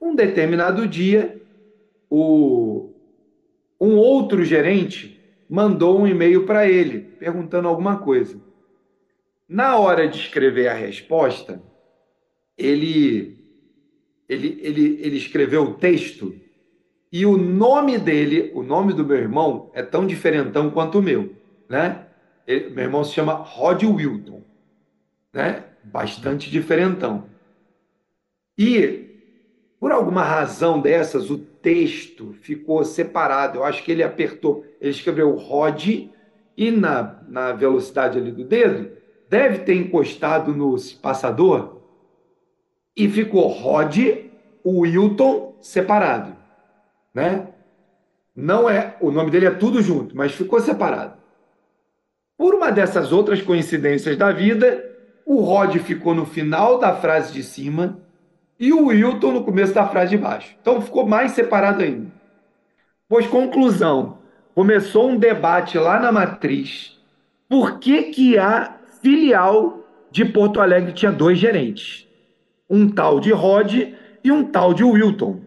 Um 0.01 0.14
determinado 0.14 0.86
dia, 0.86 1.40
o, 2.09 2.92
um 3.80 3.96
outro 3.96 4.44
gerente 4.44 5.17
mandou 5.49 5.99
um 5.99 6.07
e-mail 6.07 6.44
para 6.44 6.68
ele, 6.68 7.01
perguntando 7.01 7.68
alguma 7.68 7.99
coisa. 7.99 8.40
Na 9.49 9.78
hora 9.78 10.07
de 10.07 10.18
escrever 10.18 10.68
a 10.68 10.74
resposta, 10.74 11.62
ele, 12.57 13.38
ele, 14.28 14.59
ele, 14.62 14.99
ele 15.01 15.16
escreveu 15.16 15.62
o 15.62 15.74
texto 15.74 16.34
e 17.11 17.24
o 17.24 17.38
nome 17.38 17.96
dele, 17.96 18.51
o 18.55 18.62
nome 18.62 18.92
do 18.92 19.05
meu 19.05 19.16
irmão, 19.16 19.70
é 19.72 19.82
tão 19.82 20.07
diferentão 20.07 20.70
quanto 20.70 20.99
o 20.99 21.03
meu, 21.03 21.34
né? 21.68 22.07
Ele, 22.46 22.68
meu 22.68 22.84
irmão 22.84 23.03
se 23.03 23.14
chama 23.14 23.32
Rod 23.32 23.82
Wilton, 23.82 24.42
né? 25.32 25.64
Bastante 25.82 26.51
diferentão. 26.51 27.24
E 28.59 29.07
por 29.79 29.93
alguma 29.93 30.22
razão 30.22 30.81
dessas, 30.81 31.31
o 31.31 31.39
texto 31.39 32.35
ficou 32.41 32.85
separado. 32.85 33.59
Eu 33.59 33.64
acho 33.64 33.83
que 33.85 33.93
ele 33.93 34.03
apertou, 34.03 34.64
ele 34.81 34.91
escreveu 34.91 35.37
Rod 35.37 35.87
e 36.57 36.70
na, 36.70 37.20
na 37.29 37.53
velocidade 37.53 38.18
ali 38.18 38.33
do 38.33 38.45
dedo, 38.45 38.91
deve 39.29 39.59
ter 39.61 39.74
encostado 39.74 40.53
no 40.53 40.76
passador 41.01 41.83
e 42.97 43.09
ficou 43.09 43.47
Rod, 43.47 43.97
Wilton 44.64 45.57
separado 45.61 46.39
né? 47.18 47.49
Não 48.35 48.70
é, 48.70 48.97
o 49.01 49.11
nome 49.11 49.31
dele 49.31 49.47
é 49.47 49.51
tudo 49.51 49.83
junto, 49.83 50.16
mas 50.16 50.33
ficou 50.33 50.61
separado. 50.61 51.14
Por 52.37 52.55
uma 52.55 52.70
dessas 52.70 53.11
outras 53.11 53.43
coincidências 53.43 54.16
da 54.16 54.31
vida, 54.31 54.85
o 55.26 55.41
Rod 55.41 55.76
ficou 55.79 56.14
no 56.14 56.24
final 56.24 56.79
da 56.79 56.95
frase 56.95 57.33
de 57.33 57.43
cima 57.43 58.01
e 58.59 58.72
o 58.72 58.86
Wilton 58.86 59.32
no 59.32 59.44
começo 59.44 59.74
da 59.74 59.86
frase 59.86 60.11
de 60.11 60.18
baixo. 60.18 60.54
Então 60.61 60.80
ficou 60.80 61.06
mais 61.06 61.32
separado 61.32 61.82
ainda. 61.82 62.06
Pois 63.09 63.26
conclusão, 63.26 64.18
começou 64.54 65.09
um 65.09 65.16
debate 65.16 65.78
lá 65.78 66.00
na 66.00 66.11
matriz. 66.11 66.98
Por 67.48 67.78
que 67.78 68.04
que 68.04 68.38
a 68.38 68.74
filial 69.00 69.80
de 70.11 70.24
Porto 70.24 70.61
Alegre 70.61 70.92
tinha 70.92 71.12
dois 71.12 71.38
gerentes? 71.38 72.06
Um 72.68 72.88
tal 72.88 73.20
de 73.20 73.32
Rod 73.32 73.72
e 74.22 74.32
um 74.32 74.44
tal 74.44 74.74
de 74.74 74.84
Wilton. 74.84 75.40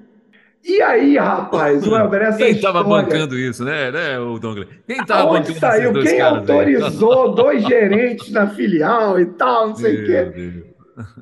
E 0.63 0.81
aí, 0.81 1.17
rapaz, 1.17 1.85
o 1.87 1.95
Elber, 1.95 2.21
essa 2.21 2.37
Quem 2.37 2.51
estava 2.51 2.83
bancando 2.83 3.37
isso, 3.37 3.65
né, 3.65 3.91
né, 3.91 4.19
o 4.19 4.37
Douglas? 4.37 4.67
Quem 4.87 4.97
estava 4.97 5.25
bancando 5.31 5.59
saiu? 5.59 5.93
Quem 6.03 6.21
autorizou 6.21 7.33
dois 7.35 7.63
gerentes 7.63 8.31
na 8.31 8.47
filial 8.47 9.19
e 9.19 9.25
tal, 9.25 9.69
não 9.69 9.75
sei 9.75 10.01
o 10.01 10.05
quê. 10.05 10.70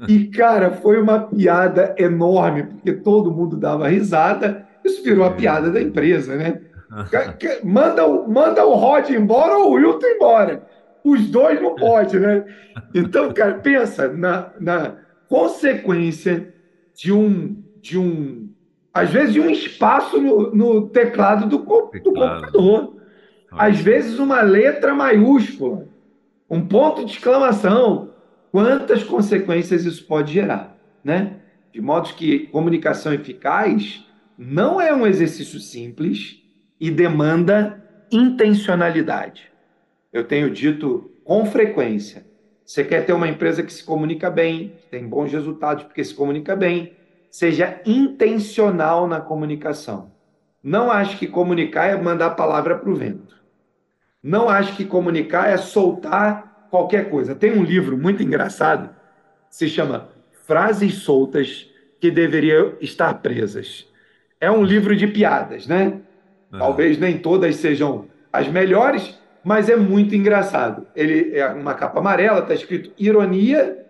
E, 0.08 0.26
cara, 0.26 0.72
foi 0.72 1.02
uma 1.02 1.20
piada 1.20 1.96
enorme, 1.98 2.64
porque 2.64 2.94
todo 2.94 3.32
mundo 3.32 3.56
dava 3.56 3.88
risada. 3.88 4.68
Isso 4.84 5.04
virou 5.04 5.26
a 5.26 5.32
piada 5.32 5.70
da 5.70 5.82
empresa, 5.82 6.36
né? 6.36 6.62
Manda, 7.64 8.08
manda 8.28 8.66
o 8.66 8.74
Rod 8.74 9.10
embora 9.12 9.58
ou 9.58 9.72
o 9.72 9.74
Wilton 9.74 10.08
embora. 10.08 10.68
Os 11.04 11.30
dois 11.30 11.62
não 11.62 11.76
pode, 11.76 12.20
né? 12.20 12.44
Então, 12.96 13.32
cara, 13.32 13.54
pensa 13.56 14.08
na, 14.08 14.50
na 14.60 14.96
consequência 15.28 16.52
de 16.96 17.14
um, 17.14 17.64
de 17.80 17.98
um 17.98 18.50
às 18.94 19.10
vezes 19.12 19.34
de 19.34 19.40
um 19.40 19.50
espaço 19.50 20.20
no, 20.20 20.54
no 20.54 20.90
teclado 20.90 21.48
do, 21.48 21.58
do 21.58 21.64
computador. 21.64 22.96
Às 23.52 23.80
vezes 23.80 24.20
uma 24.20 24.42
letra 24.42 24.94
maiúscula, 24.94 25.88
um 26.50 26.66
ponto 26.66 27.06
de 27.06 27.14
exclamação. 27.14 28.10
Quantas 28.52 29.04
consequências 29.04 29.86
isso 29.86 30.06
pode 30.06 30.34
gerar, 30.34 30.76
né? 31.04 31.38
De 31.72 31.80
modo 31.80 32.14
que 32.16 32.48
comunicação 32.48 33.14
eficaz 33.14 34.06
não 34.38 34.82
é 34.82 34.94
um 34.94 35.06
exercício 35.06 35.60
simples 35.60 36.42
e 36.80 36.90
demanda 36.90 37.84
intencionalidade. 38.12 39.52
Eu 40.12 40.24
tenho 40.24 40.50
dito 40.50 41.12
com 41.24 41.46
frequência: 41.46 42.26
você 42.66 42.84
quer 42.84 43.06
ter 43.06 43.14
uma 43.14 43.28
empresa 43.28 43.62
que 43.62 43.72
se 43.72 43.84
comunica 43.84 44.32
bem, 44.32 44.70
que 44.80 44.88
tem 44.88 45.08
bons 45.08 45.32
resultados 45.32 45.84
porque 45.84 46.04
se 46.04 46.16
comunica 46.16 46.56
bem, 46.56 46.94
seja 47.30 47.80
intencional 47.86 49.08
na 49.08 49.22
comunicação. 49.22 50.12
Não 50.64 50.92
acho 50.92 51.18
que 51.18 51.28
comunicar 51.28 51.86
é 51.86 52.02
mandar 52.02 52.28
a 52.28 52.32
palavra 52.32 52.78
para 52.78 52.90
o 52.90 52.96
vento. 52.96 53.38
Não 54.22 54.50
acho 54.50 54.76
que 54.76 54.84
comunicar 54.84 55.50
é 55.50 55.58
soltar 55.58 56.49
qualquer 56.70 57.10
coisa. 57.10 57.36
Tem 57.36 57.52
um 57.52 57.64
livro 57.64 57.98
muito 57.98 58.24
engraçado, 58.24 58.90
se 59.50 59.68
chama 59.68 60.10
Frases 60.46 60.96
Soltas 60.96 61.70
que 62.00 62.10
Deveriam 62.10 62.74
Estar 62.80 63.14
Presas. 63.16 63.88
É 64.40 64.50
um 64.50 64.64
livro 64.64 64.96
de 64.96 65.08
piadas, 65.08 65.68
né? 65.68 66.00
Talvez 66.52 66.98
nem 66.98 67.18
todas 67.18 67.58
sejam 67.58 68.08
as 68.32 68.48
melhores, 68.48 69.20
mas 69.44 69.70
é 69.70 69.76
muito 69.76 70.16
engraçado. 70.16 70.88
Ele 70.96 71.36
é 71.38 71.48
uma 71.48 71.74
capa 71.74 72.00
amarela, 72.00 72.40
está 72.40 72.54
escrito 72.54 72.92
ironia, 72.98 73.86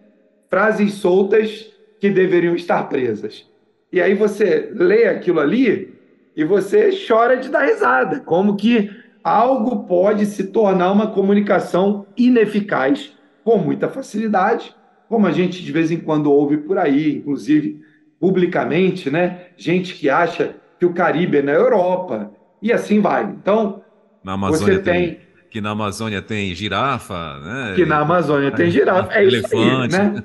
frases 0.50 0.96
soltas 0.96 1.72
que 2.00 2.10
deveriam 2.10 2.56
estar 2.56 2.84
presas. 2.90 3.48
E 3.92 4.02
aí 4.02 4.14
você 4.14 4.72
lê 4.74 5.06
aquilo 5.06 5.40
ali 5.40 5.94
e 6.36 6.44
você 6.44 6.92
chora 7.08 7.38
de 7.38 7.50
dar 7.50 7.66
risada, 7.66 8.20
como 8.20 8.56
que 8.56 8.92
algo 9.24 9.84
pode 9.84 10.26
se 10.26 10.46
tornar 10.46 10.92
uma 10.92 11.08
comunicação 11.08 12.06
ineficaz 12.18 13.14
com 13.44 13.58
muita 13.58 13.90
facilidade, 13.90 14.76
como 15.08 15.26
a 15.28 15.32
gente 15.32 15.64
de 15.64 15.72
vez 15.72 15.92
em 15.92 16.00
quando 16.00 16.32
ouve 16.32 16.58
por 16.58 16.78
aí, 16.78 17.18
inclusive 17.18 17.82
publicamente, 18.20 19.10
né? 19.10 19.48
Gente 19.58 19.96
que 19.96 20.10
acha 20.10 20.56
que 20.80 20.86
o 20.86 20.94
Caribe 20.94 21.38
é 21.38 21.42
na 21.42 21.52
Europa 21.52 22.32
e 22.62 22.72
assim 22.72 23.00
vai. 23.00 23.24
Então, 23.24 23.82
na 24.24 24.34
Amazônia 24.34 24.76
você 24.76 24.82
tem, 24.82 25.08
tem 25.08 25.20
que 25.50 25.62
na 25.62 25.72
Amazônia 25.72 26.22
tem 26.22 26.54
girafa, 26.54 27.40
né? 27.40 27.74
Que 27.76 27.86
na 27.86 28.00
Amazônia 28.00 28.52
tem 28.52 28.70
girafa, 28.70 29.14
é 29.14 29.24
elefante. 29.24 29.46
isso 29.46 29.58
aí, 29.58 29.88
né? 29.88 30.24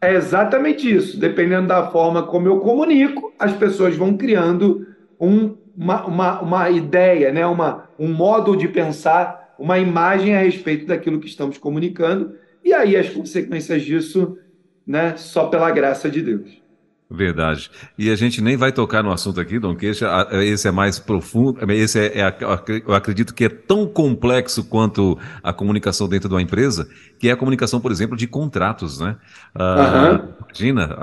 É 0.00 0.14
exatamente 0.14 0.90
isso. 0.90 1.20
Dependendo 1.20 1.68
da 1.68 1.90
forma 1.90 2.22
como 2.22 2.48
eu 2.48 2.60
comunico, 2.60 3.34
as 3.38 3.52
pessoas 3.52 3.94
vão 3.96 4.16
criando 4.16 4.86
um, 5.20 5.54
uma, 5.76 6.06
uma, 6.06 6.40
uma 6.40 6.70
ideia, 6.70 7.32
né? 7.32 7.46
uma, 7.46 7.88
um 7.98 8.12
modo 8.12 8.56
de 8.56 8.66
pensar, 8.66 9.54
uma 9.58 9.78
imagem 9.78 10.34
a 10.34 10.40
respeito 10.40 10.86
daquilo 10.86 11.20
que 11.20 11.28
estamos 11.28 11.58
comunicando, 11.58 12.34
e 12.64 12.72
aí 12.72 12.96
as 12.96 13.10
consequências 13.10 13.82
disso, 13.82 14.38
né? 14.86 15.16
só 15.16 15.46
pela 15.46 15.70
graça 15.70 16.10
de 16.10 16.22
Deus. 16.22 16.65
Verdade. 17.08 17.70
E 17.96 18.10
a 18.10 18.16
gente 18.16 18.42
nem 18.42 18.56
vai 18.56 18.72
tocar 18.72 19.00
no 19.00 19.12
assunto 19.12 19.40
aqui, 19.40 19.60
Dom 19.60 19.76
Queixa, 19.76 20.08
esse 20.42 20.66
é 20.66 20.72
mais 20.72 20.98
profundo, 20.98 21.58
esse 21.70 22.00
é, 22.00 22.20
é, 22.20 22.36
eu 22.84 22.92
acredito 22.92 23.32
que 23.32 23.44
é 23.44 23.48
tão 23.48 23.86
complexo 23.86 24.64
quanto 24.64 25.16
a 25.40 25.52
comunicação 25.52 26.08
dentro 26.08 26.28
de 26.28 26.34
uma 26.34 26.42
empresa, 26.42 26.88
que 27.16 27.28
é 27.28 27.32
a 27.32 27.36
comunicação, 27.36 27.80
por 27.80 27.92
exemplo, 27.92 28.16
de 28.16 28.26
contratos, 28.26 28.98
né? 28.98 29.16
uhum. 29.56 30.34
Imagina 30.50 30.96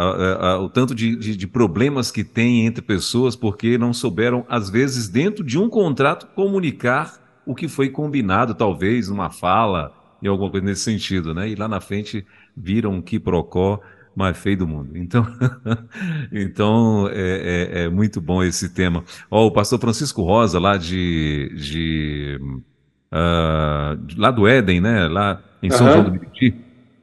o 0.60 0.68
tanto 0.68 0.93
de, 0.93 1.16
de, 1.16 1.38
de, 1.38 1.47
problemas 1.47 2.12
que 2.12 2.24
tem 2.24 2.66
entre 2.66 2.82
pessoas 2.82 3.34
porque 3.34 3.78
não 3.78 3.93
souberam, 3.93 4.45
às 4.49 4.70
vezes, 4.70 5.08
dentro 5.08 5.41
de 5.41 5.58
um 5.58 5.70
contrato, 5.70 6.28
comunicar 6.36 7.14
o 7.45 7.56
que 7.56 7.70
foi 7.70 7.89
combinado, 7.89 8.54
talvez, 8.54 9.08
uma 9.08 9.30
fala, 9.30 9.93
e 10.22 10.28
alguma 10.28 10.49
coisa 10.49 10.66
nesse 10.66 10.82
sentido, 10.82 11.34
né? 11.34 11.49
E 11.49 11.56
lá 11.56 11.68
na 11.68 11.80
frente 11.80 12.26
viram 12.56 12.91
um 12.91 13.01
quiprocó 13.01 13.80
mais 14.16 14.38
feio 14.38 14.57
do 14.57 14.68
mundo. 14.68 14.97
Então, 14.97 15.26
então 16.32 17.09
é, 17.11 17.72
é, 17.74 17.84
é, 17.84 17.89
muito 17.89 18.22
bom 18.22 18.43
esse 18.43 18.70
tema. 18.70 19.03
Ó, 19.30 19.47
o 19.47 19.51
pastor 19.51 19.80
Francisco 19.80 20.22
Rosa, 20.24 20.59
lá 20.59 20.78
de, 20.78 21.51
de 21.55 22.39
uh, 23.11 23.97
lá 24.18 24.32
do 24.32 24.47
Éden, 24.47 24.82
né? 24.82 25.07
Lá 25.07 25.41
em 25.61 25.70
São 25.70 25.88
uhum. 25.88 25.93
João 25.93 26.03
do 26.05 26.11
Meriti, 26.11 26.55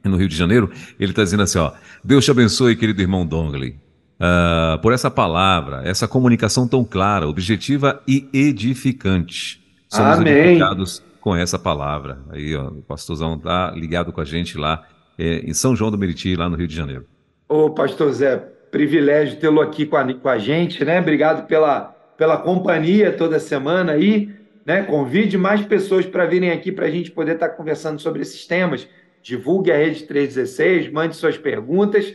no 0.03 0.17
Rio 0.17 0.27
de 0.27 0.35
Janeiro, 0.35 0.71
ele 0.99 1.11
está 1.11 1.23
dizendo 1.23 1.43
assim: 1.43 1.59
ó, 1.59 1.71
Deus 2.03 2.25
te 2.25 2.31
abençoe, 2.31 2.75
querido 2.75 3.01
irmão 3.01 3.25
Dongley. 3.25 3.79
Uh, 4.19 4.79
por 4.81 4.93
essa 4.93 5.09
palavra, 5.09 5.81
essa 5.83 6.07
comunicação 6.07 6.67
tão 6.67 6.85
clara, 6.85 7.27
objetiva 7.27 8.01
e 8.07 8.29
edificante. 8.31 9.59
Somos 9.89 10.19
Amém. 10.19 10.33
edificados 10.33 11.03
com 11.19 11.35
essa 11.35 11.57
palavra. 11.57 12.19
Aí, 12.29 12.55
ó, 12.55 12.67
o 12.67 12.83
pastorzão 12.83 13.37
tá 13.37 13.71
ligado 13.71 14.11
com 14.11 14.21
a 14.21 14.25
gente 14.25 14.57
lá 14.57 14.83
é, 15.17 15.39
em 15.39 15.53
São 15.53 15.75
João 15.75 15.91
do 15.91 15.97
Meriti, 15.97 16.35
lá 16.35 16.49
no 16.49 16.55
Rio 16.55 16.67
de 16.67 16.75
Janeiro. 16.75 17.05
Ô, 17.47 17.69
pastor 17.69 18.11
Zé, 18.13 18.37
privilégio 18.71 19.39
tê-lo 19.39 19.61
aqui 19.61 19.85
com 19.85 19.97
a, 19.97 20.13
com 20.13 20.29
a 20.29 20.37
gente, 20.37 20.83
né? 20.85 20.99
Obrigado 20.99 21.47
pela, 21.47 21.93
pela 22.17 22.37
companhia 22.37 23.11
toda 23.11 23.39
semana 23.39 23.93
aí, 23.93 24.29
né? 24.65 24.83
Convide 24.83 25.37
mais 25.37 25.61
pessoas 25.61 26.05
para 26.05 26.25
virem 26.25 26.51
aqui 26.51 26.71
para 26.71 26.85
a 26.85 26.89
gente 26.89 27.11
poder 27.11 27.33
estar 27.33 27.49
tá 27.49 27.55
conversando 27.55 27.99
sobre 28.01 28.21
esses 28.21 28.45
temas. 28.47 28.87
Divulgue 29.21 29.71
a 29.71 29.77
Rede 29.77 30.03
316, 30.03 30.91
mande 30.91 31.15
suas 31.15 31.37
perguntas. 31.37 32.13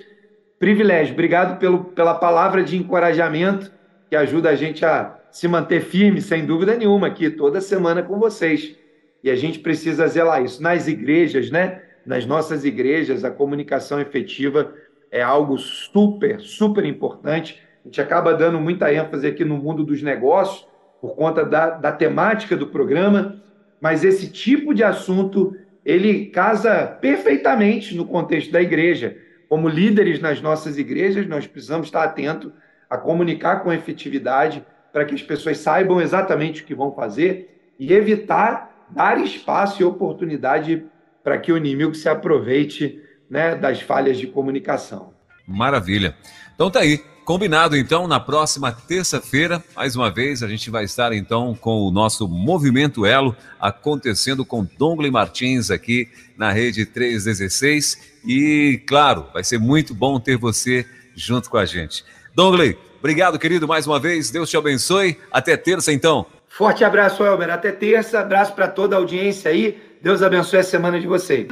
Privilégio, 0.59 1.13
obrigado 1.13 1.59
pelo, 1.59 1.85
pela 1.85 2.15
palavra 2.15 2.65
de 2.65 2.77
encorajamento 2.77 3.71
que 4.09 4.17
ajuda 4.17 4.51
a 4.51 4.55
gente 4.57 4.85
a 4.85 5.17
se 5.31 5.47
manter 5.47 5.83
firme, 5.83 6.21
sem 6.21 6.47
dúvida 6.47 6.75
nenhuma, 6.75 7.09
aqui 7.09 7.29
toda 7.29 7.61
semana 7.61 8.03
com 8.03 8.19
vocês. 8.19 8.75
E 9.23 9.31
a 9.31 9.37
gente 9.37 9.59
precisa 9.59 10.07
zelar 10.07 10.43
isso 10.43 10.63
nas 10.63 10.89
igrejas, 10.89 11.51
né? 11.51 11.83
Nas 12.07 12.25
nossas 12.25 12.65
igrejas, 12.65 13.25
a 13.25 13.31
comunicação 13.31 14.01
efetiva 14.01 14.73
é 15.11 15.21
algo 15.21 15.59
super, 15.59 16.41
super 16.41 16.85
importante. 16.85 17.61
A 17.85 17.89
gente 17.89 18.01
acaba 18.01 18.33
dando 18.33 18.61
muita 18.61 18.93
ênfase 18.95 19.27
aqui 19.27 19.45
no 19.45 19.57
mundo 19.57 19.83
dos 19.83 20.03
negócios, 20.03 20.67
por 21.01 21.17
conta 21.17 21.45
da, 21.45 21.71
da 21.71 21.93
temática 21.93 22.57
do 22.57 22.69
programa, 22.69 23.43
mas 23.81 24.05
esse 24.05 24.31
tipo 24.31 24.73
de 24.73 24.85
assunto 24.85 25.55
ele 25.85 26.27
casa 26.27 26.87
perfeitamente 27.01 27.95
no 27.95 28.07
contexto 28.07 28.51
da 28.51 28.63
igreja. 28.63 29.17
Como 29.49 29.69
líderes 29.69 30.21
nas 30.21 30.41
nossas 30.41 30.79
igrejas, 30.79 31.27
nós 31.27 31.47
precisamos 31.47 31.89
estar 31.89 32.03
atentos 32.03 32.53
a 32.89 32.97
comunicar 32.97 33.63
com 33.63 33.73
efetividade 33.73 34.65
para 34.93 35.05
que 35.05 35.15
as 35.15 35.23
pessoas 35.23 35.59
saibam 35.59 36.01
exatamente 36.01 36.63
o 36.63 36.65
que 36.65 36.75
vão 36.75 36.93
fazer 36.93 37.75
e 37.79 37.93
evitar 37.93 38.87
dar 38.91 39.19
espaço 39.21 39.83
e 39.83 39.85
oportunidade 39.85 40.85
para 41.27 41.39
que 41.39 41.51
o 41.51 41.57
inimigo 41.57 41.93
se 41.93 42.09
aproveite 42.09 43.03
né, 43.29 43.57
das 43.57 43.81
falhas 43.81 44.17
de 44.17 44.29
comunicação. 44.29 45.13
Maravilha. 45.45 46.15
Então 46.55 46.71
tá 46.71 46.79
aí. 46.79 47.03
Combinado 47.25 47.77
então, 47.77 48.07
na 48.07 48.21
próxima 48.21 48.71
terça-feira, 48.71 49.61
mais 49.75 49.97
uma 49.97 50.09
vez, 50.09 50.45
a 50.45 50.47
gente 50.47 50.71
vai 50.71 50.85
estar 50.85 51.13
então 51.13 51.53
com 51.57 51.81
o 51.81 51.91
nosso 51.91 52.29
Movimento 52.29 53.05
Elo 53.05 53.35
acontecendo 53.59 54.45
com 54.45 54.65
Dongley 54.79 55.11
Martins 55.11 55.69
aqui 55.69 56.09
na 56.39 56.53
rede 56.53 56.87
316. 56.87 58.21
E, 58.25 58.81
claro, 58.87 59.27
vai 59.35 59.43
ser 59.43 59.59
muito 59.59 59.93
bom 59.93 60.21
ter 60.21 60.37
você 60.37 60.87
junto 61.17 61.51
com 61.51 61.57
a 61.57 61.65
gente. 61.65 62.05
Dongley, 62.37 62.79
obrigado, 63.01 63.37
querido, 63.37 63.67
mais 63.67 63.85
uma 63.85 63.99
vez. 63.99 64.31
Deus 64.31 64.49
te 64.49 64.57
abençoe. 64.57 65.19
Até 65.33 65.57
terça, 65.57 65.93
então. 65.93 66.25
Forte 66.49 66.85
abraço, 66.85 67.25
Elber. 67.25 67.51
Até 67.51 67.73
terça. 67.73 68.21
Abraço 68.21 68.53
para 68.55 68.69
toda 68.69 68.95
a 68.95 69.01
audiência 69.01 69.51
aí. 69.51 69.77
Deus 70.07 70.23
abençoe 70.23 70.61
a 70.61 70.63
semana 70.63 71.01
de 71.01 71.09
vocês. 71.09 71.49